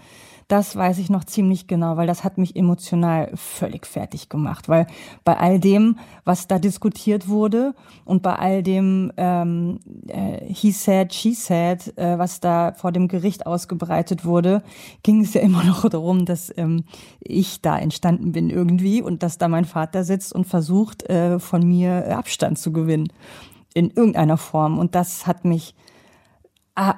Das 0.48 0.76
weiß 0.76 0.98
ich 0.98 1.10
noch 1.10 1.24
ziemlich 1.24 1.66
genau, 1.66 1.96
weil 1.96 2.06
das 2.06 2.22
hat 2.22 2.38
mich 2.38 2.54
emotional 2.54 3.32
völlig 3.34 3.84
fertig 3.84 4.28
gemacht. 4.28 4.68
Weil 4.68 4.86
bei 5.24 5.36
all 5.36 5.58
dem, 5.58 5.98
was 6.24 6.46
da 6.46 6.60
diskutiert 6.60 7.26
wurde 7.26 7.74
und 8.04 8.22
bei 8.22 8.36
all 8.36 8.62
dem 8.62 9.12
ähm, 9.16 9.80
äh, 10.06 10.44
he 10.46 10.70
said, 10.70 11.12
she 11.12 11.34
said, 11.34 11.98
äh, 11.98 12.16
was 12.16 12.38
da 12.38 12.74
vor 12.76 12.92
dem 12.92 13.08
Gericht 13.08 13.44
ausgebreitet 13.44 14.24
wurde, 14.24 14.62
ging 15.02 15.22
es 15.22 15.34
ja 15.34 15.40
immer 15.40 15.64
noch 15.64 15.88
darum, 15.88 16.26
dass 16.26 16.56
ähm, 16.56 16.84
ich 17.18 17.60
da 17.60 17.76
entstanden 17.76 18.30
bin 18.30 18.48
irgendwie 18.48 19.02
und 19.02 19.24
dass 19.24 19.38
da 19.38 19.48
mein 19.48 19.64
Vater 19.64 20.04
sitzt 20.04 20.32
und 20.32 20.44
versucht, 20.44 21.02
äh, 21.10 21.40
von 21.40 21.66
mir 21.66 22.16
Abstand 22.16 22.60
zu 22.60 22.72
gewinnen 22.72 23.08
in 23.74 23.90
irgendeiner 23.90 24.36
Form. 24.36 24.78
Und 24.78 24.94
das 24.94 25.26
hat 25.26 25.44
mich 25.44 25.74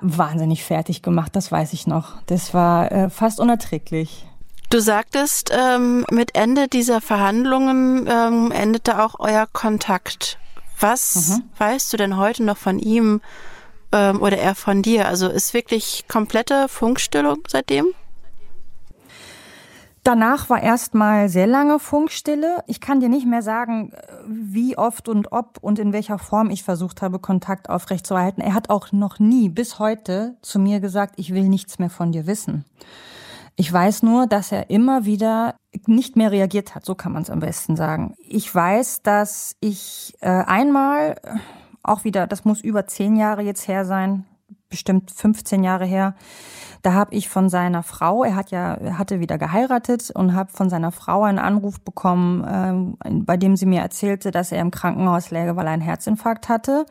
wahnsinnig 0.00 0.64
fertig 0.64 1.02
gemacht, 1.02 1.36
das 1.36 1.52
weiß 1.52 1.72
ich 1.72 1.86
noch. 1.86 2.20
Das 2.26 2.52
war 2.52 2.90
äh, 2.90 3.10
fast 3.10 3.40
unerträglich. 3.40 4.26
Du 4.70 4.80
sagtest, 4.80 5.50
ähm, 5.56 6.04
mit 6.10 6.34
Ende 6.34 6.68
dieser 6.68 7.00
Verhandlungen 7.00 8.06
ähm, 8.06 8.52
endete 8.52 9.02
auch 9.02 9.14
euer 9.18 9.46
Kontakt. 9.50 10.38
Was 10.78 11.30
mhm. 11.30 11.44
weißt 11.56 11.92
du 11.92 11.96
denn 11.96 12.16
heute 12.18 12.44
noch 12.44 12.58
von 12.58 12.78
ihm 12.78 13.20
ähm, 13.92 14.20
oder 14.20 14.36
er 14.36 14.54
von 14.54 14.82
dir? 14.82 15.08
Also 15.08 15.28
ist 15.28 15.54
wirklich 15.54 16.04
komplette 16.06 16.68
Funkstillung 16.68 17.38
seitdem? 17.48 17.86
Danach 20.08 20.48
war 20.48 20.62
erstmal 20.62 21.28
sehr 21.28 21.46
lange 21.46 21.78
Funkstille. 21.78 22.64
Ich 22.66 22.80
kann 22.80 23.00
dir 23.00 23.10
nicht 23.10 23.26
mehr 23.26 23.42
sagen, 23.42 23.92
wie 24.26 24.78
oft 24.78 25.06
und 25.06 25.32
ob 25.32 25.58
und 25.60 25.78
in 25.78 25.92
welcher 25.92 26.18
Form 26.18 26.48
ich 26.48 26.62
versucht 26.62 27.02
habe, 27.02 27.18
Kontakt 27.18 27.68
aufrechtzuerhalten. 27.68 28.42
Er 28.42 28.54
hat 28.54 28.70
auch 28.70 28.90
noch 28.90 29.18
nie 29.18 29.50
bis 29.50 29.78
heute 29.78 30.38
zu 30.40 30.60
mir 30.60 30.80
gesagt, 30.80 31.16
ich 31.18 31.34
will 31.34 31.46
nichts 31.50 31.78
mehr 31.78 31.90
von 31.90 32.10
dir 32.10 32.26
wissen. 32.26 32.64
Ich 33.56 33.70
weiß 33.70 34.02
nur, 34.02 34.26
dass 34.26 34.50
er 34.50 34.70
immer 34.70 35.04
wieder 35.04 35.56
nicht 35.84 36.16
mehr 36.16 36.32
reagiert 36.32 36.74
hat, 36.74 36.86
so 36.86 36.94
kann 36.94 37.12
man 37.12 37.24
es 37.24 37.28
am 37.28 37.40
besten 37.40 37.76
sagen. 37.76 38.14
Ich 38.16 38.54
weiß, 38.54 39.02
dass 39.02 39.56
ich 39.60 40.14
äh, 40.20 40.30
einmal, 40.30 41.16
auch 41.82 42.04
wieder, 42.04 42.26
das 42.26 42.46
muss 42.46 42.62
über 42.62 42.86
zehn 42.86 43.16
Jahre 43.16 43.42
jetzt 43.42 43.68
her 43.68 43.84
sein, 43.84 44.24
bestimmt 44.70 45.10
15 45.10 45.64
Jahre 45.64 45.84
her, 45.84 46.14
da 46.82 46.92
habe 46.92 47.14
ich 47.14 47.28
von 47.28 47.48
seiner 47.48 47.82
Frau, 47.82 48.24
er 48.24 48.36
hat 48.36 48.50
ja, 48.50 48.74
er 48.74 48.98
hatte 48.98 49.20
wieder 49.20 49.38
geheiratet 49.38 50.10
und 50.10 50.34
habe 50.34 50.52
von 50.52 50.70
seiner 50.70 50.92
Frau 50.92 51.22
einen 51.22 51.38
Anruf 51.38 51.80
bekommen, 51.80 52.94
äh, 53.04 53.10
bei 53.12 53.36
dem 53.36 53.56
sie 53.56 53.66
mir 53.66 53.80
erzählte, 53.80 54.30
dass 54.30 54.52
er 54.52 54.60
im 54.60 54.70
Krankenhaus 54.70 55.30
läge, 55.30 55.56
weil 55.56 55.66
er 55.66 55.72
einen 55.72 55.82
Herzinfarkt 55.82 56.48
hatte. 56.48 56.86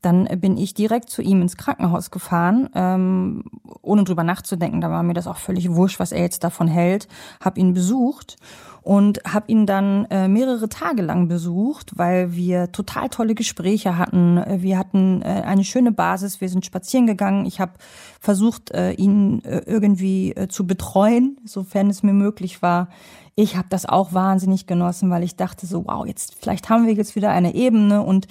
Dann 0.00 0.24
bin 0.40 0.56
ich 0.56 0.74
direkt 0.74 1.10
zu 1.10 1.22
ihm 1.22 1.42
ins 1.42 1.56
Krankenhaus 1.56 2.10
gefahren, 2.10 2.68
ähm, 2.74 3.44
ohne 3.82 4.02
drüber 4.02 4.24
nachzudenken. 4.24 4.80
Da 4.80 4.90
war 4.90 5.04
mir 5.04 5.14
das 5.14 5.28
auch 5.28 5.36
völlig 5.36 5.72
wurscht, 5.72 6.00
was 6.00 6.10
er 6.10 6.22
jetzt 6.22 6.42
davon 6.42 6.66
hält. 6.66 7.06
Hab 7.40 7.56
ihn 7.56 7.72
besucht 7.72 8.36
und 8.82 9.20
habe 9.24 9.50
ihn 9.50 9.64
dann 9.64 10.06
äh, 10.06 10.26
mehrere 10.26 10.68
Tage 10.68 11.02
lang 11.02 11.28
besucht, 11.28 11.92
weil 11.96 12.34
wir 12.34 12.72
total 12.72 13.08
tolle 13.08 13.34
Gespräche 13.34 13.96
hatten. 13.96 14.42
Wir 14.60 14.76
hatten 14.76 15.22
äh, 15.22 15.42
eine 15.46 15.64
schöne 15.64 15.92
Basis. 15.92 16.40
Wir 16.40 16.48
sind 16.48 16.66
spazieren 16.66 17.06
gegangen. 17.06 17.46
Ich 17.46 17.60
habe 17.60 17.72
versucht, 18.20 18.72
äh, 18.72 18.92
ihn 18.92 19.44
äh, 19.44 19.62
irgendwie 19.66 20.32
äh, 20.32 20.48
zu 20.48 20.66
betreuen, 20.66 21.38
sofern 21.44 21.90
es 21.90 22.02
mir 22.02 22.12
möglich 22.12 22.60
war. 22.60 22.88
Ich 23.36 23.56
habe 23.56 23.68
das 23.70 23.86
auch 23.86 24.12
wahnsinnig 24.12 24.66
genossen, 24.66 25.10
weil 25.10 25.22
ich 25.22 25.36
dachte 25.36 25.66
so, 25.66 25.86
wow, 25.86 26.04
jetzt 26.04 26.34
vielleicht 26.34 26.68
haben 26.68 26.86
wir 26.86 26.92
jetzt 26.92 27.16
wieder 27.16 27.30
eine 27.30 27.54
Ebene 27.54 28.02
und 28.02 28.26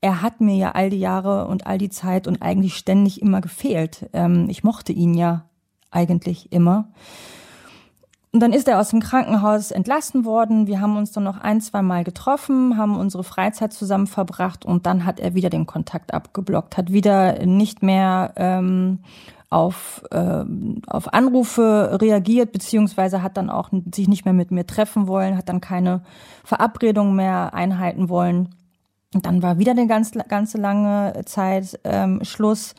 er 0.00 0.20
hat 0.20 0.42
mir 0.42 0.54
ja 0.54 0.72
all 0.72 0.90
die 0.90 1.00
Jahre 1.00 1.46
und 1.46 1.66
all 1.66 1.78
die 1.78 1.88
Zeit 1.88 2.26
und 2.26 2.42
eigentlich 2.42 2.76
ständig 2.76 3.22
immer 3.22 3.40
gefehlt. 3.40 4.10
Ähm, 4.12 4.48
ich 4.50 4.62
mochte 4.62 4.92
ihn 4.92 5.14
ja 5.14 5.46
eigentlich 5.90 6.52
immer. 6.52 6.88
Und 8.34 8.40
dann 8.40 8.52
ist 8.52 8.66
er 8.66 8.80
aus 8.80 8.88
dem 8.88 8.98
Krankenhaus 8.98 9.70
entlassen 9.70 10.24
worden. 10.24 10.66
Wir 10.66 10.80
haben 10.80 10.96
uns 10.96 11.12
dann 11.12 11.22
noch 11.22 11.38
ein, 11.38 11.60
zwei 11.60 11.82
Mal 11.82 12.02
getroffen, 12.02 12.76
haben 12.76 12.98
unsere 12.98 13.22
Freizeit 13.22 13.72
zusammen 13.72 14.08
verbracht 14.08 14.64
und 14.64 14.86
dann 14.86 15.06
hat 15.06 15.20
er 15.20 15.36
wieder 15.36 15.50
den 15.50 15.66
Kontakt 15.66 16.12
abgeblockt, 16.12 16.76
hat 16.76 16.92
wieder 16.92 17.46
nicht 17.46 17.84
mehr 17.84 18.32
ähm, 18.34 18.98
auf, 19.50 20.02
äh, 20.10 20.44
auf 20.88 21.14
Anrufe 21.14 21.96
reagiert, 22.02 22.50
beziehungsweise 22.50 23.22
hat 23.22 23.36
dann 23.36 23.50
auch 23.50 23.70
sich 23.94 24.08
nicht 24.08 24.24
mehr 24.24 24.34
mit 24.34 24.50
mir 24.50 24.66
treffen 24.66 25.06
wollen, 25.06 25.38
hat 25.38 25.48
dann 25.48 25.60
keine 25.60 26.02
Verabredung 26.42 27.14
mehr 27.14 27.54
einhalten 27.54 28.08
wollen. 28.08 28.48
Und 29.14 29.26
dann 29.26 29.44
war 29.44 29.60
wieder 29.60 29.70
eine 29.70 29.86
ganz, 29.86 30.10
ganze 30.26 30.58
lange 30.58 31.22
Zeit 31.24 31.78
ähm, 31.84 32.24
Schluss. 32.24 32.74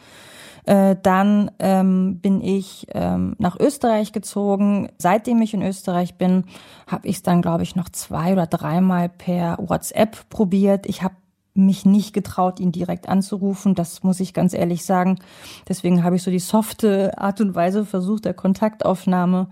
Äh, 0.65 0.95
dann 1.01 1.51
ähm, 1.59 2.19
bin 2.19 2.41
ich 2.41 2.87
ähm, 2.93 3.35
nach 3.37 3.59
Österreich 3.59 4.11
gezogen. 4.11 4.89
Seitdem 4.97 5.41
ich 5.41 5.53
in 5.53 5.61
Österreich 5.61 6.15
bin, 6.15 6.45
habe 6.87 7.07
ich 7.07 7.17
es 7.17 7.23
dann, 7.23 7.41
glaube 7.41 7.63
ich, 7.63 7.75
noch 7.75 7.89
zwei 7.89 8.33
oder 8.33 8.47
dreimal 8.47 9.09
per 9.09 9.57
WhatsApp 9.59 10.29
probiert. 10.29 10.87
Ich 10.87 11.03
habe 11.03 11.15
mich 11.53 11.85
nicht 11.85 12.13
getraut, 12.13 12.59
ihn 12.59 12.71
direkt 12.71 13.07
anzurufen. 13.07 13.75
Das 13.75 14.03
muss 14.03 14.19
ich 14.19 14.33
ganz 14.33 14.53
ehrlich 14.53 14.85
sagen. 14.85 15.19
Deswegen 15.67 16.03
habe 16.03 16.17
ich 16.17 16.23
so 16.23 16.31
die 16.31 16.39
softe 16.39 17.17
Art 17.17 17.39
und 17.41 17.55
Weise 17.55 17.85
versucht 17.85 18.25
der 18.25 18.33
Kontaktaufnahme. 18.33 19.47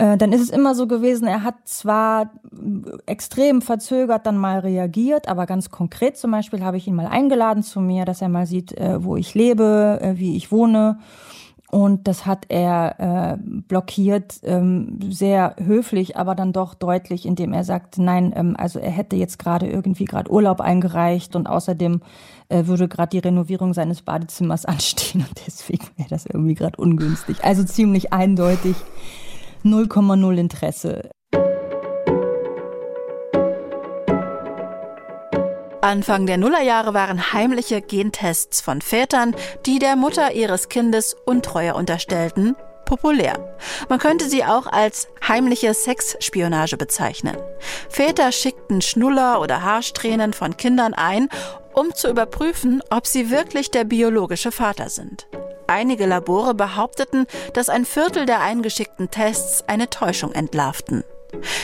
Äh, 0.00 0.16
dann 0.16 0.32
ist 0.32 0.40
es 0.40 0.48
immer 0.48 0.74
so 0.74 0.86
gewesen, 0.86 1.28
er 1.28 1.44
hat 1.44 1.56
zwar 1.64 2.30
extrem 3.04 3.60
verzögert 3.60 4.24
dann 4.24 4.38
mal 4.38 4.60
reagiert, 4.60 5.28
aber 5.28 5.44
ganz 5.44 5.68
konkret 5.68 6.16
zum 6.16 6.30
Beispiel 6.30 6.64
habe 6.64 6.78
ich 6.78 6.86
ihn 6.86 6.94
mal 6.94 7.06
eingeladen 7.06 7.62
zu 7.62 7.80
mir, 7.80 8.06
dass 8.06 8.22
er 8.22 8.30
mal 8.30 8.46
sieht, 8.46 8.72
äh, 8.78 9.04
wo 9.04 9.16
ich 9.16 9.34
lebe, 9.34 9.98
äh, 10.00 10.18
wie 10.18 10.38
ich 10.38 10.50
wohne. 10.50 10.98
Und 11.70 12.08
das 12.08 12.26
hat 12.26 12.46
er 12.48 13.38
blockiert, 13.68 14.40
ähm, 14.42 14.98
sehr 15.08 15.54
höflich, 15.56 16.16
aber 16.16 16.34
dann 16.34 16.52
doch 16.52 16.74
deutlich, 16.74 17.26
indem 17.26 17.52
er 17.52 17.62
sagt, 17.62 17.96
nein, 17.96 18.32
ähm, 18.34 18.56
also 18.58 18.80
er 18.80 18.90
hätte 18.90 19.14
jetzt 19.14 19.38
gerade 19.38 19.68
irgendwie 19.68 20.04
gerade 20.04 20.32
Urlaub 20.32 20.60
eingereicht 20.60 21.36
und 21.36 21.46
außerdem 21.46 22.00
würde 22.48 22.88
gerade 22.88 23.10
die 23.10 23.20
Renovierung 23.20 23.72
seines 23.72 24.02
Badezimmers 24.02 24.64
anstehen 24.66 25.20
und 25.20 25.42
deswegen 25.46 25.86
wäre 25.96 26.08
das 26.08 26.26
irgendwie 26.26 26.54
gerade 26.54 26.76
ungünstig. 26.78 27.44
Also 27.44 27.62
ziemlich 27.62 28.12
eindeutig 28.12 28.74
0,0 29.64 30.38
Interesse. 30.38 31.10
Anfang 35.82 36.26
der 36.26 36.36
Nullerjahre 36.36 36.92
waren 36.92 37.32
heimliche 37.32 37.80
Gentests 37.80 38.60
von 38.60 38.80
Vätern, 38.80 39.34
die 39.66 39.78
der 39.78 39.96
Mutter 39.96 40.32
ihres 40.32 40.68
Kindes 40.68 41.16
Untreue 41.24 41.74
unterstellten, 41.74 42.54
populär. 42.84 43.56
Man 43.88 43.98
könnte 43.98 44.28
sie 44.28 44.44
auch 44.44 44.66
als 44.66 45.08
heimliche 45.26 45.72
Sexspionage 45.72 46.76
bezeichnen. 46.76 47.36
Väter 47.88 48.32
schickten 48.32 48.82
Schnuller 48.82 49.40
oder 49.40 49.62
Haarsträhnen 49.62 50.32
von 50.32 50.56
Kindern 50.56 50.92
ein, 50.92 51.28
um 51.72 51.94
zu 51.94 52.08
überprüfen, 52.08 52.82
ob 52.90 53.06
sie 53.06 53.30
wirklich 53.30 53.70
der 53.70 53.84
biologische 53.84 54.52
Vater 54.52 54.90
sind. 54.90 55.28
Einige 55.70 56.04
Labore 56.06 56.52
behaupteten, 56.54 57.28
dass 57.54 57.68
ein 57.68 57.84
Viertel 57.84 58.26
der 58.26 58.40
eingeschickten 58.40 59.08
Tests 59.08 59.62
eine 59.68 59.88
Täuschung 59.88 60.32
entlarvten. 60.32 61.04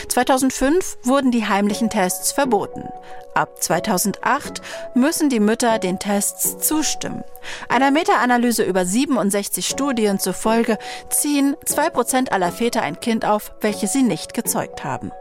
2005 0.07 0.99
wurden 1.03 1.29
die 1.29 1.45
heimlichen 1.45 1.89
Tests 1.89 2.31
verboten. 2.31 2.87
Ab 3.35 3.61
2008 3.61 4.61
müssen 4.95 5.29
die 5.29 5.41
Mütter 5.41 5.77
den 5.77 5.99
Tests 5.99 6.57
zustimmen. 6.65 7.25
Einer 7.67 7.91
Meta-Analyse 7.91 8.63
über 8.63 8.85
67 8.85 9.67
Studien 9.67 10.19
zufolge 10.19 10.77
ziehen 11.09 11.57
2% 11.65 12.29
aller 12.29 12.53
Väter 12.53 12.83
ein 12.83 13.01
Kind 13.01 13.25
auf, 13.25 13.51
welches 13.59 13.91
sie 13.91 14.03
nicht 14.03 14.33
gezeugt 14.33 14.85
haben. 14.85 15.11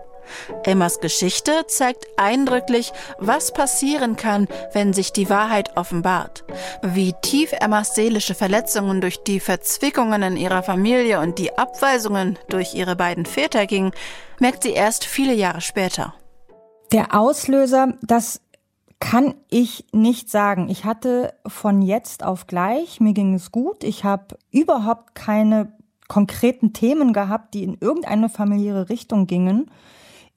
Emmas 0.64 1.00
Geschichte 1.00 1.66
zeigt 1.66 2.06
eindrücklich, 2.16 2.92
was 3.18 3.52
passieren 3.52 4.16
kann, 4.16 4.48
wenn 4.72 4.92
sich 4.92 5.12
die 5.12 5.30
Wahrheit 5.30 5.76
offenbart. 5.76 6.44
Wie 6.82 7.14
tief 7.22 7.52
Emmas 7.52 7.94
seelische 7.94 8.34
Verletzungen 8.34 9.00
durch 9.00 9.22
die 9.22 9.40
Verzwickungen 9.40 10.22
in 10.22 10.36
ihrer 10.36 10.62
Familie 10.62 11.20
und 11.20 11.38
die 11.38 11.56
Abweisungen 11.56 12.38
durch 12.48 12.74
ihre 12.74 12.96
beiden 12.96 13.26
Väter 13.26 13.66
gingen, 13.66 13.92
merkt 14.40 14.62
sie 14.62 14.72
erst 14.72 15.04
viele 15.04 15.34
Jahre 15.34 15.60
später. 15.60 16.14
Der 16.92 17.14
Auslöser, 17.18 17.94
das 18.02 18.40
kann 19.00 19.34
ich 19.50 19.84
nicht 19.92 20.30
sagen. 20.30 20.68
Ich 20.68 20.84
hatte 20.84 21.34
von 21.46 21.82
jetzt 21.82 22.24
auf 22.24 22.46
gleich, 22.46 23.00
mir 23.00 23.12
ging 23.12 23.34
es 23.34 23.52
gut. 23.52 23.84
Ich 23.84 24.04
habe 24.04 24.38
überhaupt 24.50 25.14
keine 25.14 25.72
konkreten 26.08 26.72
Themen 26.72 27.12
gehabt, 27.12 27.54
die 27.54 27.64
in 27.64 27.76
irgendeine 27.80 28.28
familiäre 28.28 28.88
Richtung 28.88 29.26
gingen. 29.26 29.70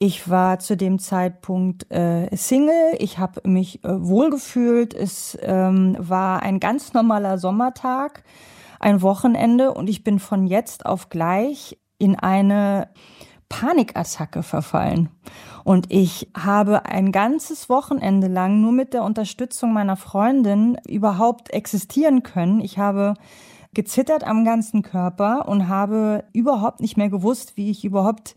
Ich 0.02 0.30
war 0.30 0.60
zu 0.60 0.78
dem 0.78 0.98
Zeitpunkt 0.98 1.92
äh, 1.92 2.34
Single, 2.34 2.96
ich 3.00 3.18
habe 3.18 3.42
mich 3.48 3.84
äh, 3.84 3.90
wohlgefühlt, 4.02 4.94
es 4.94 5.38
ähm, 5.42 5.98
war 6.00 6.42
ein 6.42 6.62
ganz 6.62 6.94
normaler 6.94 7.38
Sommertag, 7.38 8.24
ein 8.80 9.02
Wochenende 9.02 9.74
und 9.74 9.90
ich 9.90 10.06
bin 10.06 10.20
von 10.20 10.48
jetzt 10.48 10.86
auf 10.86 11.10
gleich 11.10 11.78
in 11.98 12.16
eine 12.16 12.88
Panikattacke 13.50 14.42
verfallen. 14.42 15.10
Und 15.66 15.92
ich 15.92 16.32
habe 16.34 16.86
ein 16.86 17.12
ganzes 17.12 17.68
Wochenende 17.68 18.28
lang 18.28 18.62
nur 18.62 18.72
mit 18.72 18.94
der 18.94 19.04
Unterstützung 19.04 19.74
meiner 19.74 19.98
Freundin 19.98 20.78
überhaupt 20.88 21.50
existieren 21.50 22.24
können. 22.24 22.62
Ich 22.62 22.78
habe 22.78 23.16
gezittert 23.74 24.24
am 24.24 24.46
ganzen 24.46 24.82
Körper 24.82 25.50
und 25.50 25.68
habe 25.68 26.24
überhaupt 26.32 26.80
nicht 26.80 26.96
mehr 26.96 27.10
gewusst, 27.10 27.58
wie 27.58 27.70
ich 27.70 27.84
überhaupt 27.84 28.36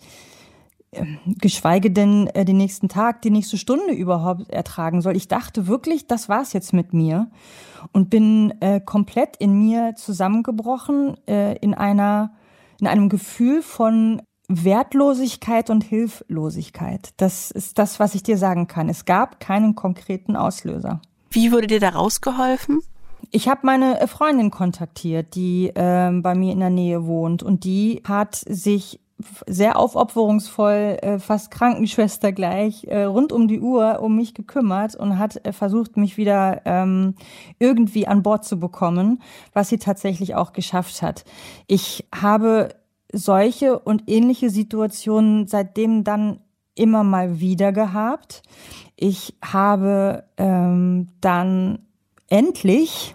geschweige 1.38 1.90
denn 1.90 2.26
äh, 2.28 2.44
den 2.44 2.56
nächsten 2.56 2.88
Tag, 2.88 3.22
die 3.22 3.30
nächste 3.30 3.56
Stunde 3.56 3.92
überhaupt 3.92 4.50
ertragen 4.50 5.00
soll. 5.00 5.16
Ich 5.16 5.28
dachte 5.28 5.66
wirklich, 5.66 6.06
das 6.06 6.28
war's 6.28 6.52
jetzt 6.52 6.72
mit 6.72 6.92
mir 6.92 7.30
und 7.92 8.10
bin 8.10 8.52
äh, 8.60 8.80
komplett 8.80 9.36
in 9.36 9.58
mir 9.58 9.94
zusammengebrochen 9.96 11.16
äh, 11.26 11.56
in 11.58 11.74
einer 11.74 12.32
in 12.80 12.88
einem 12.88 13.08
Gefühl 13.08 13.62
von 13.62 14.22
Wertlosigkeit 14.48 15.70
und 15.70 15.84
Hilflosigkeit. 15.84 17.10
Das 17.16 17.50
ist 17.50 17.78
das, 17.78 18.00
was 18.00 18.14
ich 18.14 18.24
dir 18.24 18.36
sagen 18.36 18.66
kann. 18.66 18.88
Es 18.88 19.04
gab 19.04 19.40
keinen 19.40 19.76
konkreten 19.76 20.36
Auslöser. 20.36 21.00
Wie 21.30 21.52
wurde 21.52 21.68
dir 21.68 21.80
da 21.80 21.90
rausgeholfen? 21.90 22.80
Ich 23.30 23.48
habe 23.48 23.60
meine 23.64 24.00
äh, 24.00 24.06
Freundin 24.06 24.50
kontaktiert, 24.50 25.34
die 25.34 25.68
äh, 25.68 26.10
bei 26.20 26.34
mir 26.34 26.52
in 26.52 26.60
der 26.60 26.70
Nähe 26.70 27.06
wohnt 27.06 27.42
und 27.42 27.64
die 27.64 28.02
hat 28.04 28.34
sich 28.34 29.00
sehr 29.46 29.78
aufopferungsvoll, 29.78 30.98
äh, 31.02 31.18
fast 31.18 31.50
Krankenschwester 31.50 32.32
gleich, 32.32 32.84
äh, 32.84 33.04
rund 33.04 33.32
um 33.32 33.48
die 33.48 33.60
Uhr 33.60 34.00
um 34.00 34.16
mich 34.16 34.34
gekümmert 34.34 34.94
und 34.94 35.18
hat 35.18 35.44
äh, 35.46 35.52
versucht, 35.52 35.96
mich 35.96 36.16
wieder 36.16 36.62
ähm, 36.64 37.14
irgendwie 37.58 38.06
an 38.06 38.22
Bord 38.22 38.44
zu 38.44 38.58
bekommen, 38.58 39.22
was 39.52 39.68
sie 39.68 39.78
tatsächlich 39.78 40.34
auch 40.34 40.52
geschafft 40.52 41.02
hat. 41.02 41.24
Ich 41.66 42.06
habe 42.14 42.70
solche 43.12 43.78
und 43.78 44.04
ähnliche 44.06 44.50
Situationen 44.50 45.46
seitdem 45.46 46.04
dann 46.04 46.40
immer 46.74 47.04
mal 47.04 47.40
wieder 47.40 47.72
gehabt. 47.72 48.42
Ich 48.96 49.34
habe 49.42 50.24
ähm, 50.36 51.08
dann 51.20 51.80
endlich 52.28 53.14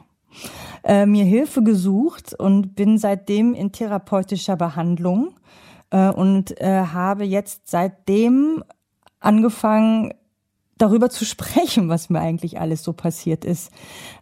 äh, 0.83 1.05
mir 1.05 1.25
Hilfe 1.25 1.63
gesucht 1.63 2.33
und 2.33 2.75
bin 2.75 2.97
seitdem 2.97 3.53
in 3.53 3.71
therapeutischer 3.71 4.55
Behandlung 4.55 5.33
äh, 5.91 6.09
und 6.09 6.59
äh, 6.59 6.85
habe 6.93 7.23
jetzt 7.23 7.69
seitdem 7.69 8.63
angefangen, 9.19 10.13
darüber 10.77 11.09
zu 11.09 11.25
sprechen, 11.25 11.89
was 11.89 12.09
mir 12.09 12.19
eigentlich 12.19 12.59
alles 12.59 12.83
so 12.83 12.93
passiert 12.93 13.45
ist. 13.45 13.71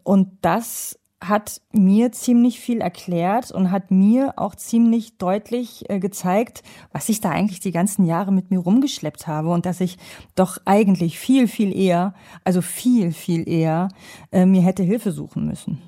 Und 0.04 0.38
das 0.42 1.00
hat 1.22 1.62
mir 1.72 2.12
ziemlich 2.12 2.60
viel 2.60 2.82
erklärt 2.82 3.52
und 3.52 3.72
hat 3.72 3.90
mir 3.90 4.34
auch 4.38 4.54
ziemlich 4.56 5.18
deutlich 5.18 5.90
äh, 5.90 6.00
gezeigt, 6.00 6.62
was 6.92 7.10
ich 7.10 7.22
da 7.22 7.30
eigentlich 7.32 7.62
die 7.62 7.72
ganzen 7.72 8.06
Jahre 8.06 8.32
mit 8.32 8.52
mir 8.52 8.60
rumgeschleppt 8.60 9.26
habe 9.26 9.50
und 9.50 9.66
dass 9.66 9.82
ich 9.82 9.98
doch 10.36 10.58
eigentlich 10.66 11.18
viel, 11.18 11.48
viel 11.48 11.76
eher, 11.76 12.14
also 12.44 12.62
viel, 12.62 13.12
viel 13.12 13.48
eher 13.48 13.88
äh, 14.32 14.46
mir 14.46 14.62
hätte 14.62 14.84
Hilfe 14.84 15.12
suchen 15.12 15.48
müssen. 15.48 15.82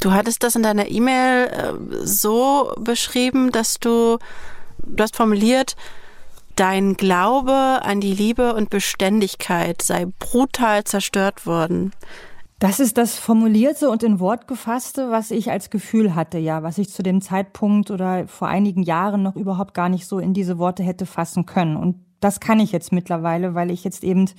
Du 0.00 0.12
hattest 0.12 0.42
das 0.42 0.54
in 0.54 0.62
deiner 0.62 0.88
E-Mail 0.88 1.46
äh, 1.46 2.06
so 2.06 2.74
beschrieben, 2.78 3.50
dass 3.50 3.78
du 3.80 4.18
du 4.86 5.02
hast 5.02 5.16
formuliert, 5.16 5.76
dein 6.56 6.94
Glaube 6.94 7.52
an 7.82 8.00
die 8.00 8.14
Liebe 8.14 8.54
und 8.54 8.70
Beständigkeit 8.70 9.82
sei 9.82 10.06
brutal 10.18 10.84
zerstört 10.84 11.46
worden. 11.46 11.92
Das 12.60 12.80
ist 12.80 12.96
das 12.96 13.18
Formulierte 13.18 13.90
und 13.90 14.02
in 14.02 14.20
Wort 14.20 14.46
gefasste, 14.46 15.10
was 15.10 15.30
ich 15.30 15.50
als 15.50 15.70
Gefühl 15.70 16.14
hatte, 16.14 16.38
ja, 16.38 16.62
was 16.62 16.78
ich 16.78 16.88
zu 16.88 17.02
dem 17.02 17.20
Zeitpunkt 17.20 17.90
oder 17.90 18.26
vor 18.28 18.48
einigen 18.48 18.82
Jahren 18.82 19.22
noch 19.22 19.36
überhaupt 19.36 19.74
gar 19.74 19.88
nicht 19.88 20.06
so 20.06 20.18
in 20.18 20.32
diese 20.32 20.56
Worte 20.56 20.82
hätte 20.82 21.04
fassen 21.04 21.46
können. 21.46 21.76
Und 21.76 22.03
das 22.24 22.40
kann 22.40 22.58
ich 22.58 22.72
jetzt 22.72 22.90
mittlerweile, 22.90 23.54
weil 23.54 23.70
ich 23.70 23.84
jetzt 23.84 24.02
eben 24.02 24.30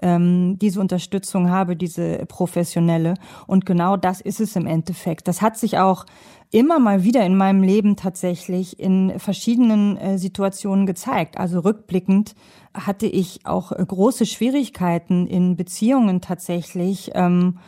ähm, 0.00 0.56
diese 0.60 0.80
Unterstützung 0.80 1.50
habe, 1.50 1.74
diese 1.74 2.24
professionelle. 2.26 3.14
Und 3.48 3.66
genau 3.66 3.96
das 3.96 4.20
ist 4.20 4.40
es 4.40 4.54
im 4.54 4.66
Endeffekt. 4.66 5.26
Das 5.26 5.42
hat 5.42 5.56
sich 5.56 5.78
auch 5.78 6.06
immer 6.52 6.78
mal 6.78 7.02
wieder 7.02 7.26
in 7.26 7.36
meinem 7.36 7.64
Leben 7.64 7.96
tatsächlich 7.96 8.78
in 8.78 9.18
verschiedenen 9.18 9.96
äh, 9.96 10.16
Situationen 10.16 10.86
gezeigt. 10.86 11.36
Also 11.36 11.58
rückblickend 11.60 12.36
hatte 12.72 13.06
ich 13.06 13.44
auch 13.46 13.72
äh, 13.72 13.84
große 13.84 14.26
Schwierigkeiten 14.26 15.26
in 15.26 15.56
Beziehungen 15.56 16.20
tatsächlich. 16.20 17.10
Ähm, 17.14 17.58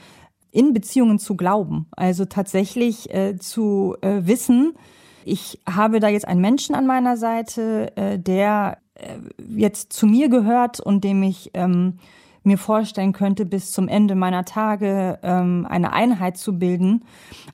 in 0.53 0.73
Beziehungen 0.73 1.19
zu 1.19 1.37
glauben, 1.37 1.87
also 1.91 2.25
tatsächlich 2.25 3.12
äh, 3.12 3.37
zu 3.37 3.95
äh, 4.01 4.21
wissen, 4.23 4.73
ich 5.27 5.61
habe 5.69 6.01
da 6.01 6.09
jetzt 6.09 6.27
einen 6.27 6.41
Menschen 6.41 6.75
an 6.75 6.87
meiner 6.87 7.19
Seite, 7.19 7.95
äh, 7.97 8.19
der 8.19 8.79
jetzt 9.49 9.93
zu 9.93 10.07
mir 10.07 10.29
gehört 10.29 10.81
und 10.81 11.05
dem 11.05 11.23
ich 11.23 11.51
ähm, 11.55 11.99
mir 12.47 12.59
vorstellen 12.59 13.13
könnte, 13.13 13.45
bis 13.45 13.73
zum 13.73 13.89
Ende 13.89 14.15
meiner 14.15 14.45
Tage 14.45 15.19
ähm, 15.23 15.67
eine 15.69 15.93
Einheit 15.93 16.39
zu 16.39 16.59
bilden. 16.59 17.05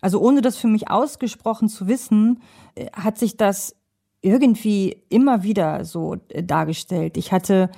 Also 0.00 0.20
ohne 0.20 0.42
das 0.42 0.56
für 0.56 0.68
mich 0.68 0.90
ausgesprochen 0.90 1.68
zu 1.68 1.88
wissen, 1.88 2.42
äh, 2.74 2.86
hat 2.92 3.18
sich 3.18 3.36
das 3.36 3.74
irgendwie 4.20 5.02
immer 5.08 5.42
wieder 5.42 5.84
so 5.84 6.16
äh, 6.28 6.44
dargestellt. 6.44 7.16
Ich 7.16 7.32
hatte, 7.32 7.70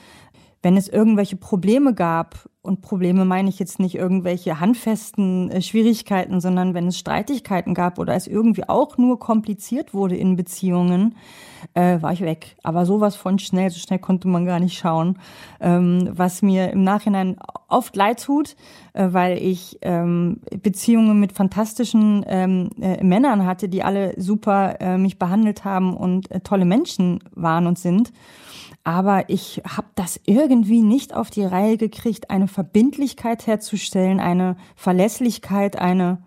wenn 0.65 0.79
es 0.79 0.89
irgendwelche 0.89 1.37
Probleme 1.37 1.95
gab, 1.95 2.49
und 2.65 2.81
Probleme 2.81 3.27
meine 3.27 3.51
ich 3.51 3.59
jetzt 3.59 3.79
nicht 3.79 3.95
irgendwelche 3.95 4.59
handfesten 4.59 5.51
äh, 5.51 5.61
Schwierigkeiten, 5.61 6.41
sondern 6.41 6.73
wenn 6.73 6.87
es 6.87 6.99
Streitigkeiten 6.99 7.75
gab 7.75 7.99
oder 7.99 8.15
es 8.15 8.27
irgendwie 8.27 8.67
auch 8.67 8.97
nur 8.97 9.19
kompliziert 9.19 9.93
wurde 9.93 10.17
in 10.17 10.35
Beziehungen, 10.35 11.15
äh, 11.75 12.01
war 12.01 12.15
ich 12.15 12.23
weg. 12.23 12.57
Aber 12.63 12.87
sowas 12.87 13.17
von 13.17 13.39
schnell, 13.39 13.69
so 13.69 13.79
schnell 13.79 13.99
konnte 13.99 14.29
man 14.29 14.47
gar 14.47 14.61
nicht 14.61 14.79
schauen. 14.79 15.19
Ähm, 15.61 16.09
was 16.11 16.41
mir 16.41 16.71
im 16.71 16.85
Nachhinein 16.85 17.37
oft 17.69 17.95
leid 17.97 18.23
tut, 18.23 18.57
äh, 18.95 19.09
weil 19.11 19.37
ich 19.37 19.79
ähm, 19.83 20.41
Beziehungen 20.63 21.21
mit 21.21 21.33
fantastischen 21.33 22.25
ähm, 22.27 22.71
äh, 22.81 23.05
Männern 23.05 23.45
hatte, 23.45 23.69
die 23.69 23.83
alle 23.83 24.19
super 24.19 24.81
äh, 24.81 24.97
mich 24.97 25.19
behandelt 25.19 25.67
haben 25.67 25.95
und 25.95 26.31
äh, 26.31 26.41
tolle 26.41 26.65
Menschen 26.65 27.23
waren 27.35 27.67
und 27.67 27.79
sind 27.79 28.11
aber 28.85 29.31
ich 29.31 29.63
habe 29.67 29.89
das 29.95 30.21
irgendwie 30.27 30.83
nicht 30.83 31.15
auf 31.15 31.31
die 31.31 31.45
Reihe 31.45 31.79
gekriegt, 31.79 32.29
eine 32.31 32.49
Verbindlichkeit 32.49 33.47
herzustellen, 33.47 34.21
eine 34.21 34.57
Verlässlichkeit, 34.77 35.77
eine 35.77 36.23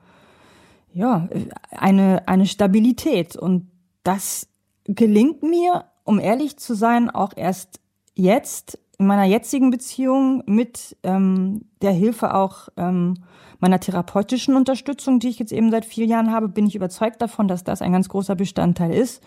ja, 0.91 1.29
eine 1.69 2.27
eine 2.27 2.47
Stabilität. 2.47 3.35
Und 3.35 3.69
das 4.03 4.47
gelingt 4.85 5.43
mir, 5.43 5.85
um 6.03 6.19
ehrlich 6.19 6.57
zu 6.57 6.73
sein, 6.73 7.11
auch 7.11 7.33
erst 7.35 7.79
jetzt 8.15 8.79
in 8.99 9.05
meiner 9.05 9.25
jetzigen 9.25 9.69
Beziehung 9.69 10.43
mit 10.47 10.97
ähm, 11.03 11.65
der 11.81 11.91
Hilfe 11.91 12.33
auch 12.33 12.69
ähm, 12.77 13.15
meiner 13.59 13.79
therapeutischen 13.79 14.55
Unterstützung, 14.55 15.19
die 15.19 15.29
ich 15.29 15.39
jetzt 15.39 15.51
eben 15.51 15.71
seit 15.71 15.85
vier 15.85 16.05
Jahren 16.05 16.31
habe, 16.31 16.47
bin 16.47 16.67
ich 16.67 16.75
überzeugt 16.75 17.21
davon, 17.21 17.47
dass 17.47 17.63
das 17.63 17.81
ein 17.81 17.91
ganz 17.91 18.09
großer 18.09 18.35
Bestandteil 18.35 18.93
ist 18.93 19.21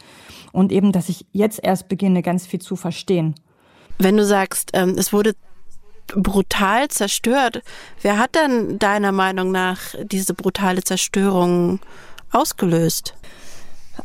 und 0.52 0.72
eben, 0.72 0.92
dass 0.92 1.08
ich 1.08 1.26
jetzt 1.32 1.62
erst 1.62 1.88
beginne, 1.88 2.22
ganz 2.22 2.46
viel 2.46 2.60
zu 2.60 2.76
verstehen. 2.76 3.34
Wenn 3.98 4.16
du 4.16 4.24
sagst, 4.24 4.70
ähm, 4.72 4.96
es 4.98 5.12
wurde 5.12 5.34
brutal 6.08 6.88
zerstört, 6.88 7.62
wer 8.02 8.18
hat 8.18 8.34
dann 8.34 8.78
deiner 8.78 9.12
Meinung 9.12 9.52
nach 9.52 9.80
diese 10.02 10.34
brutale 10.34 10.82
Zerstörung 10.82 11.78
ausgelöst? 12.32 13.14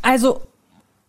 Also 0.01 0.41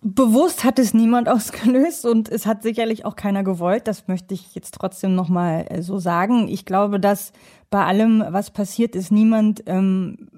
bewusst 0.03 0.65
hat 0.65 0.79
es 0.79 0.95
niemand 0.95 1.29
ausgelöst 1.29 2.05
und 2.05 2.29
es 2.29 2.47
hat 2.47 2.63
sicherlich 2.63 3.05
auch 3.05 3.17
keiner 3.17 3.45
gewollt. 3.45 3.87
Das 3.89 4.09
möchte 4.09 4.35
ich 4.35 4.55
jetzt 4.55 4.75
trotzdem 4.75 5.15
noch 5.15 5.29
mal 5.29 5.67
äh, 5.69 5.83
so 5.83 5.99
sagen. 5.99 6.49
Ich 6.49 6.65
glaube, 6.65 7.01
dass 7.01 7.33
bei 7.71 7.85
allem, 7.85 8.25
was 8.29 8.51
passiert 8.51 8.95
ist, 8.95 9.11
niemand 9.11 9.63
ähm, 9.67 10.29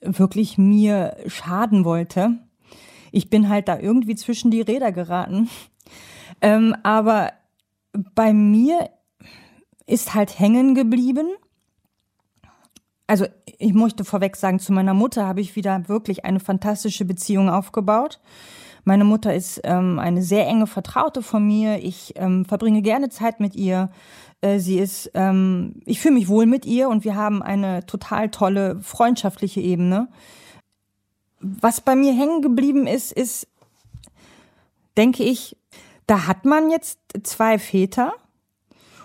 wirklich 0.00 0.58
mir 0.58 1.16
schaden 1.26 1.84
wollte. 1.84 2.38
Ich 3.10 3.30
bin 3.30 3.48
halt 3.48 3.68
da 3.68 3.78
irgendwie 3.78 4.14
zwischen 4.14 4.50
die 4.50 4.62
Räder 4.62 4.92
geraten. 4.92 5.48
Ähm, 6.44 6.74
aber 6.82 7.34
bei 8.14 8.32
mir 8.32 8.90
ist 9.86 10.14
halt 10.14 10.40
hängen 10.40 10.74
geblieben. 10.74 11.28
Also 13.06 13.26
ich 13.58 13.74
möchte 13.74 14.04
vorweg 14.04 14.34
sagen, 14.34 14.58
zu 14.58 14.72
meiner 14.72 14.94
Mutter 14.94 15.24
habe 15.24 15.40
ich 15.40 15.54
wieder 15.54 15.88
wirklich 15.88 16.24
eine 16.24 16.40
fantastische 16.40 17.04
Beziehung 17.04 17.48
aufgebaut. 17.48 18.18
Meine 18.84 19.04
Mutter 19.04 19.34
ist 19.34 19.60
ähm, 19.64 19.98
eine 19.98 20.22
sehr 20.22 20.46
enge 20.46 20.66
Vertraute 20.66 21.22
von 21.22 21.46
mir. 21.46 21.78
Ich 21.82 22.14
ähm, 22.16 22.44
verbringe 22.44 22.82
gerne 22.82 23.10
Zeit 23.10 23.38
mit 23.38 23.54
ihr. 23.54 23.90
Äh, 24.40 24.58
sie 24.58 24.78
ist, 24.78 25.10
ähm, 25.14 25.82
ich 25.84 26.00
fühle 26.00 26.14
mich 26.14 26.28
wohl 26.28 26.46
mit 26.46 26.66
ihr 26.66 26.88
und 26.88 27.04
wir 27.04 27.14
haben 27.14 27.42
eine 27.42 27.86
total 27.86 28.30
tolle 28.30 28.80
freundschaftliche 28.80 29.60
Ebene. 29.60 30.08
Was 31.40 31.80
bei 31.80 31.94
mir 31.94 32.12
hängen 32.12 32.42
geblieben 32.42 32.86
ist, 32.86 33.12
ist, 33.12 33.46
denke 34.96 35.22
ich, 35.22 35.56
da 36.06 36.26
hat 36.26 36.44
man 36.44 36.70
jetzt 36.70 36.98
zwei 37.22 37.58
Väter 37.58 38.12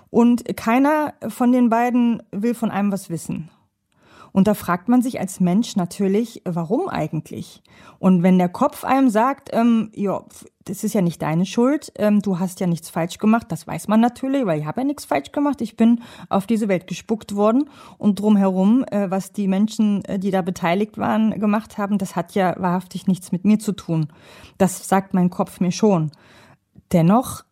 und 0.09 0.57
keiner 0.57 1.13
von 1.27 1.51
den 1.51 1.69
beiden 1.69 2.23
will 2.31 2.55
von 2.55 2.71
einem 2.71 2.91
was 2.91 3.09
wissen. 3.09 3.49
Und 4.31 4.47
da 4.47 4.53
fragt 4.53 4.89
man 4.89 5.01
sich 5.01 5.19
als 5.19 5.39
Mensch 5.39 5.75
natürlich, 5.75 6.41
warum 6.45 6.89
eigentlich? 6.89 7.61
Und 7.99 8.23
wenn 8.23 8.37
der 8.37 8.49
Kopf 8.49 8.83
einem 8.83 9.09
sagt, 9.09 9.49
ähm, 9.53 9.91
ja, 9.95 10.23
das 10.65 10.83
ist 10.83 10.93
ja 10.93 11.01
nicht 11.01 11.21
deine 11.21 11.45
Schuld, 11.45 11.91
ähm, 11.95 12.21
du 12.21 12.39
hast 12.39 12.59
ja 12.59 12.67
nichts 12.67 12.89
falsch 12.89 13.17
gemacht, 13.17 13.47
das 13.49 13.67
weiß 13.67 13.87
man 13.87 13.99
natürlich, 13.99 14.45
weil 14.45 14.59
ich 14.59 14.65
habe 14.65 14.81
ja 14.81 14.87
nichts 14.87 15.05
falsch 15.05 15.31
gemacht. 15.31 15.61
Ich 15.61 15.77
bin 15.77 16.01
auf 16.29 16.45
diese 16.45 16.67
Welt 16.67 16.87
gespuckt 16.87 17.35
worden 17.35 17.69
und 17.97 18.19
drumherum, 18.19 18.83
äh, 18.91 19.09
was 19.09 19.31
die 19.31 19.47
Menschen, 19.47 20.03
äh, 20.05 20.19
die 20.19 20.31
da 20.31 20.41
beteiligt 20.41 20.97
waren, 20.97 21.39
gemacht 21.39 21.77
haben, 21.77 21.97
das 21.97 22.15
hat 22.15 22.35
ja 22.35 22.55
wahrhaftig 22.57 23.07
nichts 23.07 23.31
mit 23.31 23.45
mir 23.45 23.59
zu 23.59 23.71
tun. 23.71 24.07
Das 24.57 24.87
sagt 24.87 25.13
mein 25.13 25.29
Kopf 25.29 25.59
mir 25.59 25.71
schon. 25.71 26.11
Dennoch 26.91 27.43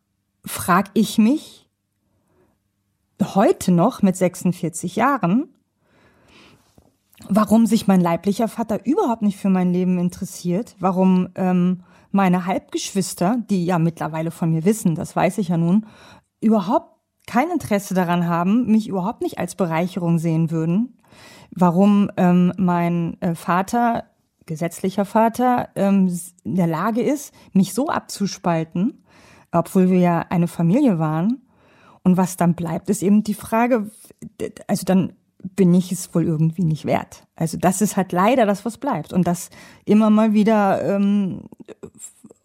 frage 0.46 0.92
ich 0.94 1.18
mich 1.18 1.70
heute 3.22 3.72
noch 3.72 4.02
mit 4.02 4.16
46 4.16 4.98
Jahren, 4.98 5.50
warum 7.30 7.66
sich 7.66 7.88
mein 7.88 8.02
leiblicher 8.02 8.48
Vater 8.48 8.86
überhaupt 8.86 9.22
nicht 9.22 9.38
für 9.38 9.50
mein 9.50 9.72
Leben 9.74 9.98
interessiert, 10.00 10.76
warum 10.80 11.30
ähm, 11.36 11.84
meine 12.12 12.46
Halbgeschwister, 12.46 13.38
die 13.50 13.66
ja 13.66 13.80
mittlerweile 13.80 14.32
von 14.32 14.52
mir 14.52 14.66
wissen, 14.66 14.96
das 14.96 15.16
weiß 15.16 15.38
ich 15.40 15.50
ja 15.50 15.58
nun, 15.58 15.86
überhaupt 16.42 16.96
kein 17.28 17.50
Interesse 17.50 17.94
daran 17.94 18.28
haben, 18.28 18.68
mich 18.68 18.88
überhaupt 18.88 19.22
nicht 19.22 19.40
als 19.40 19.56
Bereicherung 19.56 20.20
sehen 20.20 20.52
würden, 20.52 20.98
warum 21.52 22.10
ähm, 22.18 22.54
mein 22.58 23.20
äh, 23.22 23.36
Vater, 23.36 24.06
gesetzlicher 24.46 25.06
Vater, 25.06 25.70
ähm, 25.76 26.08
in 26.44 26.56
der 26.56 26.68
Lage 26.68 27.02
ist, 27.02 27.34
mich 27.54 27.74
so 27.74 27.88
abzuspalten, 27.88 29.04
obwohl 29.52 29.90
wir 29.90 30.00
ja 30.00 30.20
eine 30.30 30.48
Familie 30.48 31.00
waren. 31.00 31.42
Und 32.04 32.18
was 32.18 32.38
dann 32.38 32.54
bleibt, 32.54 32.90
ist 32.90 33.02
eben 33.02 33.24
die 33.24 33.34
Frage, 33.34 33.90
also 34.68 34.86
dann 34.86 35.14
bin 35.56 35.74
ich 35.74 35.92
es 35.92 36.14
wohl 36.16 36.26
irgendwie 36.26 36.64
nicht 36.64 36.86
wert. 36.86 37.24
Also 37.36 37.58
das 37.58 37.82
ist 37.82 37.98
halt 37.98 38.12
leider 38.12 38.46
das, 38.46 38.66
was 38.66 38.78
bleibt 38.78 39.14
und 39.14 39.28
das 39.28 39.50
immer 39.86 40.10
mal 40.10 40.34
wieder 40.34 40.82
ähm, 40.84 41.42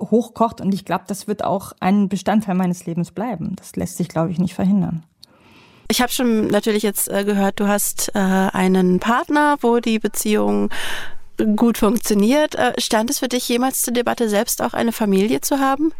hochkocht 0.01 0.61
und 0.61 0.75
ich 0.75 0.85
glaube, 0.85 1.05
das 1.07 1.27
wird 1.27 1.45
auch 1.45 1.73
ein 1.81 2.09
Bestandteil 2.09 2.55
meines 2.55 2.87
Lebens 2.87 3.13
bleiben. 3.13 3.57
Das 3.57 3.77
lässt 3.77 3.97
sich, 3.97 4.09
glaube 4.09 4.31
ich, 4.31 4.39
nicht 4.39 4.55
verhindern. 4.55 5.05
Ich 5.89 6.01
habe 6.01 6.13
schon 6.13 6.47
natürlich 6.47 6.83
jetzt 6.83 7.09
äh, 7.09 7.25
gehört, 7.25 7.59
du 7.59 7.67
hast 7.67 8.13
äh, 8.15 8.19
einen 8.19 9.01
Partner, 9.01 9.57
wo 9.61 9.81
die 9.81 9.99
Beziehung 9.99 10.71
gut 11.57 11.79
funktioniert. 11.79 12.55
Äh, 12.55 12.75
stand 12.79 13.11
es 13.11 13.19
für 13.19 13.29
dich 13.29 13.49
jemals 13.49 13.83
zur 13.83 13.93
Debatte, 13.93 14.29
selbst 14.29 14.63
auch 14.63 14.73
eine 14.73 14.93
Familie 14.93 15.41
zu 15.41 15.59
haben? 15.59 15.93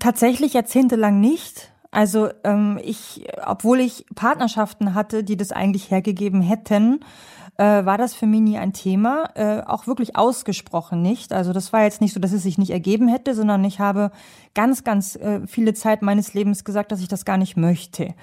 Tatsächlich 0.00 0.54
jahrzehntelang 0.54 1.20
nicht. 1.20 1.71
Also 1.92 2.30
ähm, 2.42 2.80
ich, 2.82 3.26
obwohl 3.46 3.78
ich 3.78 4.06
Partnerschaften 4.14 4.94
hatte, 4.94 5.22
die 5.22 5.36
das 5.36 5.52
eigentlich 5.52 5.90
hergegeben 5.90 6.40
hätten, 6.40 7.00
äh, 7.58 7.84
war 7.84 7.98
das 7.98 8.14
für 8.14 8.26
mich 8.26 8.40
nie 8.40 8.58
ein 8.58 8.72
Thema, 8.72 9.28
äh, 9.34 9.60
auch 9.60 9.86
wirklich 9.86 10.16
ausgesprochen 10.16 11.02
nicht. 11.02 11.34
Also 11.34 11.52
das 11.52 11.72
war 11.74 11.82
jetzt 11.82 12.00
nicht 12.00 12.14
so, 12.14 12.18
dass 12.18 12.32
es 12.32 12.42
sich 12.42 12.56
nicht 12.56 12.70
ergeben 12.70 13.08
hätte, 13.08 13.34
sondern 13.34 13.62
ich 13.64 13.78
habe 13.78 14.10
ganz, 14.54 14.84
ganz 14.84 15.16
äh, 15.16 15.46
viele 15.46 15.74
Zeit 15.74 16.00
meines 16.00 16.32
Lebens 16.32 16.64
gesagt, 16.64 16.92
dass 16.92 17.02
ich 17.02 17.08
das 17.08 17.26
gar 17.26 17.36
nicht 17.36 17.58
möchte. 17.58 18.14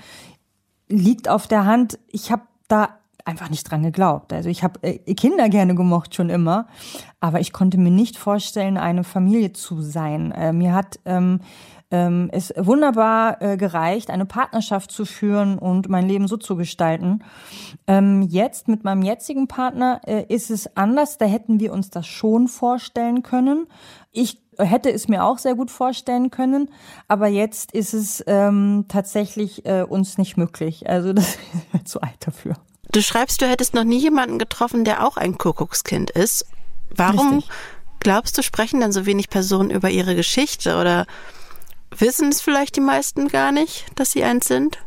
Liegt 0.87 1.29
auf 1.29 1.45
der 1.45 1.65
Hand, 1.65 1.99
ich 2.07 2.31
habe 2.31 2.41
da 2.67 2.89
einfach 3.23 3.51
nicht 3.51 3.69
dran 3.69 3.83
geglaubt. 3.83 4.33
Also 4.33 4.49
ich 4.49 4.63
habe 4.63 4.81
äh, 4.81 5.13
Kinder 5.13 5.47
gerne 5.47 5.75
gemocht 5.75 6.15
schon 6.15 6.31
immer, 6.31 6.65
aber 7.19 7.39
ich 7.39 7.53
konnte 7.53 7.77
mir 7.77 7.91
nicht 7.91 8.17
vorstellen, 8.17 8.77
eine 8.77 9.03
Familie 9.03 9.53
zu 9.53 9.79
sein. 9.83 10.31
Äh, 10.31 10.53
mir 10.53 10.73
hat 10.73 10.99
ähm, 11.05 11.41
ähm, 11.91 12.29
es 12.31 12.53
wunderbar 12.55 13.41
äh, 13.41 13.57
gereicht, 13.57 14.09
eine 14.09 14.25
Partnerschaft 14.25 14.91
zu 14.91 15.05
führen 15.05 15.57
und 15.57 15.89
mein 15.89 16.07
Leben 16.07 16.27
so 16.27 16.37
zu 16.37 16.55
gestalten. 16.55 17.23
Ähm, 17.87 18.21
jetzt 18.21 18.67
mit 18.67 18.83
meinem 18.83 19.01
jetzigen 19.01 19.47
Partner 19.47 20.01
äh, 20.05 20.25
ist 20.27 20.51
es 20.51 20.75
anders. 20.77 21.17
Da 21.17 21.25
hätten 21.25 21.59
wir 21.59 21.73
uns 21.73 21.89
das 21.89 22.05
schon 22.05 22.47
vorstellen 22.47 23.23
können. 23.23 23.67
Ich 24.11 24.39
hätte 24.57 24.91
es 24.91 25.07
mir 25.07 25.23
auch 25.23 25.37
sehr 25.37 25.55
gut 25.55 25.71
vorstellen 25.71 26.31
können, 26.31 26.69
aber 27.07 27.27
jetzt 27.27 27.71
ist 27.71 27.93
es 27.93 28.23
ähm, 28.27 28.85
tatsächlich 28.87 29.65
äh, 29.65 29.83
uns 29.83 30.17
nicht 30.17 30.37
möglich. 30.37 30.87
Also 30.89 31.13
das 31.13 31.37
ist 31.73 31.87
zu 31.87 32.01
alt 32.01 32.17
dafür. 32.19 32.53
Du 32.91 33.01
schreibst, 33.01 33.41
du 33.41 33.47
hättest 33.47 33.73
noch 33.73 33.83
nie 33.83 33.99
jemanden 33.99 34.39
getroffen, 34.39 34.83
der 34.83 35.05
auch 35.05 35.17
ein 35.17 35.37
Kuckuckskind 35.37 36.09
ist. 36.11 36.45
Warum 36.95 37.35
Richtig. 37.35 37.51
glaubst 37.99 38.37
du, 38.37 38.41
sprechen 38.41 38.79
dann 38.79 38.91
so 38.91 39.05
wenig 39.05 39.29
Personen 39.29 39.69
über 39.69 39.89
ihre 39.89 40.15
Geschichte 40.15 40.77
oder 40.79 41.05
Wissen 41.99 42.29
es 42.29 42.41
vielleicht 42.41 42.75
die 42.77 42.81
meisten 42.81 43.27
gar 43.27 43.51
nicht, 43.51 43.85
dass 43.95 44.11
sie 44.11 44.23
eins 44.23 44.47
sind? 44.47 44.79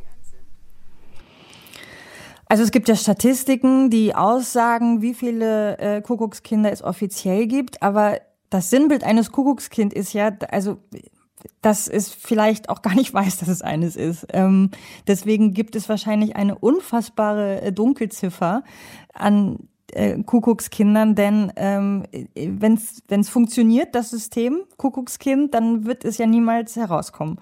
Also 2.46 2.62
es 2.64 2.70
gibt 2.70 2.88
ja 2.88 2.96
Statistiken, 2.96 3.88
die 3.88 4.14
aussagen, 4.14 5.00
wie 5.00 5.14
viele 5.14 5.78
äh, 5.78 6.02
Kuckuckskinder 6.02 6.70
es 6.70 6.82
offiziell 6.82 7.46
gibt, 7.46 7.82
aber 7.82 8.20
das 8.50 8.68
Sinnbild 8.68 9.04
eines 9.04 9.32
Kuckuckskind 9.32 9.94
ist 9.94 10.12
ja, 10.12 10.36
also 10.50 10.78
dass 11.60 11.88
es 11.88 12.10
vielleicht 12.10 12.68
auch 12.68 12.82
gar 12.82 12.94
nicht 12.94 13.14
weiß, 13.14 13.38
dass 13.38 13.48
es 13.48 13.62
eines 13.62 13.96
ist. 13.96 14.26
Ähm, 14.32 14.70
deswegen 15.06 15.54
gibt 15.54 15.76
es 15.76 15.88
wahrscheinlich 15.88 16.36
eine 16.36 16.58
unfassbare 16.58 17.62
äh, 17.62 17.72
Dunkelziffer 17.72 18.64
an 19.14 19.68
äh, 19.92 20.22
Kuckuckskindern, 20.22 21.14
denn 21.14 21.52
ähm, 21.56 22.04
wenn 22.34 22.74
es 22.74 23.28
funktioniert, 23.28 23.94
das 23.94 24.10
System 24.10 24.62
Kuckuckskind, 24.76 25.54
dann 25.54 25.84
wird 25.86 26.04
es 26.04 26.18
ja 26.18 26.26
niemals 26.26 26.76
herauskommen. 26.76 27.38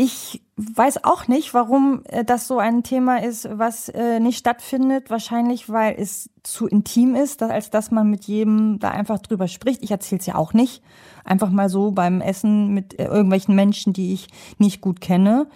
Ich 0.00 0.42
weiß 0.54 1.02
auch 1.02 1.26
nicht, 1.26 1.54
warum 1.54 2.02
äh, 2.04 2.24
das 2.24 2.46
so 2.46 2.60
ein 2.60 2.84
Thema 2.84 3.20
ist, 3.20 3.48
was 3.50 3.88
äh, 3.88 4.20
nicht 4.20 4.38
stattfindet. 4.38 5.10
Wahrscheinlich, 5.10 5.68
weil 5.70 5.96
es 5.98 6.30
zu 6.44 6.68
intim 6.68 7.16
ist, 7.16 7.42
als 7.42 7.70
dass 7.70 7.90
man 7.90 8.08
mit 8.08 8.26
jedem 8.26 8.78
da 8.78 8.92
einfach 8.92 9.18
drüber 9.18 9.48
spricht. 9.48 9.82
Ich 9.82 9.90
erzähle 9.90 10.20
es 10.20 10.26
ja 10.26 10.36
auch 10.36 10.52
nicht. 10.52 10.84
Einfach 11.24 11.50
mal 11.50 11.68
so 11.68 11.90
beim 11.90 12.20
Essen 12.20 12.68
mit 12.68 12.96
äh, 12.96 13.06
irgendwelchen 13.06 13.56
Menschen, 13.56 13.92
die 13.92 14.12
ich 14.12 14.28
nicht 14.58 14.80
gut 14.80 15.00
kenne. 15.00 15.48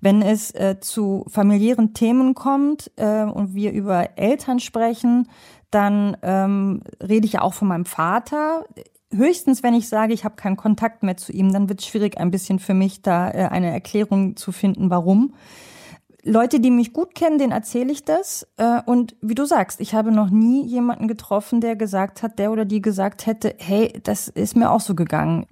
Wenn 0.00 0.20
es 0.20 0.52
zu 0.80 1.24
familiären 1.28 1.94
Themen 1.94 2.34
kommt 2.34 2.92
und 2.98 3.54
wir 3.54 3.72
über 3.72 4.18
Eltern 4.18 4.60
sprechen, 4.60 5.26
dann 5.70 6.18
ähm, 6.22 6.82
rede 7.02 7.26
ich 7.26 7.32
ja 7.32 7.40
auch 7.40 7.54
von 7.54 7.68
meinem 7.68 7.86
Vater. 7.86 8.66
Höchstens, 9.12 9.62
wenn 9.62 9.74
ich 9.74 9.88
sage, 9.88 10.12
ich 10.12 10.24
habe 10.24 10.36
keinen 10.36 10.56
Kontakt 10.56 11.02
mehr 11.02 11.16
zu 11.16 11.32
ihm, 11.32 11.52
dann 11.52 11.68
wird 11.68 11.80
es 11.80 11.86
schwierig 11.86 12.18
ein 12.18 12.30
bisschen 12.30 12.58
für 12.58 12.74
mich, 12.74 13.02
da 13.02 13.30
äh, 13.30 13.48
eine 13.50 13.70
Erklärung 13.70 14.36
zu 14.36 14.52
finden, 14.52 14.90
warum. 14.90 15.34
Leute, 16.26 16.58
die 16.58 16.72
mich 16.72 16.92
gut 16.92 17.14
kennen, 17.14 17.38
denen 17.38 17.52
erzähle 17.52 17.92
ich 17.92 18.04
das. 18.04 18.48
Äh, 18.56 18.80
und 18.84 19.14
wie 19.20 19.36
du 19.36 19.44
sagst, 19.44 19.80
ich 19.80 19.94
habe 19.94 20.10
noch 20.10 20.28
nie 20.28 20.66
jemanden 20.66 21.06
getroffen, 21.06 21.60
der 21.60 21.76
gesagt 21.76 22.22
hat, 22.22 22.40
der 22.40 22.50
oder 22.50 22.64
die 22.64 22.82
gesagt 22.82 23.26
hätte, 23.26 23.54
hey, 23.58 24.00
das 24.02 24.26
ist 24.26 24.56
mir 24.56 24.72
auch 24.72 24.80
so 24.80 24.96
gegangen. 24.96 25.46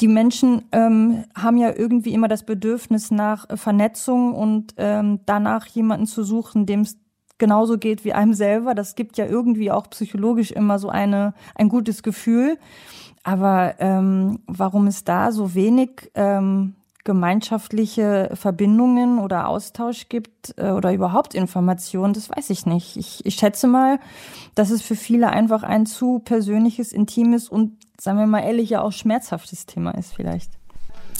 Die 0.00 0.08
Menschen 0.08 0.66
ähm, 0.70 1.24
haben 1.34 1.56
ja 1.56 1.74
irgendwie 1.74 2.12
immer 2.12 2.28
das 2.28 2.44
Bedürfnis 2.44 3.10
nach 3.10 3.46
Vernetzung 3.56 4.34
und 4.34 4.74
ähm, 4.76 5.20
danach 5.24 5.66
jemanden 5.66 6.06
zu 6.06 6.24
suchen, 6.24 6.66
dem 6.66 6.82
es 6.82 6.98
genauso 7.42 7.76
geht 7.76 8.04
wie 8.04 8.12
einem 8.12 8.34
selber. 8.34 8.72
Das 8.72 8.94
gibt 8.94 9.18
ja 9.18 9.26
irgendwie 9.26 9.72
auch 9.72 9.90
psychologisch 9.90 10.52
immer 10.52 10.78
so 10.78 10.90
eine 10.90 11.34
ein 11.56 11.68
gutes 11.68 12.04
Gefühl. 12.04 12.56
Aber 13.24 13.74
ähm, 13.80 14.38
warum 14.46 14.86
es 14.86 15.02
da 15.02 15.32
so 15.32 15.52
wenig 15.56 16.12
ähm, 16.14 16.76
gemeinschaftliche 17.02 18.30
Verbindungen 18.34 19.18
oder 19.18 19.48
Austausch 19.48 20.08
gibt 20.08 20.54
äh, 20.56 20.70
oder 20.70 20.92
überhaupt 20.92 21.34
Informationen, 21.34 22.12
das 22.12 22.30
weiß 22.30 22.50
ich 22.50 22.64
nicht. 22.64 22.96
Ich, 22.96 23.26
ich 23.26 23.34
schätze 23.34 23.66
mal, 23.66 23.98
dass 24.54 24.70
es 24.70 24.80
für 24.80 24.94
viele 24.94 25.30
einfach 25.30 25.64
ein 25.64 25.84
zu 25.84 26.20
persönliches, 26.20 26.92
intimes 26.92 27.48
und, 27.48 27.76
sagen 28.00 28.20
wir 28.20 28.26
mal 28.28 28.44
ehrlich, 28.44 28.70
ja 28.70 28.82
auch 28.82 28.92
schmerzhaftes 28.92 29.66
Thema 29.66 29.90
ist 29.98 30.14
vielleicht. 30.14 30.52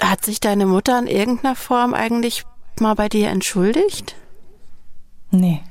Hat 0.00 0.24
sich 0.24 0.38
deine 0.38 0.66
Mutter 0.66 0.96
in 1.00 1.08
irgendeiner 1.08 1.56
Form 1.56 1.94
eigentlich 1.94 2.44
mal 2.78 2.94
bei 2.94 3.08
dir 3.08 3.30
entschuldigt? 3.30 4.14
Nee. 5.32 5.62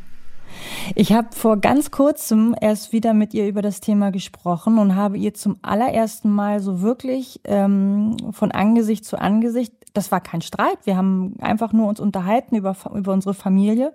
Ich 0.96 1.14
habe 1.14 1.30
vor 1.32 1.58
ganz 1.58 1.92
kurzem 1.92 2.56
erst 2.60 2.92
wieder 2.94 3.14
mit 3.14 3.34
ihr 3.34 3.48
über 3.48 3.62
das 3.62 3.80
Thema 3.80 4.12
gesprochen 4.12 4.78
und 4.78 4.96
habe 4.96 5.18
ihr 5.18 5.34
zum 5.34 5.58
allerersten 5.62 6.30
Mal 6.30 6.60
so 6.60 6.82
wirklich 6.82 7.42
ähm, 7.46 8.18
von 8.32 8.52
Angesicht 8.52 9.06
zu 9.06 9.20
Angesicht 9.20 9.74
das 9.94 10.12
war 10.12 10.22
kein 10.22 10.42
Streit. 10.42 10.78
Wir 10.86 10.96
haben 10.96 11.36
einfach 11.42 11.74
nur 11.74 11.88
uns 11.90 12.00
unterhalten 12.00 12.56
über, 12.56 12.76
über 12.94 13.14
unsere 13.14 13.34
Familie. 13.34 13.94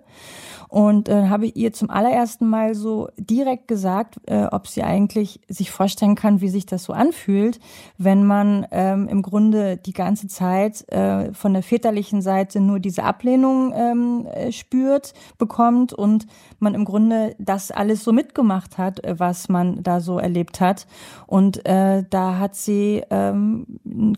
Und 0.69 1.07
äh, 1.07 1.29
habe 1.29 1.45
ihr 1.45 1.71
zum 1.71 1.89
allerersten 1.89 2.45
Mal 2.45 2.75
so 2.75 3.07
direkt 3.17 3.69
gesagt, 3.69 4.19
äh, 4.25 4.47
ob 4.51 4.67
sie 4.67 4.83
eigentlich 4.83 5.39
sich 5.47 5.71
vorstellen 5.71 6.15
kann, 6.15 6.41
wie 6.41 6.49
sich 6.49 6.65
das 6.65 6.83
so 6.83 6.91
anfühlt, 6.91 7.59
wenn 7.97 8.25
man 8.25 8.67
ähm, 8.71 9.07
im 9.07 9.21
Grunde 9.21 9.77
die 9.77 9.93
ganze 9.93 10.27
Zeit 10.27 10.87
äh, 10.89 11.33
von 11.33 11.53
der 11.53 11.63
väterlichen 11.63 12.21
Seite 12.21 12.59
nur 12.59 12.81
diese 12.81 13.05
Ablehnung 13.05 13.73
ähm, 13.73 14.27
äh, 14.27 14.51
spürt, 14.51 15.13
bekommt 15.37 15.93
und 15.93 16.27
man 16.59 16.75
im 16.75 16.85
Grunde 16.85 17.35
das 17.39 17.71
alles 17.71 18.03
so 18.03 18.11
mitgemacht 18.11 18.77
hat, 18.77 19.03
äh, 19.03 19.19
was 19.19 19.49
man 19.49 19.83
da 19.83 19.99
so 19.99 20.19
erlebt 20.19 20.59
hat. 20.59 20.87
Und 21.25 21.65
äh, 21.65 22.03
da 22.09 22.39
hat 22.39 22.55
sie 22.55 23.03
ähm, 23.09 23.65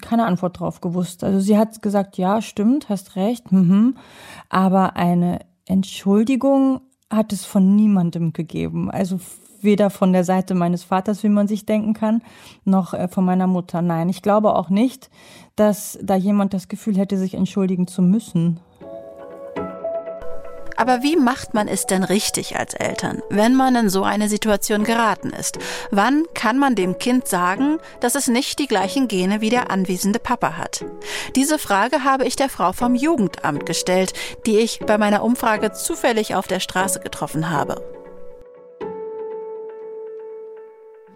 keine 0.01 0.25
Antwort 0.25 0.59
drauf 0.59 0.81
gewusst. 0.81 1.23
Also 1.23 1.39
sie 1.39 1.57
hat 1.57 1.81
gesagt, 1.81 2.17
ja, 2.17 2.41
stimmt, 2.41 2.89
hast 2.89 3.15
recht, 3.15 3.51
mhm. 3.51 3.95
aber 4.49 4.95
eine 4.95 5.39
Entschuldigung 5.65 6.81
hat 7.11 7.33
es 7.33 7.45
von 7.45 7.75
niemandem 7.75 8.33
gegeben. 8.33 8.89
Also 8.91 9.19
weder 9.61 9.89
von 9.89 10.13
der 10.13 10.23
Seite 10.23 10.55
meines 10.55 10.83
Vaters, 10.83 11.23
wie 11.23 11.29
man 11.29 11.47
sich 11.47 11.65
denken 11.65 11.93
kann, 11.93 12.21
noch 12.65 12.93
äh, 12.93 13.07
von 13.07 13.25
meiner 13.25 13.47
Mutter. 13.47 13.81
Nein, 13.81 14.09
ich 14.09 14.21
glaube 14.21 14.55
auch 14.55 14.69
nicht, 14.69 15.09
dass 15.55 15.99
da 16.01 16.15
jemand 16.15 16.53
das 16.53 16.67
Gefühl 16.67 16.97
hätte, 16.97 17.17
sich 17.17 17.33
entschuldigen 17.33 17.87
zu 17.87 18.01
müssen. 18.01 18.59
Aber 20.79 21.03
wie 21.03 21.17
macht 21.17 21.53
man 21.53 21.67
es 21.67 21.87
denn 21.87 22.05
richtig 22.05 22.57
als 22.57 22.73
Eltern, 22.73 23.21
wenn 23.29 23.53
man 23.53 23.75
in 23.75 23.89
so 23.89 24.03
eine 24.03 24.29
Situation 24.29 24.85
geraten 24.85 25.31
ist? 25.31 25.59
Wann 25.91 26.23
kann 26.33 26.57
man 26.57 26.73
dem 26.73 26.97
Kind 26.97 27.27
sagen, 27.27 27.79
dass 27.99 28.15
es 28.15 28.29
nicht 28.29 28.59
die 28.59 28.67
gleichen 28.67 29.09
Gene 29.09 29.41
wie 29.41 29.49
der 29.49 29.71
anwesende 29.71 30.19
Papa 30.19 30.55
hat? 30.55 30.85
Diese 31.35 31.59
Frage 31.59 32.05
habe 32.05 32.25
ich 32.25 32.37
der 32.37 32.47
Frau 32.47 32.71
vom 32.71 32.95
Jugendamt 32.95 33.65
gestellt, 33.65 34.13
die 34.45 34.57
ich 34.59 34.79
bei 34.79 34.97
meiner 34.97 35.21
Umfrage 35.21 35.73
zufällig 35.73 36.33
auf 36.33 36.47
der 36.47 36.61
Straße 36.61 37.01
getroffen 37.01 37.49
habe. 37.49 37.83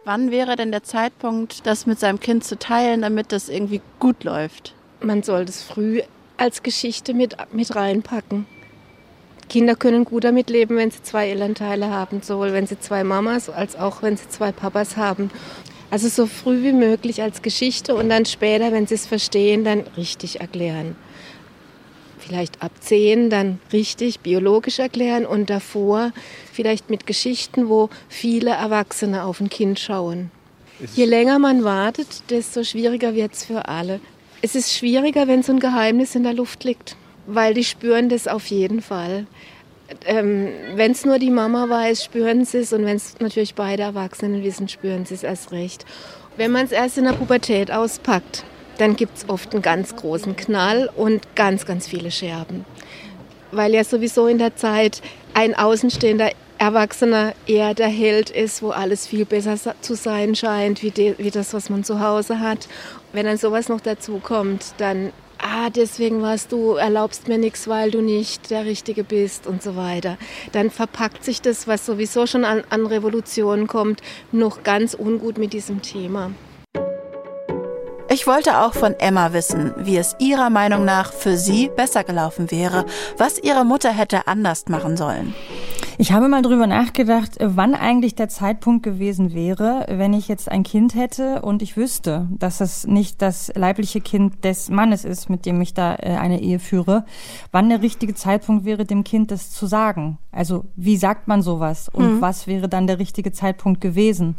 Wann 0.04 0.30
wäre 0.30 0.58
denn 0.58 0.74
der 0.74 0.84
Zeitpunkt, 0.84 1.66
das 1.66 1.86
mit 1.86 2.02
seinem 2.02 2.20
Kind 2.20 2.44
zu 2.44 2.60
teilen, 2.60 3.02
damit 3.02 3.32
das 3.32 3.48
irgendwie 3.48 3.80
gut 4.02 4.26
läuft? 4.26 4.76
Man 5.00 5.24
soll 5.24 5.46
das 5.46 5.64
früh 5.64 6.02
als 6.36 6.64
Geschichte 6.64 7.14
mit, 7.14 7.38
mit 7.54 7.74
reinpacken. 7.74 8.46
Kinder 9.50 9.76
können 9.76 10.06
gut 10.06 10.24
damit 10.24 10.50
leben, 10.50 10.78
wenn 10.78 10.92
sie 10.92 11.02
zwei 11.04 11.30
Elternteile 11.30 11.90
haben, 11.90 12.22
sowohl 12.22 12.54
wenn 12.54 12.68
sie 12.68 12.80
zwei 12.80 13.04
Mamas 13.04 13.50
als 13.50 13.76
auch 13.76 14.02
wenn 14.02 14.18
sie 14.18 14.28
zwei 14.30 14.52
Papas 14.52 14.98
haben. 14.98 15.30
Also 15.92 16.08
so 16.08 16.26
früh 16.26 16.64
wie 16.64 16.74
möglich 16.74 17.22
als 17.22 17.42
Geschichte 17.42 17.94
und 17.96 18.10
dann 18.10 18.26
später, 18.26 18.72
wenn 18.72 18.88
sie 18.88 18.96
es 18.96 19.06
verstehen, 19.06 19.64
dann 19.64 19.82
richtig 19.96 20.42
erklären. 20.42 20.96
Vielleicht 22.18 22.64
ab 22.64 22.72
zehn 22.80 23.30
dann 23.30 23.60
richtig 23.72 24.22
biologisch 24.22 24.80
erklären 24.80 25.26
und 25.26 25.50
davor 25.50 26.12
vielleicht 26.52 26.90
mit 26.90 27.06
Geschichten, 27.06 27.70
wo 27.70 27.90
viele 28.08 28.52
Erwachsene 28.52 29.24
auf 29.24 29.40
ein 29.40 29.50
Kind 29.50 29.80
schauen. 29.80 30.32
Je 30.96 31.06
länger 31.06 31.38
man 31.38 31.64
wartet, 31.64 32.30
desto 32.30 32.64
schwieriger 32.64 33.14
wird 33.14 33.34
es 33.34 33.46
für 33.46 33.68
alle. 33.68 34.00
Es 34.42 34.56
ist 34.56 34.74
schwieriger, 34.74 35.28
wenn 35.28 35.44
so 35.44 35.52
ein 35.52 35.60
Geheimnis 35.60 36.16
in 36.16 36.24
der 36.24 36.34
Luft 36.34 36.64
liegt 36.64 36.96
weil 37.26 37.54
die 37.54 37.64
spüren 37.64 38.10
das 38.10 38.28
auf 38.28 38.48
jeden 38.48 38.82
Fall. 38.82 39.26
Ähm, 40.06 40.50
wenn 40.76 40.92
es 40.92 41.06
nur 41.06 41.20
die 41.20 41.30
Mama 41.30 41.70
weiß, 41.70 42.04
spüren 42.04 42.46
sie 42.46 42.60
es 42.60 42.74
und 42.74 42.86
wenn 42.86 42.96
es 42.96 43.20
natürlich 43.20 43.56
beide 43.56 43.84
Erwachsenen 43.84 44.44
wissen, 44.44 44.68
spüren 44.68 45.06
sie 45.06 45.14
es 45.16 45.24
erst 45.24 45.52
recht. 45.52 45.86
Wenn 46.38 46.52
man 46.52 46.66
es 46.66 46.72
erst 46.72 46.98
in 46.98 47.04
der 47.04 47.14
Pubertät 47.14 47.72
auspackt, 47.72 48.44
dann 48.78 48.96
gibt 48.96 49.18
es 49.18 49.30
oft 49.30 49.54
einen 49.54 49.62
ganz 49.62 49.96
großen 49.96 50.36
Knall 50.36 50.90
und 50.96 51.36
ganz, 51.36 51.66
ganz 51.66 51.88
viele 51.88 52.12
Scherben. 52.12 52.66
Weil 53.52 53.74
ja 53.74 53.84
sowieso 53.84 54.28
in 54.28 54.40
der 54.40 54.56
Zeit 54.56 55.02
ein 55.36 55.56
außenstehender 55.56 56.32
Erwachsener 56.58 57.34
eher 57.46 57.74
der 57.74 57.88
Held 57.88 58.30
ist, 58.30 58.64
wo 58.64 58.70
alles 58.70 59.06
viel 59.06 59.26
besser 59.26 59.58
zu 59.82 59.96
sein 59.96 60.34
scheint, 60.34 60.82
wie, 60.82 60.92
de, 60.92 61.16
wie 61.18 61.30
das, 61.30 61.54
was 61.54 61.70
man 61.70 61.84
zu 61.84 62.00
Hause 62.00 62.40
hat. 62.40 62.68
Wenn 63.12 63.26
dann 63.26 63.38
sowas 63.38 63.70
noch 63.70 63.82
dazu 63.82 64.20
kommt, 64.24 64.74
dann 64.78 65.12
ah, 65.44 65.70
deswegen 65.70 66.22
warst 66.22 66.52
du, 66.52 66.74
erlaubst 66.74 67.28
mir 67.28 67.38
nichts, 67.38 67.68
weil 67.68 67.92
du 67.92 68.02
nicht 68.02 68.50
der 68.50 68.66
Richtige 68.66 69.04
bist 69.04 69.46
und 69.48 69.62
so 69.62 69.76
weiter. 69.76 70.18
Dann 70.52 70.72
verpackt 70.72 71.24
sich 71.24 71.42
das, 71.42 71.68
was 71.68 71.86
sowieso 71.86 72.26
schon 72.26 72.46
an, 72.46 72.64
an 72.70 72.86
Revolutionen 72.86 73.68
kommt, 73.68 74.02
noch 74.32 74.64
ganz 74.64 74.94
ungut 74.94 75.38
mit 75.38 75.54
diesem 75.54 75.82
Thema. 75.82 76.32
Ich 78.10 78.28
wollte 78.28 78.60
auch 78.60 78.76
von 78.76 78.94
Emma 79.00 79.34
wissen, 79.34 79.74
wie 79.78 79.98
es 79.98 80.16
ihrer 80.20 80.52
Meinung 80.52 80.86
nach 80.86 81.12
für 81.12 81.36
sie 81.36 81.70
besser 81.76 82.04
gelaufen 82.04 82.52
wäre, 82.52 82.86
was 83.18 83.40
ihre 83.40 83.66
Mutter 83.66 83.92
hätte 83.92 84.28
anders 84.28 84.68
machen 84.68 84.98
sollen. 84.98 85.34
Ich 86.00 86.12
habe 86.12 86.28
mal 86.28 86.42
drüber 86.42 86.66
nachgedacht, 86.66 87.38
wann 87.40 87.76
eigentlich 87.76 88.16
der 88.16 88.28
Zeitpunkt 88.28 88.84
gewesen 88.84 89.34
wäre, 89.34 89.86
wenn 89.90 90.14
ich 90.14 90.28
jetzt 90.28 90.50
ein 90.50 90.64
Kind 90.64 90.96
hätte 90.96 91.44
und 91.44 91.62
ich 91.62 91.78
wüsste, 91.78 92.28
dass 92.32 92.62
es 92.62 92.88
nicht 92.88 93.22
das 93.22 93.52
leibliche 93.56 94.02
Kind 94.02 94.44
des 94.44 94.70
Mannes 94.70 95.06
ist, 95.06 95.30
mit 95.30 95.46
dem 95.46 95.62
ich 95.62 95.76
da 95.76 95.96
äh, 95.96 96.18
eine 96.18 96.42
Ehe 96.42 96.58
führe, 96.58 97.06
wann 97.52 97.70
der 97.70 97.84
richtige 97.84 98.16
Zeitpunkt 98.16 98.66
wäre, 98.66 98.86
dem 98.86 99.04
Kind 99.04 99.30
das 99.30 99.52
zu 99.52 99.68
sagen. 99.68 100.18
Also 100.32 100.66
wie 100.76 100.98
sagt 100.98 101.28
man 101.28 101.44
sowas 101.44 101.90
und 101.90 102.16
mhm. 102.16 102.22
was 102.22 102.48
wäre 102.48 102.68
dann 102.68 102.88
der 102.88 102.98
richtige 102.98 103.32
Zeitpunkt 103.32 103.80
gewesen? 103.80 104.36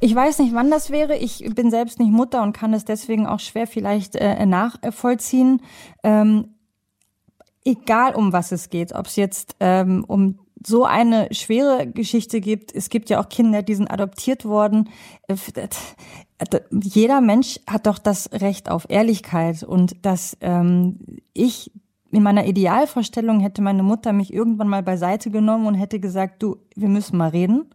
Ich 0.00 0.14
weiß 0.14 0.40
nicht, 0.40 0.54
wann 0.54 0.70
das 0.70 0.90
wäre. 0.90 1.16
Ich 1.16 1.48
bin 1.54 1.70
selbst 1.70 1.98
nicht 1.98 2.10
Mutter 2.10 2.42
und 2.42 2.52
kann 2.52 2.74
es 2.74 2.84
deswegen 2.84 3.26
auch 3.26 3.40
schwer 3.40 3.66
vielleicht 3.66 4.16
äh, 4.16 4.44
nachvollziehen. 4.44 5.62
Ähm, 6.02 6.48
egal 7.64 8.14
um 8.14 8.32
was 8.32 8.52
es 8.52 8.68
geht, 8.68 8.94
ob 8.94 9.06
es 9.06 9.16
jetzt 9.16 9.56
ähm, 9.60 10.04
um 10.06 10.38
so 10.66 10.84
eine 10.84 11.28
schwere 11.32 11.86
Geschichte 11.86 12.40
gibt. 12.40 12.74
Es 12.74 12.88
gibt 12.88 13.08
ja 13.08 13.20
auch 13.20 13.28
Kinder, 13.28 13.62
die 13.62 13.74
sind 13.74 13.88
adoptiert 13.88 14.44
worden. 14.44 14.88
Äh, 15.28 15.36
jeder 16.70 17.20
Mensch 17.20 17.60
hat 17.68 17.86
doch 17.86 17.98
das 17.98 18.30
Recht 18.32 18.68
auf 18.68 18.86
Ehrlichkeit 18.88 19.62
und 19.62 20.04
dass 20.04 20.36
ähm, 20.40 20.98
ich 21.34 21.70
in 22.10 22.22
meiner 22.22 22.46
Idealvorstellung 22.46 23.40
hätte 23.40 23.62
meine 23.62 23.82
Mutter 23.82 24.12
mich 24.12 24.32
irgendwann 24.32 24.68
mal 24.68 24.82
beiseite 24.82 25.30
genommen 25.30 25.66
und 25.66 25.74
hätte 25.74 26.00
gesagt, 26.00 26.42
du, 26.42 26.56
wir 26.74 26.88
müssen 26.88 27.16
mal 27.16 27.28
reden. 27.28 27.66